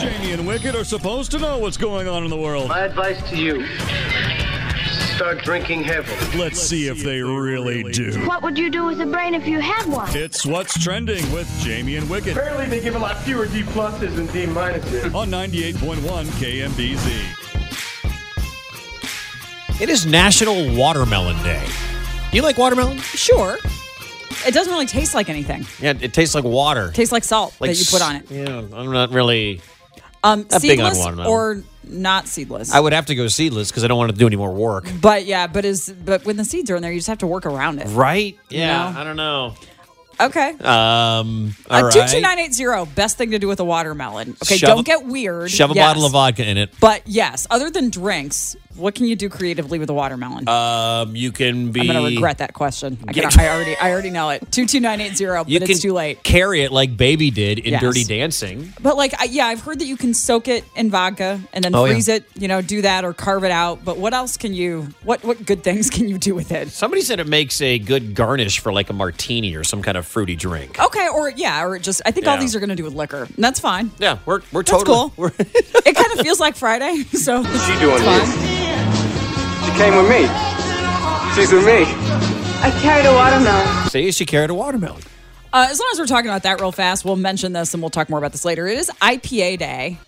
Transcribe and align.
Jamie 0.00 0.32
and 0.32 0.46
Wicket 0.46 0.74
are 0.74 0.84
supposed 0.84 1.30
to 1.32 1.38
know 1.38 1.58
what's 1.58 1.76
going 1.76 2.08
on 2.08 2.24
in 2.24 2.30
the 2.30 2.36
world. 2.36 2.68
My 2.68 2.80
advice 2.80 3.22
to 3.30 3.36
you 3.36 3.66
start 5.14 5.38
drinking 5.44 5.84
heavily. 5.84 6.38
Let's 6.38 6.60
see 6.60 6.88
if 6.88 7.02
they 7.02 7.22
really 7.22 7.84
do. 7.84 8.26
What 8.26 8.42
would 8.42 8.58
you 8.58 8.68
do 8.68 8.84
with 8.84 9.00
a 9.00 9.06
brain 9.06 9.34
if 9.34 9.46
you 9.46 9.60
had 9.60 9.86
one? 9.86 10.08
It's 10.16 10.44
What's 10.44 10.82
Trending 10.82 11.30
with 11.32 11.48
Jamie 11.60 11.96
and 11.96 12.10
Wicket 12.10 12.36
Apparently, 12.36 12.66
they 12.66 12.80
give 12.80 12.96
a 12.96 12.98
lot 12.98 13.16
fewer 13.22 13.46
D 13.46 13.62
pluses 13.62 14.16
than 14.16 14.26
D 14.26 14.44
minuses. 14.46 15.14
on 15.14 15.30
98.1 15.30 16.24
KMBZ. 16.40 17.40
It 19.80 19.88
is 19.88 20.06
National 20.06 20.74
Watermelon 20.76 21.36
Day. 21.42 21.66
Do 22.30 22.36
you 22.36 22.42
like 22.42 22.58
watermelon? 22.58 22.98
Sure. 22.98 23.58
It 24.46 24.54
doesn't 24.54 24.72
really 24.72 24.86
taste 24.86 25.14
like 25.14 25.28
anything. 25.28 25.66
Yeah, 25.80 25.94
it 26.00 26.12
tastes 26.12 26.34
like 26.34 26.44
water. 26.44 26.88
It 26.88 26.94
tastes 26.94 27.12
like 27.12 27.24
salt 27.24 27.54
like 27.60 27.70
that 27.70 27.78
you 27.78 27.84
put 27.90 28.02
on 28.02 28.16
it. 28.16 28.30
Yeah, 28.30 28.58
I'm 28.78 28.92
not 28.92 29.10
really. 29.10 29.60
Um, 30.22 30.46
Not 30.50 30.62
big 30.62 30.80
on 30.80 30.94
seedless 30.94 30.98
watermelon. 30.98 31.30
or 31.30 31.62
not 31.86 32.26
seedless. 32.28 32.72
I 32.72 32.80
would 32.80 32.94
have 32.94 33.04
to 33.06 33.14
go 33.14 33.28
seedless 33.28 33.70
because 33.70 33.84
I 33.84 33.88
don't 33.88 33.98
want 33.98 34.10
to 34.10 34.16
do 34.16 34.26
any 34.26 34.36
more 34.36 34.52
work. 34.54 34.86
but 35.02 35.26
yeah, 35.26 35.46
but 35.46 35.66
is 35.66 35.92
but 36.04 36.24
when 36.24 36.38
the 36.38 36.46
seeds 36.46 36.70
are 36.70 36.76
in 36.76 36.82
there, 36.82 36.90
you 36.92 36.98
just 36.98 37.08
have 37.08 37.18
to 37.18 37.26
work 37.26 37.44
around 37.44 37.78
it. 37.80 37.88
Right? 37.88 38.38
Yeah, 38.48 38.90
No. 38.92 39.00
I 39.00 39.04
don't 39.04 39.16
know. 39.16 39.54
Okay. 40.20 40.50
Um, 40.60 41.54
all 41.70 41.78
Uh, 41.78 41.82
right. 41.84 41.92
two 41.92 42.06
two 42.06 42.20
nine 42.20 42.38
eight 42.38 42.54
zero. 42.54 42.86
Best 42.86 43.16
thing 43.18 43.30
to 43.32 43.38
do 43.38 43.48
with 43.48 43.60
a 43.60 43.64
watermelon. 43.64 44.36
Okay, 44.42 44.56
Shove 44.56 44.68
don't 44.68 44.80
a- 44.80 44.82
get 44.82 45.04
weird. 45.06 45.50
Shove 45.50 45.70
a 45.70 45.74
Yes. 45.74 45.86
bottle 45.86 46.06
of 46.06 46.12
vodka 46.12 46.44
in 46.48 46.56
it. 46.58 46.70
But 46.80 47.02
yes, 47.06 47.46
other 47.50 47.70
than 47.70 47.90
drinks, 47.90 48.56
what 48.76 48.94
can 48.94 49.06
you 49.06 49.14
do 49.16 49.28
creatively 49.28 49.78
with 49.78 49.88
a 49.90 49.94
watermelon? 49.94 50.48
Um, 50.48 51.14
you 51.16 51.30
can 51.32 51.70
be. 51.72 51.80
I'm 51.80 51.86
gonna 51.86 52.02
regret 52.02 52.38
that 52.38 52.54
question. 52.54 52.98
I, 53.06 53.12
Yeah. 53.14 53.28
can, 53.28 53.40
I 53.40 53.48
already, 53.48 53.76
I 53.76 53.90
already 53.92 54.10
know 54.10 54.30
it. 54.30 54.50
Two 54.50 54.66
two 54.66 54.80
nine 54.80 55.00
eight 55.00 55.16
zero, 55.16 55.44
but 55.44 55.50
You 55.50 55.60
it's 55.62 55.80
too 55.80 55.92
late. 55.92 56.22
carry 56.22 56.62
it 56.62 56.72
like 56.72 56.96
Baby 56.96 57.30
did 57.30 57.58
in 57.60 57.72
Yes. 57.72 57.80
Dirty 57.82 58.04
Dancing. 58.04 58.72
But 58.80 58.96
like, 58.96 59.14
I, 59.20 59.24
yeah, 59.24 59.46
I've 59.46 59.60
heard 59.60 59.78
that 59.80 59.86
you 59.86 59.96
can 59.96 60.14
soak 60.14 60.48
it 60.48 60.64
in 60.76 60.90
vodka 60.90 61.40
and 61.52 61.64
then 61.64 61.74
Oh, 61.74 61.84
yeah. 61.84 61.92
freeze 61.92 62.08
it. 62.08 62.24
You 62.38 62.48
know, 62.48 62.60
do 62.62 62.82
that 62.82 63.04
or 63.04 63.12
carve 63.12 63.44
it 63.44 63.50
out. 63.52 63.84
But 63.84 63.98
what 63.98 64.12
else 64.14 64.36
can 64.36 64.54
you? 64.54 64.88
What 65.04 65.24
what 65.24 65.44
good 65.46 65.62
things 65.64 65.90
can 65.94 66.08
you 66.08 66.18
do 66.18 66.34
with 66.34 66.50
it? 66.52 66.70
Somebody 66.70 67.02
said 67.02 67.20
it 67.20 67.28
makes 67.28 67.60
a 67.60 67.78
good 67.78 68.14
garnish 68.14 68.58
for 68.60 68.72
like 68.72 68.90
a 68.90 68.92
martini 68.92 69.54
or 69.54 69.62
some 69.64 69.82
kind 69.82 69.96
of 69.96 70.03
fruity 70.04 70.36
drink. 70.36 70.78
Okay, 70.80 71.08
or 71.08 71.30
yeah, 71.30 71.64
or 71.64 71.78
just 71.78 72.02
I 72.06 72.10
think 72.10 72.26
all 72.26 72.34
Yeah. 72.34 72.40
these 72.40 72.54
are 72.56 72.60
going 72.60 72.68
to 72.70 72.76
do 72.76 72.84
with 72.84 72.94
liquor. 72.94 73.24
And 73.24 73.44
that's 73.44 73.60
fine. 73.60 73.90
Yeah, 73.98 74.18
we're 74.26 74.40
we're 74.52 74.62
That's 74.62 74.70
totally. 74.84 74.96
cool. 75.10 75.12
We're, 75.16 75.32
It 75.38 75.94
kind 75.96 76.12
of 76.12 76.20
feels 76.20 76.40
like 76.40 76.56
Friday, 76.56 77.02
so 77.12 77.42
she 77.42 77.78
doing 77.78 77.96
it's 77.96 78.04
fine. 78.04 79.64
She 79.64 79.70
came 79.78 79.96
with 79.96 80.08
me. 80.08 80.28
She's 81.34 81.52
with 81.52 81.66
me. 81.66 81.82
I 82.62 82.70
carried 82.80 83.06
a 83.06 83.12
watermelon. 83.12 83.88
see, 83.90 84.12
she 84.12 84.24
carried 84.24 84.50
a 84.50 84.54
watermelon. 84.54 85.02
Uh, 85.52 85.66
as 85.70 85.78
long 85.78 85.88
as 85.92 85.98
we're 85.98 86.06
talking 86.06 86.28
about 86.30 86.42
that 86.44 86.60
real 86.60 86.72
fast, 86.72 87.04
we'll 87.04 87.16
mention 87.16 87.52
this 87.52 87.74
and 87.74 87.82
we'll 87.82 87.90
talk 87.90 88.08
more 88.08 88.18
about 88.18 88.32
this 88.32 88.44
later. 88.44 88.66
It 88.66 88.78
is 88.78 88.90
IPA 89.00 89.58
day. 89.58 89.98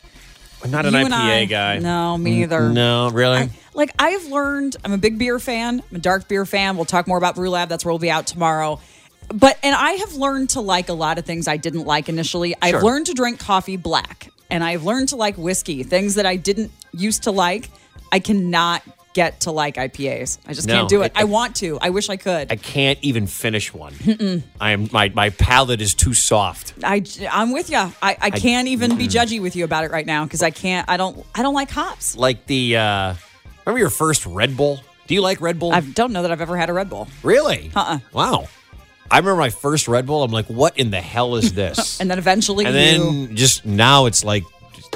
I'm 0.65 0.71
not 0.71 0.87
an 0.87 0.95
You 0.95 1.01
IPA 1.07 1.13
I- 1.13 1.45
guy. 1.45 1.79
No, 1.79 2.17
me 2.17 2.31
neither. 2.41 2.69
No, 2.71 3.11
really. 3.11 3.37
I- 3.39 3.51
like 3.75 3.93
I've 3.99 4.25
learned, 4.27 4.77
I'm 4.85 4.93
a 4.93 4.99
big 4.99 5.19
beer 5.19 5.39
fan. 5.39 5.83
I'm 5.91 5.97
a 5.97 6.01
dark 6.01 6.29
beer 6.29 6.47
fan. 6.47 6.77
We'll 6.77 6.87
talk 6.87 7.07
more 7.07 7.19
about 7.19 7.35
Brew 7.35 7.51
Lab. 7.51 7.69
That's 7.69 7.85
where 7.85 7.93
we'll 7.93 7.99
be 7.99 8.11
out 8.11 8.27
tomorrow. 8.27 8.81
But 9.29 9.59
and 9.63 9.75
I 9.75 9.93
have 9.93 10.15
learned 10.15 10.51
to 10.51 10.61
like 10.61 10.89
a 10.89 10.93
lot 10.93 11.19
of 11.19 11.25
things 11.25 11.49
I 11.49 11.57
didn't 11.57 11.85
like 11.85 12.09
initially. 12.09 12.55
I've 12.63 12.83
learned 12.83 13.07
to 13.07 13.15
drink 13.15 13.39
coffee 13.41 13.77
black, 13.77 14.31
and 14.51 14.63
I've 14.63 14.85
learned 14.85 15.09
to 15.11 15.17
like 15.17 15.37
whiskey. 15.37 15.83
Things 15.83 16.15
that 16.15 16.27
I 16.27 16.37
didn't 16.37 16.71
used 16.93 17.25
to 17.25 17.31
like, 17.33 17.71
I 18.13 18.19
cannot 18.21 18.83
get 19.15 19.41
to 19.41 19.51
like 19.51 19.77
IPAs. 19.77 20.39
I 20.47 20.53
just 20.53 20.69
No, 20.69 20.75
can't 20.75 20.89
do 20.91 21.01
it. 21.03 21.07
it- 21.07 21.13
I 21.17 21.25
want 21.25 21.57
to. 21.57 21.79
I 21.81 21.89
wish 21.91 22.11
I 22.11 22.17
could. 22.17 22.53
I 22.53 22.57
can't 22.57 22.99
even 23.03 23.27
finish 23.27 23.73
one. 23.75 23.95
I 24.61 24.73
am 24.73 24.89
my 24.93 25.09
my 25.15 25.31
palate 25.31 25.81
is 25.81 25.95
too 25.95 26.15
soft. 26.15 26.75
I, 26.85 27.03
I'm 27.31 27.51
with 27.53 27.71
you. 27.71 27.79
I, 27.79 28.17
I 28.21 28.31
can't 28.31 28.69
even 28.69 28.97
be 28.97 29.09
judgy 29.09 29.41
with 29.41 29.57
you 29.57 29.65
about 29.65 29.85
it 29.85 29.91
right 29.91 30.07
now 30.07 30.25
because 30.25 30.43
I 30.43 30.51
can't. 30.51 30.89
I 30.89 30.97
don't. 30.99 31.25
I 31.35 31.43
don't 31.43 31.55
like 31.55 31.71
hops. 31.71 32.17
Like 32.17 32.47
the 32.47 32.77
uh 32.77 33.15
remember 33.65 33.81
your 33.81 33.91
first 33.91 34.25
Red 34.27 34.56
Bull? 34.56 34.81
Do 35.09 35.15
you 35.15 35.21
like 35.23 35.41
Red 35.41 35.59
Bull? 35.59 35.73
I 35.73 35.81
don't 35.81 36.12
know 36.12 36.23
that 36.23 36.31
I've 36.31 36.41
ever 36.41 36.56
had 36.56 36.69
a 36.69 36.73
Red 36.73 36.91
Bull. 36.91 37.09
really? 37.23 37.71
Uh-uh. 37.75 37.99
Wow. 38.12 38.49
I 39.11 39.19
remember 39.19 39.37
my 39.41 39.50
first 39.50 39.89
Red 39.89 40.06
Bull. 40.06 40.22
I'm 40.22 40.31
like, 40.33 40.47
what 40.47 40.78
in 40.78 40.91
the 40.91 41.00
hell 41.00 41.37
is 41.37 41.53
this? 41.53 42.00
And 42.00 42.11
then 42.11 42.19
eventually 42.19 42.65
and 42.67 42.75
you. 42.75 42.81
then 43.27 43.37
just 43.37 43.65
now 43.67 44.06
it's 44.06 44.22
like 44.25 44.44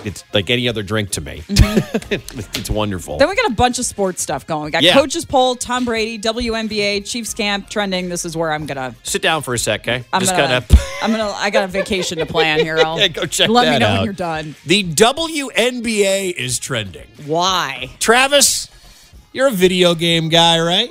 it's 0.04 0.24
like 0.32 0.48
any 0.48 0.66
other 0.68 0.82
drink 0.82 1.10
to 1.10 1.20
me. 1.20 1.42
it's 1.48 2.70
wonderful. 2.70 3.14
Mm-hmm. 3.14 3.18
Then 3.18 3.28
we 3.28 3.34
got 3.34 3.50
a 3.50 3.54
bunch 3.54 3.78
of 3.78 3.84
sports 3.84 4.22
stuff 4.22 4.46
going. 4.46 4.64
We 4.66 4.70
got 4.70 4.82
Yeah. 4.82 4.94
coaches 4.94 5.24
poll, 5.26 5.56
Tom 5.56 5.84
Brady, 5.84 6.18
WNBA, 6.18 7.06
Chiefs 7.10 7.34
camp 7.34 7.68
trending. 7.68 8.08
This 8.08 8.24
is 8.24 8.36
where 8.36 8.52
I'm 8.52 8.64
gonna. 8.66 8.94
Sit 9.02 9.20
down 9.20 9.42
for 9.42 9.52
a 9.54 9.58
sec, 9.58 9.80
okay? 9.82 10.04
I'm 10.12 10.20
just 10.20 10.34
gonna. 10.36 10.56
of 10.58 10.66
I'm 11.02 11.10
gonna. 11.10 11.30
I 11.36 11.50
got 11.50 11.64
a 11.64 11.68
vacation 11.68 12.18
to 12.18 12.26
plan 12.26 12.60
here. 12.60 12.78
I'll 12.78 12.98
Yeah, 12.98 13.08
go 13.08 13.26
check 13.26 13.48
Let 13.50 13.72
me 13.72 13.78
know 13.78 13.86
out. 13.88 13.96
when 13.98 14.04
you're 14.04 14.12
done. 14.14 14.54
The 14.64 14.84
WNBA 14.84 16.32
is 16.34 16.58
trending. 16.58 17.06
Why? 17.26 17.90
Travis, 17.98 18.68
you're 19.32 19.48
a 19.48 19.52
video 19.52 19.94
game 19.94 20.28
guy, 20.28 20.60
right? 20.60 20.90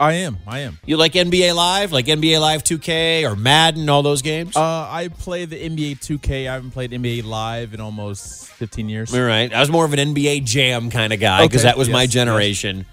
I 0.00 0.12
am. 0.14 0.38
I 0.46 0.60
am. 0.60 0.78
You 0.86 0.96
like 0.96 1.12
NBA 1.12 1.54
Live, 1.54 1.92
like 1.92 2.06
NBA 2.06 2.40
Live 2.40 2.62
2K 2.62 3.24
or 3.24 3.34
Madden, 3.34 3.88
all 3.88 4.02
those 4.02 4.22
games? 4.22 4.56
Uh, 4.56 4.60
I 4.60 5.08
play 5.08 5.44
the 5.44 5.56
NBA 5.56 5.98
2K. 5.98 6.48
I 6.48 6.54
haven't 6.54 6.70
played 6.70 6.92
NBA 6.92 7.24
Live 7.24 7.74
in 7.74 7.80
almost 7.80 8.46
15 8.48 8.88
years. 8.88 9.14
All 9.14 9.20
right. 9.20 9.52
I 9.52 9.60
was 9.60 9.70
more 9.70 9.84
of 9.84 9.92
an 9.92 10.14
NBA 10.14 10.44
Jam 10.44 10.90
kind 10.90 11.12
of 11.12 11.20
guy 11.20 11.46
because 11.46 11.62
Okay, 11.62 11.70
that 11.70 11.78
was 11.78 11.88
my 11.88 12.02
yes, 12.02 12.12
generation. 12.12 12.86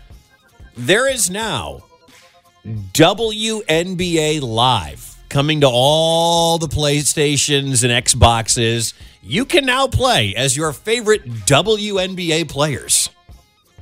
There 0.75 1.07
is 1.11 1.29
now 1.29 1.83
WNBA 2.65 4.41
Live 4.41 5.15
coming 5.29 5.61
to 5.61 5.67
all 5.69 6.57
the 6.57 6.67
PlayStations 6.67 7.83
and 7.83 8.05
Xboxes. 8.05 8.93
You 9.21 9.45
can 9.45 9.65
now 9.65 9.87
play 9.87 10.33
as 10.35 10.57
your 10.57 10.73
favorite 10.73 11.25
WNBA 11.45 12.49
players. 12.49 13.09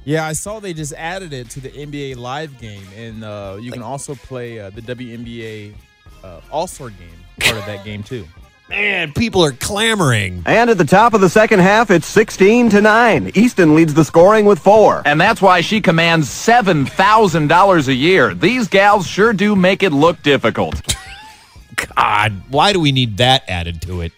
Yeah, 0.06 0.25
I 0.25 0.34
saw 0.34 0.59
they 0.59 0.74
just 0.74 0.94
added 0.94 1.31
it 1.31 1.50
to 1.52 1.62
the 1.62 1.69
NBA 1.69 2.18
Live 2.18 2.59
game, 2.59 2.86
and 2.96 3.24
uh, 3.24 3.58
you 3.59 3.72
can 3.72 3.81
also 3.81 4.16
play 4.16 4.59
uh, 4.59 4.69
the 4.69 4.81
WNBA 4.81 5.74
uh, 6.24 6.41
All 6.52 6.68
Star 6.68 6.90
game, 6.90 7.09
part 7.40 7.58
of 7.58 7.66
that 7.66 7.86
game 7.86 8.03
too. 8.03 8.25
Man, 8.69 9.13
people 9.13 9.44
are 9.44 9.52
clamoring. 9.52 10.42
And 10.46 10.69
at 10.69 10.78
the 10.78 10.86
top 10.86 11.13
of 11.13 11.22
the 11.22 11.30
second 11.30 11.59
half, 11.59 11.92
it's 11.92 12.08
16 12.08 12.69
to 12.72 12.81
9. 12.81 13.31
Easton 13.36 13.75
leads 13.75 13.94
the 13.94 14.06
scoring 14.06 14.46
with 14.46 14.58
four. 14.58 15.03
And 15.06 15.19
that's 15.19 15.42
why 15.42 15.62
she 15.62 15.81
commands 15.81 16.30
$7,000 16.30 17.88
a 17.88 17.94
year. 17.94 18.34
These 18.34 18.69
gals 18.69 19.06
sure 19.06 19.34
do 19.34 19.56
make 19.56 19.84
it 19.84 19.92
look 19.92 20.24
difficult. 20.24 20.96
God, 21.96 22.42
why 22.50 22.72
do 22.72 22.80
we 22.80 22.92
need 22.92 23.18
that 23.18 23.44
added 23.50 23.81
to 23.84 24.02
it? 24.02 24.13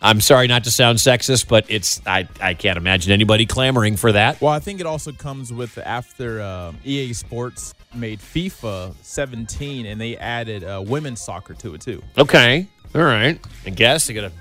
I'm 0.00 0.20
sorry 0.20 0.46
not 0.46 0.64
to 0.64 0.70
sound 0.70 0.98
sexist, 0.98 1.48
but 1.48 1.66
it's 1.68 2.00
I, 2.06 2.28
I 2.40 2.54
can't 2.54 2.76
imagine 2.76 3.10
anybody 3.12 3.46
clamoring 3.46 3.96
for 3.96 4.12
that. 4.12 4.40
Well, 4.40 4.52
I 4.52 4.60
think 4.60 4.78
it 4.80 4.86
also 4.86 5.10
comes 5.12 5.52
with 5.52 5.76
after 5.78 6.40
uh, 6.40 6.72
EA 6.84 7.12
Sports 7.12 7.74
made 7.94 8.20
FIFA 8.20 8.94
17, 9.02 9.86
and 9.86 10.00
they 10.00 10.16
added 10.16 10.62
uh, 10.62 10.82
women's 10.86 11.20
soccer 11.20 11.54
to 11.54 11.74
it 11.74 11.80
too. 11.80 12.02
Okay. 12.16 12.68
All 12.94 13.02
right. 13.02 13.40
I 13.66 13.70
guess 13.70 14.06
they 14.06 14.14
got 14.14 14.30
to 14.30 14.32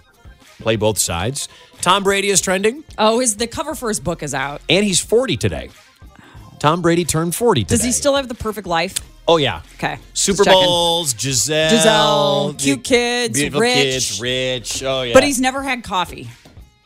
play 0.61 0.75
both 0.75 0.99
sides. 0.99 1.49
Tom 1.81 2.03
Brady 2.03 2.29
is 2.29 2.39
trending, 2.41 2.83
Oh, 2.97 3.19
his 3.19 3.35
the 3.37 3.47
cover 3.47 3.73
for 3.75 3.89
his 3.89 3.99
book 3.99 4.21
is 4.23 4.33
out. 4.33 4.61
and 4.69 4.85
he's 4.85 4.99
40 4.99 5.37
today. 5.37 5.69
Tom 6.59 6.81
Brady 6.81 7.05
turned 7.05 7.33
40 7.35 7.63
today. 7.63 7.75
Does 7.75 7.83
he 7.83 7.91
still 7.91 8.15
have 8.15 8.27
the 8.27 8.35
perfect 8.35 8.67
life? 8.67 8.95
Oh, 9.27 9.37
yeah. 9.37 9.61
Okay. 9.75 9.97
Super 10.13 10.37
Just 10.37 10.45
checking. 10.45 10.63
Bowls, 10.63 11.13
Gisele. 11.13 11.69
Gisele, 11.69 12.53
cute 12.57 12.83
kids, 12.83 13.37
beautiful 13.37 13.61
rich. 13.61 13.73
kids, 13.75 14.21
rich. 14.21 14.83
Oh, 14.83 15.01
yeah. 15.01 15.13
But 15.13 15.23
he's 15.23 15.41
never 15.41 15.61
had 15.61 15.83
coffee 15.83 16.29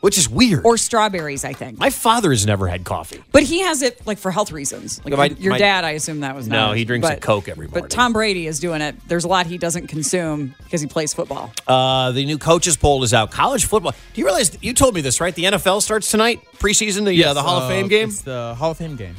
Which 0.00 0.18
is 0.18 0.28
weird. 0.28 0.64
or 0.66 0.76
strawberries, 0.76 1.44
I 1.44 1.52
think. 1.52 1.78
My 1.78 1.90
father 1.90 2.30
has 2.30 2.44
never 2.44 2.66
had 2.66 2.84
coffee. 2.84 3.22
But 3.30 3.44
he 3.44 3.60
has 3.60 3.82
it 3.82 4.04
like 4.08 4.18
for 4.18 4.32
health 4.32 4.50
reasons. 4.50 5.00
Like 5.04 5.16
My- 5.16 5.26
your, 5.26 5.38
your 5.38 5.52
my- 5.52 5.58
dad, 5.58 5.84
I 5.84 5.90
assume 5.92 6.20
that 6.20 6.34
was 6.34 6.48
No, 6.48 6.66
not. 6.68 6.76
he 6.76 6.84
drinks 6.84 7.08
a 7.08 7.14
Coke 7.16 7.48
every 7.48 7.68
morning. 7.68 7.84
But 7.84 7.90
Tom 7.90 8.12
Brady 8.12 8.48
is 8.48 8.58
doing 8.58 8.80
it. 8.82 8.96
There's 9.06 9.22
a 9.24 9.28
lot 9.28 9.46
he 9.46 9.56
doesn't 9.56 9.86
consume 9.86 10.56
because 10.64 10.80
he 10.80 10.88
plays 10.88 11.14
football. 11.14 11.52
Uh, 11.68 12.10
the 12.10 12.24
new 12.26 12.38
coaches 12.38 12.76
poll 12.76 13.04
is 13.04 13.14
out. 13.14 13.30
College 13.30 13.66
football. 13.66 13.92
Do 13.92 14.20
you 14.20 14.24
realize 14.24 14.58
you 14.60 14.74
told 14.74 14.96
me 14.96 15.00
this 15.00 15.20
right? 15.20 15.32
The 15.32 15.44
NFL 15.44 15.80
starts 15.82 16.10
tonight, 16.10 16.40
preseason, 16.58 17.04
the 17.06 17.24
uh, 17.24 17.34
the 17.34 17.42
Hall 17.42 17.58
of 17.58 17.62
Uh, 17.64 17.68
Fame 17.68 17.86
game. 17.86 18.08
It's 18.08 18.22
the 18.22 18.56
Hall 18.58 18.72
of 18.72 18.78
Fame 18.78 18.96
game. 18.96 19.14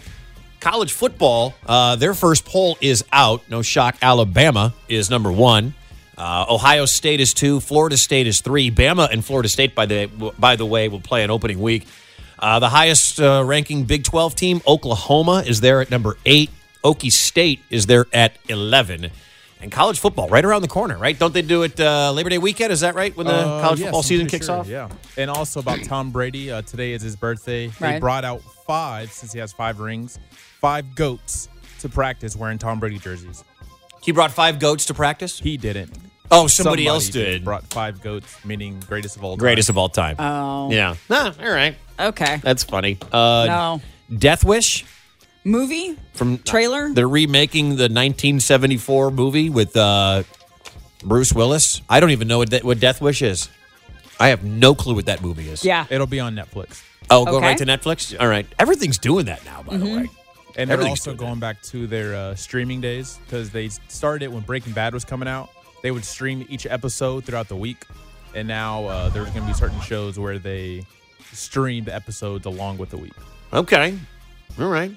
College 0.63 0.93
football. 0.93 1.53
Uh, 1.65 1.97
their 1.97 2.13
first 2.13 2.45
poll 2.45 2.77
is 2.79 3.03
out. 3.11 3.41
No 3.49 3.61
shock. 3.61 3.97
Alabama 4.01 4.73
is 4.87 5.09
number 5.09 5.29
one. 5.29 5.73
Uh, 6.17 6.45
Ohio 6.49 6.85
State 6.85 7.19
is 7.19 7.33
two. 7.33 7.59
Florida 7.59 7.97
State 7.97 8.27
is 8.27 8.39
three. 8.39 8.71
Bama 8.71 9.11
and 9.11 9.25
Florida 9.25 9.49
State, 9.49 9.75
by 9.75 9.85
the 9.85 10.05
by 10.39 10.55
the 10.55 10.65
way, 10.65 10.87
will 10.87 11.01
play 11.01 11.21
an 11.25 11.31
opening 11.31 11.59
week. 11.59 11.85
Uh, 12.39 12.59
the 12.59 12.69
highest 12.69 13.19
uh, 13.19 13.43
ranking 13.45 13.83
Big 13.83 14.05
12 14.05 14.35
team, 14.35 14.61
Oklahoma, 14.65 15.43
is 15.45 15.59
there 15.59 15.81
at 15.81 15.91
number 15.91 16.15
eight. 16.25 16.49
Okie 16.81 17.11
State 17.11 17.59
is 17.69 17.85
there 17.87 18.05
at 18.13 18.37
11. 18.47 19.09
And 19.61 19.69
college 19.71 19.99
football 19.99 20.29
right 20.29 20.43
around 20.45 20.61
the 20.61 20.67
corner, 20.69 20.97
right? 20.97 21.17
Don't 21.19 21.33
they 21.33 21.41
do 21.41 21.63
it 21.63 21.77
uh, 21.77 22.13
Labor 22.13 22.29
Day 22.29 22.37
weekend? 22.37 22.71
Is 22.71 22.79
that 22.81 22.95
right? 22.95 23.13
When 23.17 23.27
the 23.27 23.33
Uh, 23.33 23.61
college 23.61 23.79
yes, 23.79 23.87
football 23.87 23.99
I'm 24.01 24.05
season 24.05 24.27
kicks 24.27 24.45
sure, 24.45 24.59
off? 24.59 24.67
Yeah. 24.69 24.87
And 25.17 25.29
also 25.29 25.59
about 25.59 25.83
Tom 25.83 26.11
Brady. 26.11 26.51
Uh, 26.51 26.61
today 26.61 26.93
is 26.93 27.01
his 27.01 27.15
birthday. 27.17 27.67
They 27.67 27.85
Right. 27.85 27.99
brought 28.01 28.23
out 28.25 28.41
five, 28.65 29.11
since 29.11 29.31
he 29.33 29.39
has 29.39 29.51
five 29.53 29.79
rings, 29.79 30.19
five 30.63 30.95
goats 30.95 31.49
to 31.81 31.89
practice 31.89 32.37
wearing 32.37 32.57
Tom 32.57 32.79
Brady 32.79 32.97
jerseys. 32.97 33.43
He 34.01 34.13
brought 34.13 34.31
five 34.31 34.59
goats 34.59 34.85
to 34.85 34.93
practice. 34.93 35.37
He 35.37 35.57
didn't. 35.57 35.91
Oh, 36.31 36.47
somebody 36.47 36.87
else 36.87 37.09
did. 37.09 37.43
Brought 37.43 37.65
five 37.65 38.01
goats, 38.01 38.33
meaning 38.45 38.79
greatest 38.87 39.17
of 39.17 39.25
all 39.25 39.31
time. 39.33 39.39
Greatest 39.39 39.69
of 39.69 39.77
all 39.77 39.89
time. 39.89 40.15
Oh. 40.17 40.71
Yeah. 40.71 40.95
Ah, 41.11 41.35
all 41.37 41.51
right. 41.51 41.75
Okay. 41.99 42.37
That's 42.41 42.63
funny. 42.63 42.97
Uh, 43.11 43.43
No. 43.45 43.81
Death 44.17 44.45
Wish 44.45 44.85
Movie? 45.43 45.97
from 46.13 46.37
Trailer? 46.37 46.93
They're 46.93 47.09
remaking 47.09 47.71
the 47.71 47.89
1974 47.89 49.11
movie 49.11 49.49
with 49.49 49.75
uh, 49.75 50.23
Bruce 51.03 51.33
Willis. 51.33 51.81
I 51.89 51.99
don't 51.99 52.11
even 52.11 52.29
know 52.29 52.37
what, 52.37 52.49
de- 52.51 52.59
what 52.61 52.79
Death 52.79 53.01
Wish 53.01 53.21
is. 53.21 53.49
I 54.17 54.29
have 54.29 54.45
no 54.45 54.75
clue 54.75 54.95
what 54.95 55.07
that 55.07 55.21
movie 55.21 55.49
is. 55.49 55.65
Yeah. 55.65 55.85
It'll 55.89 56.07
be 56.07 56.21
on 56.21 56.35
Netflix. 56.37 56.81
Oh, 57.09 57.25
go 57.25 57.35
Okay. 57.37 57.47
right 57.47 57.57
to 57.57 57.65
Netflix. 57.65 58.15
All 58.17 58.29
right. 58.29 58.45
Everything's 58.57 58.97
doing 58.97 59.25
that 59.25 59.43
now, 59.43 59.61
by 59.61 59.75
the 59.75 59.85
Mm-hmm. 59.85 60.01
way. 60.03 60.09
And 60.55 60.69
they're 60.69 60.75
Everything's 60.75 60.99
also 60.99 61.11
doing 61.11 61.29
going 61.29 61.39
back 61.39 61.61
to 61.63 61.87
their 61.87 62.15
uh, 62.15 62.35
streaming 62.35 62.79
days 62.79 63.19
because 63.25 63.49
they 63.49 63.69
started 63.87 64.25
it 64.25 64.31
when 64.31 64.43
Breaking 64.43 64.73
Bad 64.73 64.93
was 64.93 65.03
coming 65.03 65.27
out. 65.27 65.49
They 65.81 65.91
would 65.91 66.05
stream 66.05 66.45
each 66.49 66.65
episode 66.65 67.25
throughout 67.25 67.49
the 67.49 67.55
week, 67.55 67.85
and 68.35 68.47
now 68.47 68.85
uh, 68.85 69.09
there's 69.09 69.29
going 69.31 69.41
to 69.41 69.47
be 69.47 69.53
certain 69.53 69.79
shows 69.81 70.17
where 70.19 70.37
they 70.39 70.83
stream 71.31 71.85
the 71.85 71.93
episodes 71.95 72.45
along 72.45 72.77
with 72.77 72.89
the 72.91 72.97
week. 72.97 73.13
Okay. 73.51 73.97
All 74.59 74.69
right. 74.69 74.91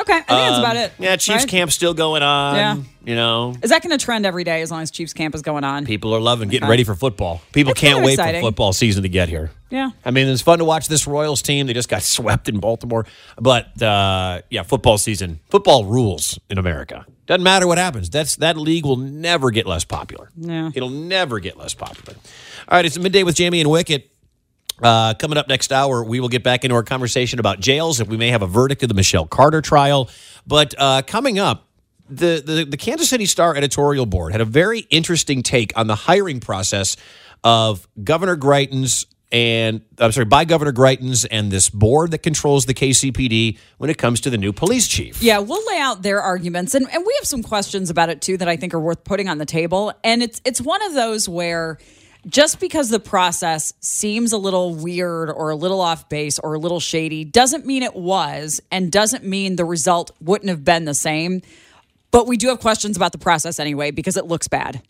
Okay. 0.00 0.12
I 0.12 0.16
think 0.18 0.26
that's 0.28 0.58
about 0.58 0.76
it. 0.76 0.92
Yeah, 0.98 1.16
Chiefs 1.16 1.42
right? 1.44 1.48
camp 1.48 1.72
still 1.72 1.94
going 1.94 2.22
on. 2.22 2.56
Yeah. 2.56 2.76
You 3.04 3.14
know, 3.14 3.54
Is 3.62 3.70
that 3.70 3.82
going 3.82 3.96
to 3.96 4.02
trend 4.04 4.26
every 4.26 4.44
day 4.44 4.60
as 4.62 4.70
long 4.70 4.82
as 4.82 4.90
Chiefs 4.90 5.12
camp 5.14 5.34
is 5.34 5.42
going 5.42 5.64
on? 5.64 5.86
people 5.86 6.14
are 6.14 6.20
loving 6.20 6.48
getting 6.48 6.64
Okay. 6.64 6.70
ready 6.70 6.84
for 6.84 6.94
football. 6.94 7.40
People 7.52 7.72
It's 7.72 7.80
can't 7.80 7.94
kind 7.94 8.04
of 8.04 8.06
wait 8.06 8.12
exciting. 8.14 8.40
for 8.42 8.48
football 8.48 8.72
season 8.72 9.02
to 9.04 9.08
get 9.08 9.28
here. 9.28 9.50
Yeah. 9.70 9.90
I 10.04 10.10
mean, 10.10 10.28
it's 10.28 10.42
fun 10.42 10.58
to 10.58 10.64
watch 10.64 10.88
this 10.88 11.06
Royals 11.06 11.40
team. 11.42 11.66
They 11.66 11.72
just 11.72 11.88
got 11.88 12.02
swept 12.16 12.48
in 12.48 12.58
Baltimore. 12.60 13.06
But 13.38 13.80
uh, 13.82 14.42
yeah, 14.50 14.62
football 14.64 14.98
season, 14.98 15.40
football 15.50 15.84
rules 15.86 16.38
in 16.50 16.58
America. 16.58 17.06
Doesn't 17.26 17.42
matter 17.44 17.66
what 17.66 17.78
happens. 17.78 18.10
That's 18.10 18.36
that 18.36 18.56
league 18.56 18.84
will 18.84 18.96
never 18.96 19.50
get 19.50 19.66
less 19.66 19.84
popular. 19.84 20.30
Yeah. 20.36 20.70
It'll 20.74 20.90
never 20.90 21.38
get 21.40 21.56
less 21.56 21.74
popular. 21.74 22.14
All 22.68 22.76
right, 22.76 22.84
it's 22.84 22.98
midday 22.98 23.22
with 23.22 23.36
Jamie 23.36 23.60
and 23.60 23.70
Wicket. 23.70 24.09
Uh, 24.82 25.14
coming 25.14 25.38
up 25.38 25.48
next 25.48 25.72
hour, 25.72 26.02
we 26.02 26.20
will 26.20 26.28
get 26.28 26.42
back 26.42 26.64
into 26.64 26.74
our 26.74 26.82
conversation 26.82 27.38
about 27.38 27.60
jails. 27.60 28.00
If 28.00 28.08
we 28.08 28.16
may 28.16 28.28
have 28.28 28.42
a 28.42 28.46
verdict 28.46 28.82
of 28.82 28.88
the 28.88 28.94
Michelle 28.94 29.26
Carter 29.26 29.60
trial, 29.60 30.08
but 30.46 30.74
uh, 30.78 31.02
coming 31.02 31.38
up, 31.38 31.66
the, 32.08 32.42
the 32.44 32.64
the 32.64 32.76
Kansas 32.76 33.08
City 33.08 33.26
Star 33.26 33.54
editorial 33.54 34.04
board 34.04 34.32
had 34.32 34.40
a 34.40 34.44
very 34.44 34.80
interesting 34.90 35.42
take 35.42 35.76
on 35.78 35.86
the 35.86 35.94
hiring 35.94 36.40
process 36.40 36.96
of 37.44 37.86
Governor 38.02 38.36
Greitens 38.36 39.06
and 39.32 39.82
I'm 39.98 40.10
sorry, 40.12 40.24
by 40.24 40.44
Governor 40.44 40.72
Greitens 40.72 41.24
and 41.30 41.50
this 41.52 41.70
board 41.70 42.10
that 42.10 42.18
controls 42.18 42.66
the 42.66 42.74
KCPD 42.74 43.58
when 43.78 43.88
it 43.90 43.96
comes 43.96 44.20
to 44.22 44.30
the 44.30 44.38
new 44.38 44.52
police 44.52 44.88
chief. 44.88 45.22
Yeah, 45.22 45.38
we'll 45.38 45.64
lay 45.68 45.78
out 45.78 46.02
their 46.02 46.20
arguments, 46.20 46.74
and, 46.74 46.88
and 46.92 47.04
we 47.06 47.14
have 47.20 47.28
some 47.28 47.42
questions 47.42 47.90
about 47.90 48.08
it 48.08 48.20
too 48.22 48.36
that 48.38 48.48
I 48.48 48.56
think 48.56 48.74
are 48.74 48.80
worth 48.80 49.04
putting 49.04 49.28
on 49.28 49.38
the 49.38 49.46
table. 49.46 49.92
And 50.02 50.22
it's 50.22 50.40
it's 50.44 50.60
one 50.60 50.84
of 50.84 50.94
those 50.94 51.28
where 51.28 51.78
just 52.26 52.60
because 52.60 52.90
the 52.90 53.00
process 53.00 53.72
seems 53.80 54.32
a 54.32 54.38
little 54.38 54.74
weird 54.74 55.30
or 55.30 55.50
a 55.50 55.56
little 55.56 55.80
off 55.80 56.08
base 56.08 56.38
or 56.38 56.54
a 56.54 56.58
little 56.58 56.80
shady 56.80 57.24
doesn't 57.24 57.66
mean 57.66 57.82
it 57.82 57.94
was, 57.94 58.60
and 58.70 58.92
doesn't 58.92 59.24
mean 59.24 59.56
the 59.56 59.64
result 59.64 60.10
wouldn't 60.20 60.48
have 60.48 60.64
been 60.64 60.84
the 60.84 60.94
same. 60.94 61.42
But 62.10 62.26
we 62.26 62.36
do 62.36 62.48
have 62.48 62.60
questions 62.60 62.96
about 62.96 63.12
the 63.12 63.18
process 63.18 63.58
anyway 63.58 63.90
because 63.90 64.16
it 64.16 64.26
looks 64.26 64.48
bad. 64.48 64.82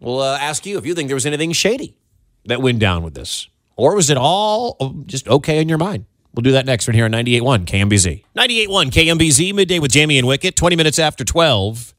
We'll 0.00 0.20
uh, 0.20 0.38
ask 0.38 0.66
you 0.66 0.78
if 0.78 0.86
you 0.86 0.94
think 0.94 1.08
there 1.08 1.16
was 1.16 1.26
anything 1.26 1.52
shady 1.52 1.96
that 2.46 2.62
went 2.62 2.78
down 2.78 3.02
with 3.02 3.14
this. 3.14 3.48
Or 3.76 3.94
was 3.94 4.10
it 4.10 4.16
all 4.16 4.76
uh, 4.80 4.90
just 5.06 5.28
okay 5.28 5.60
in 5.60 5.68
your 5.68 5.78
mind? 5.78 6.04
We'll 6.34 6.42
do 6.42 6.52
that 6.52 6.66
next 6.66 6.86
one 6.86 6.94
here 6.94 7.06
on 7.06 7.12
98.1 7.12 7.66
KMBZ. 7.66 8.24
98.1 8.36 8.90
KMBZ, 8.90 9.54
midday 9.54 9.78
with 9.78 9.90
Jamie 9.90 10.18
and 10.18 10.26
Wicket, 10.26 10.54
20 10.54 10.76
minutes 10.76 10.98
after 10.98 11.24
12. 11.24 11.94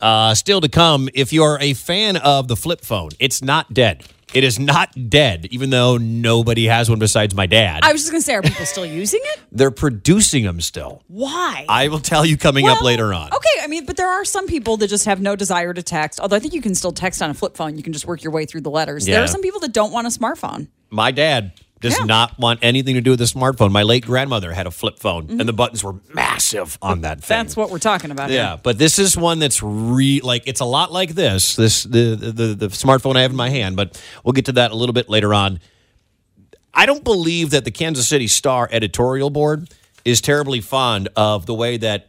Uh, 0.00 0.34
still 0.34 0.60
to 0.60 0.68
come, 0.68 1.08
if 1.14 1.32
you're 1.32 1.58
a 1.60 1.74
fan 1.74 2.16
of 2.16 2.48
the 2.48 2.56
flip 2.56 2.82
phone, 2.82 3.10
it's 3.18 3.42
not 3.42 3.72
dead. 3.72 4.04
It 4.34 4.44
is 4.44 4.58
not 4.58 5.08
dead, 5.08 5.46
even 5.50 5.70
though 5.70 5.96
nobody 5.96 6.66
has 6.66 6.90
one 6.90 6.98
besides 6.98 7.34
my 7.34 7.46
dad. 7.46 7.84
I 7.84 7.92
was 7.92 8.02
just 8.02 8.10
going 8.10 8.20
to 8.20 8.24
say, 8.24 8.34
are 8.34 8.42
people 8.42 8.66
still 8.66 8.84
using 8.84 9.20
it? 9.22 9.40
They're 9.52 9.70
producing 9.70 10.44
them 10.44 10.60
still. 10.60 11.02
Why? 11.06 11.64
I 11.68 11.88
will 11.88 12.00
tell 12.00 12.26
you 12.26 12.36
coming 12.36 12.68
up 12.68 12.82
later 12.82 13.14
on. 13.14 13.32
Okay, 13.32 13.62
I 13.62 13.66
mean, 13.68 13.86
but 13.86 13.96
there 13.96 14.10
are 14.10 14.24
some 14.24 14.46
people 14.46 14.76
that 14.78 14.88
just 14.88 15.04
have 15.06 15.20
no 15.20 15.36
desire 15.36 15.72
to 15.72 15.82
text. 15.82 16.20
Although 16.20 16.36
I 16.36 16.38
think 16.40 16.54
you 16.54 16.60
can 16.60 16.74
still 16.74 16.92
text 16.92 17.22
on 17.22 17.30
a 17.30 17.34
flip 17.34 17.56
phone. 17.56 17.76
You 17.76 17.82
can 17.82 17.92
just 17.92 18.06
work 18.06 18.22
your 18.22 18.32
way 18.32 18.44
through 18.46 18.62
the 18.62 18.70
letters. 18.70 19.06
There 19.06 19.22
are 19.22 19.28
some 19.28 19.42
people 19.42 19.60
that 19.60 19.72
don't 19.72 19.92
want 19.92 20.06
a 20.06 20.10
smartphone. 20.10 20.68
My 20.90 21.12
dad 21.12 21.52
does 21.80 21.98
Yeah. 21.98 22.04
not 22.04 22.38
want 22.38 22.60
anything 22.62 22.94
to 22.94 23.00
do 23.00 23.10
with 23.10 23.20
a 23.20 23.24
smartphone. 23.24 23.70
My 23.70 23.82
late 23.82 24.06
grandmother 24.06 24.52
had 24.52 24.66
a 24.66 24.70
flip 24.70 24.98
phone, 24.98 25.22
and 25.22 25.30
mm-hmm. 25.30 25.46
the 25.46 25.52
buttons 25.52 25.84
were 25.84 25.96
massive 26.14 26.78
on 26.80 27.02
that 27.02 27.22
thing. 27.22 27.36
That's 27.36 27.56
what 27.56 27.70
we're 27.70 27.78
talking 27.78 28.10
about. 28.10 28.30
Yeah, 28.30 28.50
here. 28.50 28.60
but 28.62 28.78
this 28.78 28.98
is 28.98 29.16
one 29.16 29.38
that's 29.38 29.62
re 29.62 30.20
like 30.22 30.42
it's 30.46 30.60
a 30.60 30.64
lot 30.64 30.90
like 30.92 31.14
this. 31.14 31.56
This 31.56 31.82
the, 31.84 32.16
the 32.16 32.54
the 32.54 32.68
smartphone 32.68 33.16
I 33.16 33.22
have 33.22 33.30
in 33.30 33.36
my 33.36 33.50
hand, 33.50 33.76
but 33.76 34.00
we'll 34.24 34.32
get 34.32 34.46
to 34.46 34.52
that 34.52 34.70
a 34.70 34.74
little 34.74 34.94
bit 34.94 35.08
later 35.08 35.34
on. 35.34 35.60
I 36.72 36.86
don't 36.86 37.04
believe 37.04 37.50
that 37.50 37.64
the 37.64 37.70
Kansas 37.70 38.06
City 38.06 38.26
Star 38.26 38.68
editorial 38.70 39.30
board 39.30 39.68
is 40.04 40.20
terribly 40.20 40.60
fond 40.60 41.08
of 41.16 41.46
the 41.46 41.54
way 41.54 41.76
that 41.78 42.08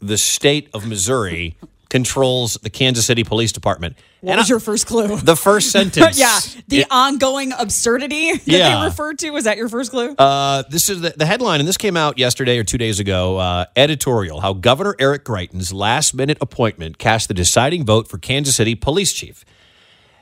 the 0.00 0.18
state 0.18 0.68
of 0.74 0.86
Missouri 0.86 1.56
controls 1.90 2.54
the 2.62 2.70
Kansas 2.70 3.04
City 3.04 3.22
Police 3.24 3.52
Department. 3.52 3.96
What 4.20 4.30
And 4.32 4.38
was 4.38 4.50
I- 4.50 4.54
your 4.54 4.60
first 4.60 4.86
clue? 4.86 5.16
the 5.18 5.36
first 5.36 5.70
sentence? 5.72 6.18
yeah, 6.18 6.38
the 6.68 6.80
it- 6.80 6.86
ongoing 6.90 7.52
absurdity 7.52 8.32
that 8.36 8.46
Yeah. 8.46 8.78
they 8.80 8.84
referred 8.86 9.18
to. 9.18 9.30
Was 9.30 9.44
that 9.44 9.56
your 9.58 9.68
first 9.68 9.90
clue? 9.90 10.14
Uh, 10.16 10.62
this 10.70 10.88
is 10.88 11.00
the, 11.02 11.10
the 11.16 11.26
headline, 11.26 11.60
and 11.60 11.68
this 11.68 11.76
came 11.76 11.96
out 11.96 12.16
yesterday 12.16 12.56
or 12.58 12.64
two 12.64 12.78
days 12.78 12.98
ago. 13.00 13.36
Uh, 13.36 13.66
editorial: 13.76 14.40
How 14.40 14.52
Governor 14.54 14.94
Eric 14.98 15.24
Greitens' 15.24 15.72
last-minute 15.74 16.38
appointment 16.40 16.96
cast 16.98 17.28
the 17.28 17.34
deciding 17.34 17.84
vote 17.84 18.08
for 18.08 18.16
Kansas 18.18 18.56
City 18.56 18.74
police 18.74 19.12
chief. 19.12 19.44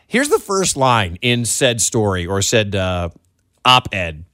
Here's 0.07 0.31
the 0.31 0.39
first 0.39 0.77
line 0.77 1.19
in 1.21 1.45
said 1.45 1.81
story 1.83 2.27
or 2.27 2.41
said 2.43 2.75
uh, 2.75 3.11
op-ed. 3.65 4.25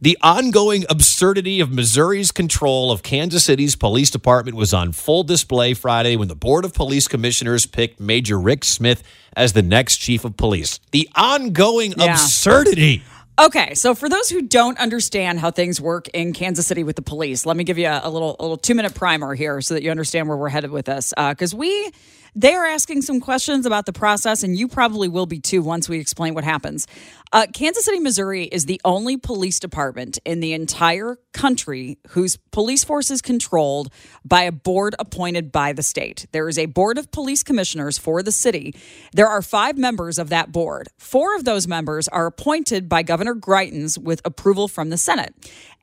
The 0.00 0.16
ongoing 0.22 0.84
absurdity 0.88 1.58
of 1.58 1.72
Missouri's 1.72 2.30
control 2.30 2.92
of 2.92 3.02
Kansas 3.02 3.42
City's 3.42 3.74
police 3.74 4.10
department 4.10 4.56
was 4.56 4.72
on 4.72 4.92
full 4.92 5.24
display 5.24 5.74
Friday 5.74 6.14
when 6.14 6.28
the 6.28 6.36
Board 6.36 6.64
of 6.64 6.72
Police 6.72 7.08
Commissioners 7.08 7.66
picked 7.66 7.98
Major 7.98 8.38
Rick 8.38 8.62
Smith 8.62 9.02
as 9.36 9.54
the 9.54 9.62
next 9.62 9.96
chief 9.96 10.24
of 10.24 10.36
police. 10.36 10.78
The 10.92 11.08
ongoing 11.16 11.94
Yeah. 11.98 12.12
absurdity. 12.12 13.02
Okay, 13.40 13.74
so 13.74 13.92
for 13.96 14.08
those 14.08 14.28
who 14.30 14.42
don't 14.42 14.78
understand 14.78 15.40
how 15.40 15.50
things 15.50 15.80
work 15.80 16.06
in 16.08 16.32
Kansas 16.32 16.66
City 16.68 16.84
with 16.84 16.94
the 16.94 17.02
police, 17.02 17.44
let 17.44 17.56
me 17.56 17.64
give 17.64 17.78
you 17.78 17.86
a, 17.88 18.00
a 18.04 18.10
little 18.10 18.36
a 18.38 18.42
little 18.42 18.56
two 18.56 18.76
minute 18.76 18.94
primer 18.94 19.34
here 19.34 19.60
so 19.60 19.74
that 19.74 19.82
you 19.82 19.90
understand 19.90 20.28
where 20.28 20.36
we're 20.36 20.48
headed 20.48 20.70
with 20.70 20.86
this. 20.86 21.12
Uh, 21.16 21.30
because 21.30 21.54
we 21.56 21.90
they 22.38 22.54
are 22.54 22.66
asking 22.66 23.02
some 23.02 23.18
questions 23.18 23.66
about 23.66 23.84
the 23.84 23.92
process, 23.92 24.44
and 24.44 24.56
you 24.56 24.68
probably 24.68 25.08
will 25.08 25.26
be 25.26 25.40
too 25.40 25.60
once 25.60 25.88
we 25.88 25.98
explain 25.98 26.34
what 26.34 26.44
happens. 26.44 26.86
Uh, 27.32 27.46
Kansas 27.52 27.84
City, 27.84 27.98
Missouri 27.98 28.44
is 28.44 28.66
the 28.66 28.80
only 28.84 29.16
police 29.16 29.58
department 29.58 30.20
in 30.24 30.38
the 30.38 30.52
entire 30.52 31.18
country 31.32 31.98
whose 32.10 32.36
police 32.52 32.84
force 32.84 33.10
is 33.10 33.20
controlled 33.20 33.92
by 34.24 34.42
a 34.42 34.52
board 34.52 34.94
appointed 35.00 35.50
by 35.50 35.72
the 35.72 35.82
state. 35.82 36.26
There 36.30 36.48
is 36.48 36.58
a 36.58 36.66
board 36.66 36.96
of 36.96 37.10
police 37.10 37.42
commissioners 37.42 37.98
for 37.98 38.22
the 38.22 38.32
city. 38.32 38.72
There 39.12 39.26
are 39.26 39.42
five 39.42 39.76
members 39.76 40.16
of 40.16 40.28
that 40.28 40.52
board. 40.52 40.88
Four 40.96 41.34
of 41.34 41.44
those 41.44 41.66
members 41.66 42.06
are 42.06 42.26
appointed 42.26 42.88
by 42.88 43.02
Governor 43.02 43.34
Greitens 43.34 43.98
with 43.98 44.20
approval 44.24 44.68
from 44.68 44.90
the 44.90 44.96
Senate. 44.96 45.34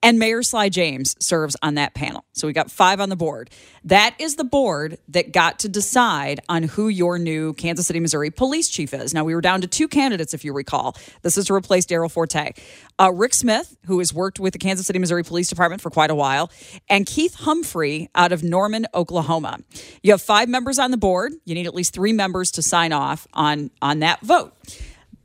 And 0.06 0.20
Mayor 0.20 0.44
Sly 0.44 0.70
James 0.70 1.16
serves 1.20 1.58
on 1.64 1.74
that 1.76 1.96
panel. 1.96 2.26
So 2.34 2.46
we 2.46 2.54
got 2.54 2.70
five 2.70 3.00
on 3.00 3.10
the 3.10 3.16
board. 3.16 3.50
That 3.84 4.14
is 4.20 4.36
the 4.36 4.44
board 4.44 5.00
that 5.08 5.32
got 5.32 5.58
to 5.62 5.68
decide 5.68 6.42
on 6.48 6.62
who 6.62 6.90
your 6.90 7.18
new 7.18 7.54
Kansas 7.54 7.88
City, 7.88 8.00
Missouri 8.00 8.30
police 8.30 8.70
chief 8.70 8.94
is. 8.94 9.16
Now, 9.16 9.24
we 9.24 9.34
were 9.34 9.42
down 9.42 9.62
to 9.62 9.68
two 9.68 9.88
candidates, 9.88 10.36
if 10.36 10.46
you 10.46 10.54
recall. 10.54 10.96
This 11.24 11.40
is 11.40 11.46
to 11.46 11.56
replace 11.56 11.88
Daryl 11.88 12.12
Forte. 12.12 12.52
Uh, 13.00 13.12
Rick 13.14 13.34
Smith, 13.34 13.78
who 13.88 13.98
has 13.98 14.14
worked 14.14 14.40
with 14.40 14.54
the 14.54 14.60
Kansas 14.60 14.86
City, 14.86 15.00
Missouri 15.00 15.24
Police 15.24 15.50
Department 15.50 15.82
for 15.82 15.90
quite 15.90 16.12
a 16.12 16.16
while, 16.16 16.52
and 16.88 17.08
Keith 17.08 17.34
Humphrey 17.34 18.12
out 18.14 18.32
of 18.32 18.44
Norman, 18.44 18.86
Oklahoma. 18.94 19.58
You 20.04 20.12
have 20.12 20.22
five 20.22 20.48
members 20.48 20.78
on 20.78 20.92
the 20.92 20.98
board. 20.98 21.34
You 21.46 21.56
need 21.56 21.66
at 21.66 21.74
least 21.74 21.96
three 21.96 22.14
members 22.14 22.52
to 22.52 22.62
sign 22.62 22.94
off 22.94 23.26
on, 23.34 23.72
on 23.82 24.02
that 24.02 24.22
vote. 24.22 24.54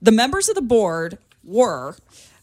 The 0.00 0.12
members 0.12 0.48
of 0.48 0.54
the 0.54 0.62
board 0.62 1.18
were 1.44 1.96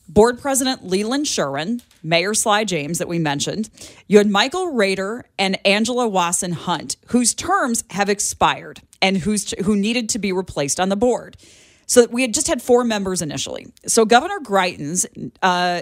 Board 0.09 0.39
President 0.39 0.85
Leland 0.85 1.25
Shurin, 1.25 1.81
Mayor 2.01 2.33
Sly 2.33 2.63
James, 2.63 2.97
that 2.99 3.07
we 3.07 3.19
mentioned. 3.19 3.69
You 4.07 4.17
had 4.17 4.29
Michael 4.29 4.71
Rader 4.71 5.25
and 5.37 5.59
Angela 5.65 6.07
Wasson 6.07 6.53
Hunt, 6.53 6.95
whose 7.07 7.33
terms 7.33 7.83
have 7.91 8.09
expired 8.09 8.81
and 9.01 9.17
who's, 9.17 9.53
who 9.65 9.75
needed 9.75 10.09
to 10.09 10.19
be 10.19 10.31
replaced 10.31 10.79
on 10.79 10.89
the 10.89 10.95
board. 10.95 11.37
So 11.85 12.05
we 12.07 12.21
had 12.21 12.33
just 12.33 12.47
had 12.47 12.61
four 12.61 12.83
members 12.83 13.21
initially. 13.21 13.67
So 13.85 14.05
Governor 14.05 14.39
Greitens 14.39 15.05
uh, 15.41 15.81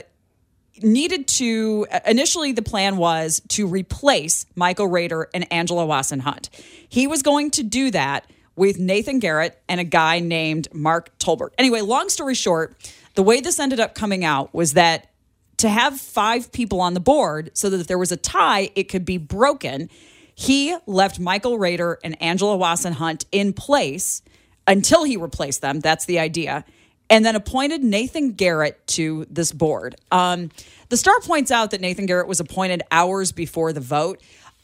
needed 0.81 1.27
to 1.27 1.87
initially 2.05 2.51
the 2.51 2.61
plan 2.61 2.97
was 2.97 3.41
to 3.49 3.67
replace 3.67 4.45
Michael 4.55 4.87
Rader 4.87 5.29
and 5.33 5.51
Angela 5.51 5.85
Wasson 5.85 6.19
Hunt. 6.19 6.49
He 6.87 7.07
was 7.07 7.21
going 7.21 7.51
to 7.51 7.63
do 7.63 7.91
that 7.91 8.29
with 8.55 8.79
Nathan 8.79 9.19
Garrett 9.19 9.61
and 9.67 9.79
a 9.79 9.83
guy 9.83 10.19
named 10.19 10.67
Mark 10.73 11.17
Tolbert. 11.17 11.49
Anyway, 11.57 11.81
long 11.81 12.09
story 12.09 12.35
short, 12.35 12.75
the 13.15 13.23
way 13.23 13.41
this 13.41 13.59
ended 13.59 13.79
up 13.79 13.95
coming 13.95 14.23
out 14.23 14.53
was 14.53 14.73
that 14.73 15.09
to 15.57 15.69
have 15.69 15.99
five 15.99 16.51
people 16.51 16.81
on 16.81 16.93
the 16.93 16.99
board 16.99 17.49
so 17.53 17.69
that 17.69 17.79
if 17.79 17.87
there 17.87 17.97
was 17.97 18.11
a 18.11 18.17
tie, 18.17 18.69
it 18.75 18.83
could 18.85 19.05
be 19.05 19.17
broken. 19.17 19.89
He 20.35 20.75
left 20.85 21.19
Michael 21.19 21.57
Rader 21.57 21.97
and 22.03 22.21
Angela 22.21 22.57
Wasson 22.57 22.93
Hunt 22.93 23.25
in 23.31 23.53
place 23.53 24.21
until 24.67 25.05
he 25.05 25.15
replaced 25.15 25.61
them. 25.61 25.79
That's 25.79 26.05
the 26.05 26.19
idea. 26.19 26.65
And 27.09 27.25
then 27.25 27.35
appointed 27.35 27.83
Nathan 27.83 28.33
Garrett 28.33 28.85
to 28.87 29.25
this 29.29 29.51
board. 29.51 29.95
Um, 30.11 30.49
the 30.89 30.97
Star 30.97 31.19
points 31.21 31.51
out 31.51 31.71
that 31.71 31.79
Nathan 31.79 32.05
Garrett 32.05 32.27
was 32.27 32.39
appointed 32.39 32.81
hours 32.91 33.31
before 33.31 33.71
the 33.71 33.79
vote, 33.79 34.21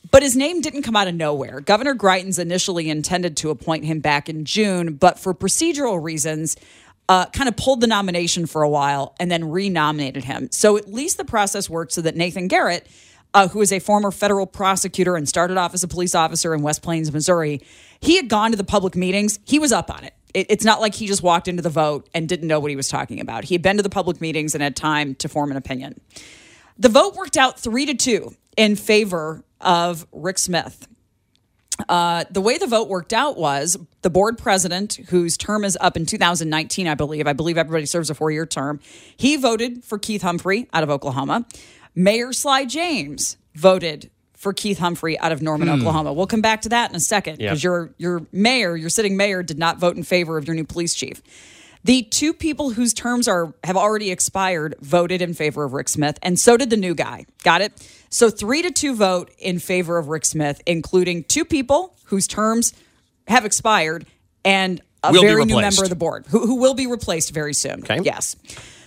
but 0.10 0.24
his 0.24 0.36
name 0.36 0.60
didn't 0.60 0.82
come 0.82 0.96
out 0.96 1.08
of 1.08 1.16
nowhere. 1.16 1.62
Governor 1.62 1.94
Greitens 1.94 2.40
initially 2.40 2.90
intended 2.90 3.38
to 3.38 3.52
appoint 3.52 3.86
him 3.86 4.00
back 4.00 4.28
in 4.28 4.44
June, 4.44 4.96
but 4.96 5.20
for 5.20 5.34
procedural 5.34 6.04
reasons, 6.04 6.58
uh, 7.12 7.26
kind 7.26 7.50
of 7.50 7.58
pulled 7.58 7.82
the 7.82 7.88
nomination 7.88 8.46
for 8.46 8.62
a 8.62 8.70
while 8.70 9.14
and 9.20 9.30
then 9.30 9.52
renominated 9.52 10.24
him. 10.24 10.48
So 10.50 10.78
at 10.78 10.94
least 10.94 11.18
the 11.18 11.26
process 11.26 11.70
worked 11.70 11.92
so 11.92 12.02
that 12.04 12.16
Nathan 12.16 12.48
Garrett, 12.48 12.88
uh, 13.34 13.50
who 13.50 13.60
is 13.60 13.74
a 13.74 13.80
former 13.80 14.12
federal 14.12 14.48
prosecutor 14.48 15.18
and 15.18 15.28
started 15.28 15.58
off 15.58 15.74
as 15.74 15.84
a 15.84 15.90
police 15.90 16.16
officer 16.16 16.54
in 16.54 16.62
West 16.62 16.82
Plains, 16.82 17.12
Missouri, 17.12 17.60
he 18.00 18.16
had 18.16 18.30
gone 18.30 18.52
to 18.52 18.58
the 18.58 18.64
public 18.64 18.96
meetings. 18.96 19.40
He 19.44 19.60
was 19.60 19.74
up 19.74 19.94
on 19.94 20.06
it. 20.06 20.14
it. 20.34 20.48
It's 20.50 20.64
not 20.64 20.80
like 20.80 20.96
he 20.96 21.06
just 21.06 21.22
walked 21.22 21.50
into 21.50 21.62
the 21.62 21.70
vote 21.70 22.08
and 22.14 22.30
didn't 22.30 22.48
know 22.48 22.62
what 22.62 22.70
he 22.70 22.78
was 22.78 22.88
talking 22.88 23.20
about. 23.20 23.44
He 23.44 23.56
had 23.56 23.62
been 23.62 23.76
to 23.76 23.84
the 23.84 23.90
public 23.90 24.22
meetings 24.22 24.56
and 24.56 24.64
had 24.64 24.78
time 24.78 25.14
to 25.16 25.28
form 25.28 25.52
an 25.52 25.58
opinion. 25.58 26.00
The 26.78 26.88
vote 26.88 27.16
worked 27.16 27.36
out 27.36 27.60
three 27.60 27.86
to 27.88 27.94
two 27.94 28.38
in 28.56 28.78
favor 28.78 29.44
of 29.60 30.08
Rick 30.14 30.40
Smith. 30.40 30.88
Uh, 31.90 32.24
the 32.32 32.42
way 32.42 32.58
the 32.58 32.68
vote 32.68 32.88
worked 32.90 33.14
out 33.14 33.38
was 33.38 33.78
the 34.02 34.10
board 34.10 34.38
president, 34.38 35.00
whose 35.10 35.38
term 35.38 35.64
is 35.64 35.78
up 35.82 35.96
in 35.98 36.06
2019, 36.06 36.88
I 36.88 36.96
believe. 36.96 37.28
I 37.28 37.34
believe 37.34 37.58
everybody 37.58 37.86
serves 37.86 38.10
a 38.10 38.16
four 38.16 38.32
year 38.32 38.46
term. 38.46 38.80
He 39.18 39.36
voted 39.38 39.84
for 39.84 39.98
Keith 39.98 40.22
Humphrey 40.22 40.68
out 40.74 40.84
of 40.84 40.90
Oklahoma. 40.90 41.46
Mayor 41.96 42.34
Sly 42.34 42.66
James 42.66 43.38
voted 43.56 44.10
for 44.34 44.54
Keith 44.54 44.80
Humphrey 44.80 45.20
out 45.20 45.32
of 45.32 45.42
Norman, 45.42 45.70
Oklahoma. 45.70 46.14
We'll 46.14 46.26
come 46.26 46.42
back 46.42 46.62
to 46.62 46.70
that 46.70 46.90
in 46.90 46.96
a 46.96 47.00
second 47.00 47.40
Yep. 47.40 47.50
because 47.50 47.64
your 47.64 47.94
your 47.98 48.26
mayor, 48.32 48.76
your 48.76 48.90
sitting 48.90 49.16
mayor, 49.16 49.44
did 49.44 49.60
not 49.60 49.78
vote 49.78 49.96
in 49.96 50.04
favor 50.04 50.38
of 50.38 50.48
your 50.48 50.56
new 50.56 50.64
police 50.64 50.94
chief. 50.96 51.22
The 51.84 52.04
two 52.04 52.34
people 52.34 52.72
whose 52.72 52.94
terms 52.94 53.28
are 53.28 53.54
have 53.64 53.78
already 53.78 54.12
expired 54.12 54.76
voted 54.82 55.22
in 55.22 55.34
favor 55.34 55.64
of 55.64 55.74
Rick 55.74 55.90
Smith, 55.90 56.20
and 56.22 56.40
so 56.40 56.58
did 56.58 56.70
the 56.70 56.78
new 56.78 56.94
guy. 56.94 57.26
Got 57.44 57.62
it? 57.62 57.74
So 58.10 58.30
three 58.30 58.62
to 58.62 58.72
two 58.72 58.96
vote 58.96 59.32
in 59.40 59.60
favor 59.60 59.98
of 59.98 60.08
Rick 60.08 60.26
Smith, 60.26 60.62
including 60.66 61.24
two 61.24 61.46
people 61.46 61.96
whose 62.06 62.28
terms 62.28 62.74
have 63.28 63.46
expired 63.46 64.06
and 64.44 64.82
a 65.04 65.12
Will 65.12 65.22
very 65.22 65.46
new 65.46 65.60
member 65.60 65.84
of 65.84 65.90
the 65.90 65.96
board 65.96 66.26
who, 66.28 66.46
who 66.46 66.56
will 66.56 66.74
be 66.74 66.86
replaced 66.86 67.34
very 67.34 67.54
soon. 67.54 67.84
Okay. 67.84 68.00
Yes. 68.04 68.36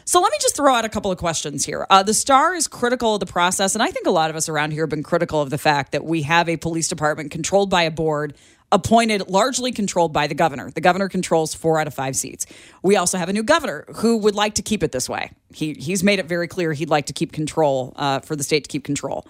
So 0.05 0.21
let 0.21 0.31
me 0.31 0.39
just 0.41 0.55
throw 0.55 0.75
out 0.75 0.85
a 0.85 0.89
couple 0.89 1.11
of 1.11 1.17
questions 1.19 1.65
here. 1.65 1.87
Uh, 1.89 2.03
the 2.03 2.13
Star 2.13 2.55
is 2.55 2.69
critical 2.69 3.15
of 3.15 3.21
the 3.21 3.27
process, 3.27 3.75
and 3.75 3.83
I 3.83 3.91
think 3.91 4.07
a 4.07 4.11
lot 4.11 4.29
of 4.29 4.37
us 4.37 4.49
around 4.49 4.73
here 4.73 4.83
have 4.83 4.91
been 4.91 5.03
critical 5.03 5.41
of 5.41 5.49
the 5.49 5.59
fact 5.59 5.93
that 5.93 6.05
we 6.05 6.23
have 6.23 6.49
a 6.49 6.59
police 6.59 6.89
department 6.89 7.31
controlled 7.31 7.71
by 7.71 7.83
a 7.83 7.91
board 7.91 8.35
appointed 8.75 9.29
largely 9.29 9.71
controlled 9.71 10.13
by 10.13 10.27
the 10.27 10.35
governor. 10.35 10.69
The 10.69 10.81
governor 10.81 11.09
controls 11.09 11.55
four 11.55 11.79
out 11.79 11.87
of 11.87 11.95
five 11.95 12.17
seats. 12.17 12.45
We 12.83 12.97
also 12.97 13.17
have 13.17 13.29
a 13.29 13.33
new 13.33 13.45
governor 13.45 13.85
who 13.97 14.17
would 14.19 14.35
like 14.35 14.57
to 14.57 14.63
keep 14.63 14.83
it 14.83 14.91
this 14.91 15.09
way. 15.09 15.31
He, 15.55 15.75
he's 15.75 16.03
made 16.03 16.19
it 16.19 16.27
very 16.27 16.49
clear 16.49 16.73
he'd 16.73 16.91
like 16.91 17.07
to 17.07 17.13
keep 17.13 17.33
control 17.33 17.93
uh, 17.95 18.19
for 18.19 18.35
the 18.35 18.43
state 18.43 18.65
to 18.65 18.69
keep 18.69 18.83
control. 18.83 19.27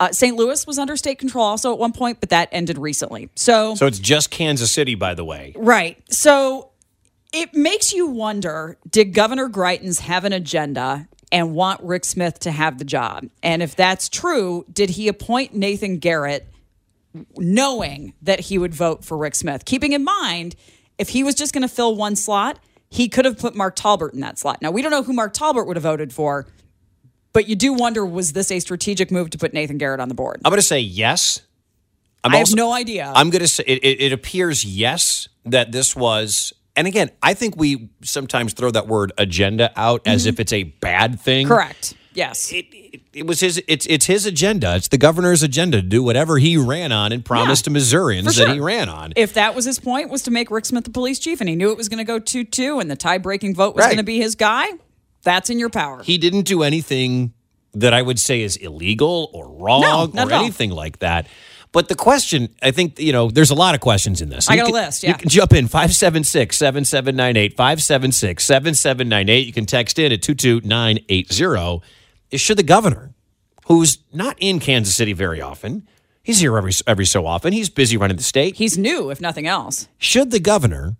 Uh, 0.00 0.10
St. 0.10 0.36
Louis 0.36 0.66
was 0.66 0.76
under 0.78 0.96
state 0.96 1.20
control 1.20 1.44
also 1.44 1.72
at 1.72 1.78
one 1.78 1.92
point, 1.92 2.18
but 2.18 2.30
that 2.30 2.48
ended 2.50 2.78
recently. 2.78 3.30
So, 3.36 3.76
So 3.76 3.86
it's 3.86 4.00
just 4.00 4.30
Kansas 4.30 4.72
City, 4.72 4.96
by 4.96 5.14
the 5.14 5.24
way. 5.24 5.52
Right. 5.56 6.02
So 6.12 6.70
it 7.32 7.54
makes 7.54 7.92
you 7.92 8.08
wonder 8.08 8.76
did 8.88 9.14
Governor 9.14 9.48
Greitens 9.48 10.00
have 10.00 10.24
an 10.24 10.32
agenda 10.32 11.06
and 11.30 11.54
want 11.54 11.80
Rick 11.82 12.06
Smith 12.06 12.40
to 12.40 12.50
have 12.50 12.78
the 12.78 12.84
job? 12.84 13.26
And 13.40 13.62
if 13.62 13.76
that's 13.76 14.08
true, 14.08 14.64
did 14.72 14.90
he 14.90 15.06
appoint 15.06 15.54
Nathan 15.54 15.98
Garrett 15.98 16.49
knowing 17.36 18.14
that 18.22 18.40
he 18.40 18.58
would 18.58 18.74
vote 18.74 19.04
for 19.04 19.16
Rick 19.16 19.34
Smith? 19.34 19.64
Keeping 19.64 19.92
in 19.92 20.04
mind, 20.04 20.56
if 20.98 21.10
he 21.10 21.24
was 21.24 21.34
just 21.34 21.52
going 21.52 21.62
to 21.62 21.68
fill 21.74 21.94
one 21.96 22.16
slot, 22.16 22.58
he 22.88 23.08
could 23.08 23.24
have 23.24 23.38
put 23.38 23.54
Mark 23.54 23.76
Tolbert 23.76 24.12
in 24.14 24.20
that 24.20 24.38
slot. 24.38 24.60
Now, 24.60 24.70
we 24.70 24.82
don't 24.82 24.90
know 24.90 25.02
who 25.02 25.12
Mark 25.12 25.32
Tolbert 25.32 25.66
would 25.66 25.76
have 25.76 25.82
voted 25.84 26.12
for, 26.12 26.46
but 27.32 27.48
you 27.48 27.54
do 27.56 27.72
wonder 27.72 28.04
was 28.04 28.32
this 28.32 28.50
a 28.50 28.58
strategic 28.60 29.10
move 29.10 29.30
to 29.30 29.38
put 29.38 29.52
Nathan 29.54 29.78
Garrett 29.78 30.00
on 30.00 30.08
the 30.08 30.14
board? 30.14 30.40
I'm 30.44 30.50
going 30.50 30.58
to 30.60 30.66
say 30.66 30.80
yes. 30.80 31.42
I'm 32.24 32.32
I 32.32 32.38
have 32.38 32.42
also- 32.48 32.56
no 32.56 32.72
idea. 32.72 33.12
I'm 33.14 33.30
going 33.30 33.42
to 33.42 33.48
say 33.48 33.64
it, 33.66 33.84
it, 33.84 34.00
it 34.02 34.12
appears 34.12 34.64
yes 34.64 35.28
that 35.46 35.72
this 35.72 35.96
was, 35.96 36.52
and 36.76 36.86
again, 36.86 37.10
I 37.22 37.34
think 37.34 37.56
we 37.56 37.90
sometimes 38.02 38.52
throw 38.52 38.70
that 38.72 38.88
word 38.88 39.12
agenda 39.16 39.72
out 39.76 40.02
as 40.06 40.26
if 40.26 40.38
it's 40.40 40.52
a 40.52 40.64
bad 40.64 41.18
thing. 41.20 41.46
Mm-hmm. 41.46 41.54
Correct. 41.54 41.94
Yes. 42.12 42.52
It, 42.52 42.66
it, 42.72 43.00
it 43.12 43.26
was 43.26 43.40
his. 43.40 43.62
It's 43.68 43.86
it's 43.86 44.06
his 44.06 44.26
agenda. 44.26 44.74
It's 44.74 44.88
the 44.88 44.98
governor's 44.98 45.42
agenda 45.42 45.80
to 45.80 45.86
do 45.86 46.02
whatever 46.02 46.38
he 46.38 46.56
ran 46.56 46.90
on 46.92 47.12
and 47.12 47.24
promised 47.24 47.64
to 47.66 47.70
Missourians 47.70 48.36
For 48.36 48.44
that 48.44 48.54
he 48.54 48.60
ran 48.60 48.88
on. 48.88 49.12
if 49.16 49.34
that 49.34 49.54
was 49.54 49.64
his 49.64 49.78
point 49.78 50.10
was 50.10 50.22
to 50.22 50.30
make 50.30 50.50
Rick 50.50 50.64
Smith 50.66 50.84
the 50.84 50.90
police 50.90 51.18
chief 51.20 51.40
and 51.40 51.48
he 51.48 51.54
knew 51.56 51.70
it 51.70 51.76
was 51.76 51.88
going 51.88 51.98
to 51.98 52.04
go 52.04 52.18
2-2 52.18 52.80
and 52.80 52.90
the 52.90 52.96
tie-breaking 52.96 53.54
vote 53.54 53.74
was 53.76 53.82
Right. 53.84 53.88
going 53.90 53.98
to 53.98 54.02
be 54.02 54.18
his 54.18 54.34
guy, 54.34 54.66
that's 55.22 55.50
in 55.50 55.58
your 55.60 55.70
power. 55.70 56.02
he 56.02 56.18
didn't 56.18 56.42
do 56.42 56.62
anything 56.64 57.32
that 57.74 57.94
I 57.94 58.02
would 58.02 58.18
say 58.18 58.40
is 58.42 58.56
illegal 58.56 59.30
or 59.32 59.48
wrong 59.48 60.10
No, 60.12 60.24
or 60.26 60.32
anything 60.32 60.70
like 60.70 60.98
that. 60.98 61.28
But 61.72 61.86
the 61.88 61.94
question, 61.94 62.48
I 62.60 62.72
think, 62.72 62.98
you 62.98 63.12
know, 63.12 63.30
there's 63.30 63.50
a 63.50 63.54
lot 63.54 63.76
of 63.76 63.80
questions 63.80 64.20
in 64.20 64.28
this. 64.28 64.50
I 64.50 64.54
You 64.54 64.60
got 64.62 64.68
a 64.70 64.72
can- 64.72 64.74
list, 64.86 65.02
You 65.04 65.10
yeah. 65.10 65.16
can 65.16 65.28
jump 65.28 65.52
in 65.52 65.68
576 65.68 66.56
7798, 66.56 67.56
576 67.56 68.44
7798. 68.44 69.46
You 69.46 69.52
can 69.52 69.66
text 69.66 70.00
in 70.00 70.10
at 70.10 70.20
22980. 70.20 71.82
Is 72.30 72.40
should 72.40 72.58
the 72.58 72.62
governor, 72.62 73.12
who's 73.66 73.98
not 74.12 74.36
in 74.40 74.60
Kansas 74.60 74.94
City 74.94 75.12
very 75.12 75.40
often, 75.40 75.88
he's 76.22 76.40
here 76.40 76.56
every, 76.56 76.72
every 76.86 77.06
so 77.06 77.26
often, 77.26 77.52
he's 77.52 77.68
busy 77.68 77.96
running 77.96 78.16
the 78.16 78.22
state. 78.22 78.56
He's 78.56 78.78
new, 78.78 79.10
if 79.10 79.20
nothing 79.20 79.46
else. 79.46 79.88
should 79.98 80.30
the 80.30 80.40
governor 80.40 80.96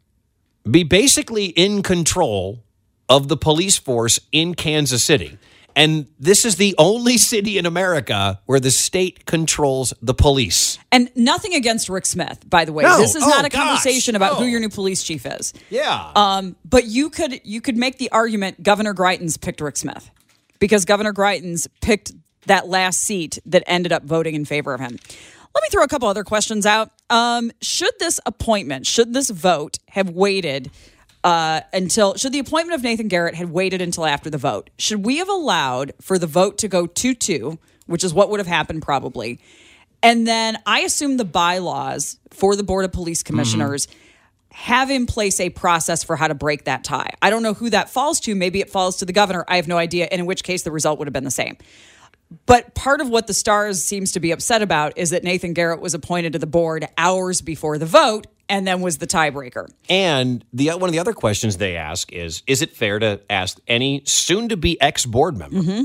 be 0.70 0.82
basically 0.82 1.46
in 1.46 1.82
control 1.82 2.62
of 3.08 3.28
the 3.28 3.36
police 3.36 3.78
force 3.78 4.20
in 4.32 4.54
Kansas 4.54 5.02
City? 5.02 5.38
And 5.76 6.08
this 6.18 6.44
is 6.44 6.56
the 6.56 6.74
only 6.78 7.16
city 7.16 7.56
in 7.56 7.64
America 7.64 8.40
where 8.46 8.58
the 8.58 8.72
state 8.72 9.24
controls 9.24 9.94
the 10.02 10.12
police. 10.14 10.78
And 10.90 11.10
nothing 11.14 11.54
against 11.54 11.88
Rick 11.88 12.06
Smith, 12.06 12.42
by 12.50 12.64
the 12.64 12.72
way. 12.72 12.82
No. 12.82 12.98
This 12.98 13.14
is 13.14 13.22
Oh, 13.22 13.28
not 13.28 13.44
a 13.44 13.48
gosh. 13.48 13.62
conversation 13.62 14.16
about 14.16 14.38
who 14.38 14.44
your 14.46 14.58
new 14.58 14.68
police 14.68 15.04
chief 15.04 15.24
is. 15.24 15.54
Yeah. 15.70 16.10
Um, 16.16 16.56
but 16.68 16.86
you 16.86 17.08
could 17.08 17.40
you 17.44 17.60
could 17.60 17.76
make 17.76 17.98
the 17.98 18.10
argument 18.10 18.62
Governor 18.64 18.94
Greitens 18.94 19.40
picked 19.40 19.60
Rick 19.60 19.76
Smith 19.76 20.10
because 20.60 20.84
Governor 20.84 21.12
Greitens 21.12 21.66
picked 21.80 22.12
that 22.46 22.68
last 22.68 23.00
seat 23.00 23.38
that 23.46 23.64
ended 23.66 23.92
up 23.92 24.04
voting 24.04 24.34
in 24.34 24.44
favor 24.44 24.72
of 24.72 24.80
him. 24.80 24.98
Let 25.54 25.62
me 25.62 25.68
throw 25.72 25.82
a 25.82 25.88
couple 25.88 26.06
other 26.06 26.22
questions 26.22 26.64
out. 26.64 26.90
Um, 27.10 27.50
should 27.60 27.92
this 27.98 28.20
appointment, 28.24 28.86
should 28.86 29.12
this 29.12 29.30
vote 29.30 29.78
have 29.88 30.10
waited 30.10 30.70
uh, 31.24 31.62
until, 31.72 32.14
should 32.14 32.32
the 32.32 32.38
appointment 32.38 32.78
of 32.78 32.84
Nathan 32.84 33.08
Garrett 33.08 33.34
had 33.34 33.50
waited 33.50 33.82
until 33.82 34.06
after 34.06 34.30
the 34.30 34.38
vote? 34.38 34.70
Should 34.78 35.04
we 35.04 35.16
have 35.16 35.28
allowed 35.28 35.92
for 36.00 36.18
the 36.18 36.28
vote 36.28 36.56
to 36.58 36.68
go 36.68 36.86
2 36.86 37.14
2, 37.14 37.58
which 37.86 38.04
is 38.04 38.14
what 38.14 38.30
would 38.30 38.38
have 38.38 38.46
happened 38.46 38.82
probably? 38.82 39.40
And 40.02 40.26
then 40.26 40.58
I 40.64 40.80
assume 40.80 41.16
the 41.16 41.24
bylaws 41.24 42.18
for 42.30 42.56
the 42.56 42.62
Board 42.62 42.84
of 42.84 42.92
Police 42.92 43.22
Commissioners 43.22 43.86
have 44.52 44.90
in 44.90 45.06
place 45.06 45.40
a 45.40 45.50
process 45.50 46.02
for 46.02 46.16
how 46.16 46.28
to 46.28 46.34
break 46.34 46.64
that 46.64 46.84
tie. 46.84 47.14
I 47.22 47.30
don't 47.30 47.42
know 47.42 47.54
who 47.54 47.70
that 47.70 47.88
falls 47.88 48.20
to. 48.20 48.34
Maybe 48.34 48.60
it 48.60 48.70
falls 48.70 48.96
to 48.98 49.04
the 49.04 49.12
governor. 49.12 49.44
I 49.48 49.56
have 49.56 49.68
no 49.68 49.78
idea. 49.78 50.08
And 50.10 50.20
in 50.20 50.26
which 50.26 50.42
case, 50.42 50.62
the 50.62 50.72
result 50.72 50.98
would 50.98 51.06
have 51.06 51.12
been 51.12 51.24
the 51.24 51.30
same. 51.30 51.56
But 52.46 52.74
part 52.74 53.00
of 53.00 53.08
what 53.08 53.26
the 53.26 53.34
Stars 53.34 53.82
seems 53.82 54.12
to 54.12 54.20
be 54.20 54.30
upset 54.30 54.62
about 54.62 54.96
is 54.96 55.10
that 55.10 55.24
Nathan 55.24 55.52
Garrett 55.52 55.80
was 55.80 55.94
appointed 55.94 56.32
to 56.34 56.38
the 56.38 56.46
board 56.46 56.86
hours 56.96 57.40
before 57.40 57.78
the 57.78 57.86
vote 57.86 58.26
and 58.48 58.66
then 58.66 58.80
was 58.80 58.98
the 58.98 59.06
tiebreaker. 59.06 59.68
and 59.88 60.44
the 60.52 60.70
one 60.70 60.84
of 60.84 60.92
the 60.92 60.98
other 60.98 61.12
questions 61.12 61.56
they 61.56 61.76
ask 61.76 62.12
is 62.12 62.42
is 62.46 62.62
it 62.62 62.76
fair 62.76 62.98
to 62.98 63.20
ask 63.30 63.58
any 63.68 64.02
soon 64.04 64.48
to 64.48 64.56
be 64.56 64.80
ex 64.80 65.06
board 65.06 65.36
member 65.38 65.58
mm-hmm. 65.58 65.84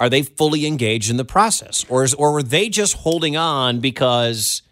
are 0.00 0.10
they 0.10 0.22
fully 0.22 0.66
engaged 0.66 1.08
in 1.08 1.16
the 1.16 1.24
process 1.24 1.86
or 1.88 2.02
is, 2.02 2.14
or 2.14 2.32
were 2.32 2.42
they 2.42 2.68
just 2.68 2.94
holding 2.96 3.36
on 3.36 3.78
because 3.78 4.62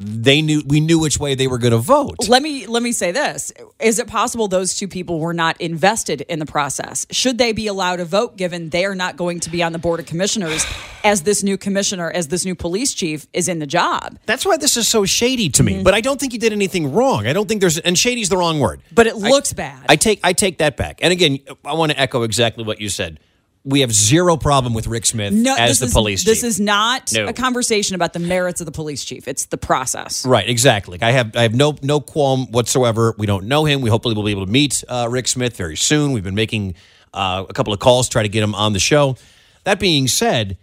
they 0.00 0.42
knew 0.42 0.62
we 0.66 0.80
knew 0.80 0.98
which 0.98 1.18
way 1.18 1.34
they 1.34 1.46
were 1.46 1.58
going 1.58 1.72
to 1.72 1.78
vote? 1.78 2.28
Let 2.28 2.42
me 2.42 2.66
let 2.66 2.82
me 2.82 2.90
say 2.90 3.12
this: 3.12 3.52
Is 3.78 3.98
it 3.98 4.08
possible 4.08 4.48
those 4.48 4.74
two 4.74 4.88
people 4.88 5.20
were 5.20 5.34
not 5.34 5.60
invested 5.60 6.22
in 6.22 6.40
the 6.40 6.46
process? 6.46 7.06
Should 7.10 7.38
they 7.38 7.52
be 7.52 7.68
allowed 7.68 7.96
to 7.96 8.04
vote, 8.04 8.36
given 8.36 8.70
they 8.70 8.84
are 8.84 8.94
not 8.94 9.16
going 9.16 9.40
to 9.40 9.50
be 9.50 9.62
on 9.62 9.72
the 9.72 9.78
board 9.78 10.00
of 10.00 10.06
commissioners 10.06 10.64
as 11.04 11.22
this 11.22 11.42
new 11.42 11.56
commissioner, 11.56 12.10
as 12.10 12.28
this 12.28 12.44
new 12.44 12.56
police 12.56 12.92
chief 12.92 13.28
is 13.32 13.48
in 13.48 13.60
the 13.60 13.66
job? 13.66 14.18
That's 14.26 14.44
why 14.44 14.56
this 14.56 14.76
is 14.76 14.88
so 14.88 15.04
shady 15.04 15.48
to 15.50 15.62
me. 15.62 15.74
Mm-hmm. 15.74 15.82
But 15.84 15.94
I 15.94 16.00
don't 16.00 16.18
think 16.18 16.32
he 16.32 16.38
did 16.38 16.52
anything 16.52 16.92
wrong. 16.92 17.26
I 17.26 17.32
don't 17.32 17.48
think 17.48 17.60
there's 17.60 17.78
and 17.78 17.96
shady's 17.96 18.28
the 18.28 18.36
wrong 18.36 18.58
word. 18.58 18.82
But 18.92 19.06
it 19.06 19.16
looks 19.16 19.52
bad. 19.52 19.86
I 19.88 19.94
take 19.94 20.20
I 20.24 20.32
take 20.32 20.58
that 20.58 20.76
back. 20.76 20.98
And 21.02 21.12
again, 21.12 21.38
I 21.64 21.74
want 21.74 21.92
to 21.92 22.00
echo 22.00 22.22
exactly 22.22 22.64
what 22.64 22.80
you 22.80 22.88
said. 22.88 23.20
We 23.66 23.80
have 23.80 23.92
zero 23.92 24.36
problem 24.36 24.74
with 24.74 24.86
Rick 24.86 25.06
Smith 25.06 25.32
no, 25.32 25.56
as 25.58 25.78
the 25.78 25.86
is, 25.86 25.92
police 25.94 26.22
chief. 26.22 26.32
This 26.34 26.42
is 26.42 26.60
not 26.60 27.10
No. 27.14 27.26
a 27.26 27.32
conversation 27.32 27.94
about 27.94 28.12
the 28.12 28.18
merits 28.18 28.60
of 28.60 28.66
the 28.66 28.72
police 28.72 29.02
chief. 29.04 29.26
It's 29.26 29.46
the 29.46 29.56
process. 29.56 30.26
Right, 30.26 30.46
exactly. 30.46 30.98
I 31.00 31.12
have 31.12 31.34
I 31.34 31.42
have 31.42 31.54
no 31.54 31.76
no 31.80 31.98
qualm 32.00 32.46
whatsoever. 32.52 33.14
We 33.16 33.26
don't 33.26 33.46
know 33.46 33.64
him. 33.64 33.80
We 33.80 33.88
hopefully 33.88 34.14
will 34.14 34.22
be 34.22 34.32
able 34.32 34.44
to 34.44 34.52
meet 34.52 34.84
uh, 34.86 35.08
Rick 35.10 35.28
Smith 35.28 35.56
very 35.56 35.76
soon. 35.76 36.12
We've 36.12 36.22
been 36.22 36.34
making 36.34 36.74
uh, 37.14 37.46
a 37.48 37.52
couple 37.54 37.72
of 37.72 37.78
calls 37.80 38.08
to 38.08 38.12
try 38.12 38.22
to 38.22 38.28
get 38.28 38.42
him 38.42 38.54
on 38.54 38.74
the 38.74 38.78
show. 38.80 39.16
That 39.64 39.80
being 39.80 40.08
said, 40.08 40.58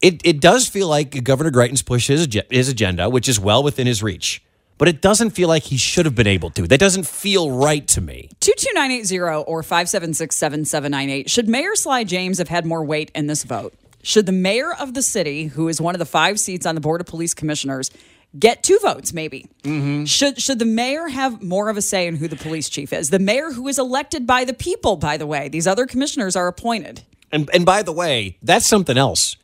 it 0.00 0.20
it 0.24 0.40
does 0.40 0.68
feel 0.68 0.86
like 0.86 1.24
Governor 1.24 1.50
Greitens 1.50 1.84
pushed 1.84 2.06
his 2.06 2.28
his 2.48 2.68
agenda, 2.68 3.10
which 3.10 3.28
is 3.28 3.40
well 3.40 3.64
within 3.64 3.88
his 3.88 4.04
reach. 4.04 4.40
But 4.80 4.88
it 4.88 5.02
doesn't 5.02 5.30
feel 5.30 5.46
like 5.46 5.64
he 5.64 5.76
should 5.76 6.06
have 6.06 6.14
been 6.14 6.26
able 6.26 6.48
to. 6.48 6.66
That 6.66 6.80
doesn't 6.80 7.06
feel 7.06 7.50
right 7.50 7.86
to 7.88 8.00
me. 8.00 8.30
22980 8.40 9.44
or 9.46 9.62
576 9.62 10.34
7798. 10.34 11.28
Should 11.28 11.50
Mayor 11.50 11.76
Sly 11.76 12.02
James 12.04 12.38
have 12.38 12.48
had 12.48 12.64
more 12.64 12.82
weight 12.82 13.10
in 13.14 13.26
this 13.26 13.44
vote? 13.44 13.74
Should 14.02 14.24
the 14.24 14.32
mayor 14.32 14.72
of 14.72 14.94
the 14.94 15.02
city, 15.02 15.44
who 15.44 15.68
is 15.68 15.82
one 15.82 15.94
of 15.94 15.98
the 15.98 16.06
five 16.06 16.40
seats 16.40 16.64
on 16.64 16.76
the 16.76 16.80
Board 16.80 17.02
of 17.02 17.06
Police 17.06 17.34
Commissioners, 17.34 17.90
get 18.38 18.62
two 18.62 18.78
votes 18.78 19.12
maybe? 19.12 19.50
Mm-hmm. 19.64 20.04
Should, 20.06 20.40
should 20.40 20.58
the 20.58 20.64
mayor 20.64 21.08
have 21.08 21.42
more 21.42 21.68
of 21.68 21.76
a 21.76 21.82
say 21.82 22.06
in 22.06 22.16
who 22.16 22.26
the 22.26 22.36
police 22.36 22.70
chief 22.70 22.94
is? 22.94 23.10
The 23.10 23.18
mayor 23.18 23.52
who 23.52 23.68
is 23.68 23.78
elected 23.78 24.26
by 24.26 24.46
the 24.46 24.54
people, 24.54 24.96
by 24.96 25.18
the 25.18 25.26
way. 25.26 25.50
These 25.50 25.66
other 25.66 25.84
commissioners 25.84 26.36
are 26.36 26.48
appointed. 26.48 27.02
And 27.30 27.48
and 27.52 27.64
by 27.64 27.82
the 27.82 27.92
way, 27.92 28.38
that's 28.42 28.66
something 28.66 28.96
else. 28.96 29.36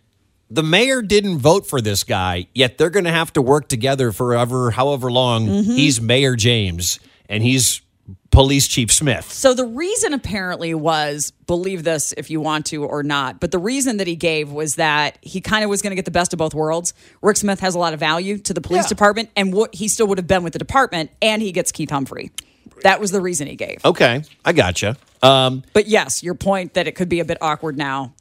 The 0.48 0.62
mayor 0.62 1.02
didn't 1.02 1.38
vote 1.38 1.66
for 1.66 1.80
this 1.80 2.04
guy, 2.04 2.46
yet 2.54 2.78
they're 2.78 2.90
going 2.90 3.04
to 3.04 3.10
have 3.10 3.32
to 3.32 3.42
work 3.42 3.68
together 3.68 4.12
forever, 4.12 4.70
however 4.70 5.10
long 5.10 5.46
he's 5.46 6.00
Mayor 6.00 6.36
James 6.36 7.00
and 7.28 7.42
he's 7.42 7.82
Police 8.30 8.68
Chief 8.68 8.92
Smith. 8.92 9.32
So 9.32 9.54
the 9.54 9.64
reason 9.64 10.12
apparently 10.12 10.72
was 10.74 11.32
believe 11.48 11.82
this 11.82 12.14
if 12.16 12.30
you 12.30 12.40
want 12.40 12.66
to 12.66 12.84
or 12.84 13.02
not, 13.02 13.40
but 13.40 13.50
the 13.50 13.58
reason 13.58 13.96
that 13.96 14.06
he 14.06 14.14
gave 14.14 14.52
was 14.52 14.76
that 14.76 15.18
he 15.22 15.40
kind 15.40 15.64
of 15.64 15.70
was 15.70 15.82
going 15.82 15.90
to 15.90 15.96
get 15.96 16.04
the 16.04 16.10
best 16.12 16.32
of 16.32 16.38
both 16.38 16.54
worlds. 16.54 16.94
Rick 17.22 17.38
Smith 17.38 17.58
has 17.60 17.74
a 17.74 17.78
lot 17.78 17.92
of 17.94 17.98
value 17.98 18.38
to 18.38 18.54
the 18.54 18.60
police 18.60 18.84
Yeah. 18.84 18.88
department, 18.88 19.30
and 19.36 19.52
what 19.52 19.74
he 19.74 19.88
still 19.88 20.06
would 20.06 20.18
have 20.18 20.26
been 20.28 20.44
with 20.44 20.52
the 20.52 20.58
department, 20.60 21.10
and 21.20 21.42
he 21.42 21.50
gets 21.50 21.72
Keith 21.72 21.90
Humphrey. 21.90 22.30
That 22.82 23.00
was 23.00 23.10
the 23.10 23.20
reason 23.22 23.48
he 23.48 23.56
gave. 23.56 23.80
Okay, 23.84 24.22
I 24.44 24.52
gotcha. 24.52 24.96
Um, 25.22 25.62
But 25.72 25.88
yes, 25.88 26.22
your 26.22 26.34
point 26.34 26.74
that 26.74 26.86
it 26.86 26.92
could 26.94 27.08
be 27.08 27.20
a 27.20 27.24
bit 27.24 27.38
awkward 27.40 27.76
now 27.78 28.12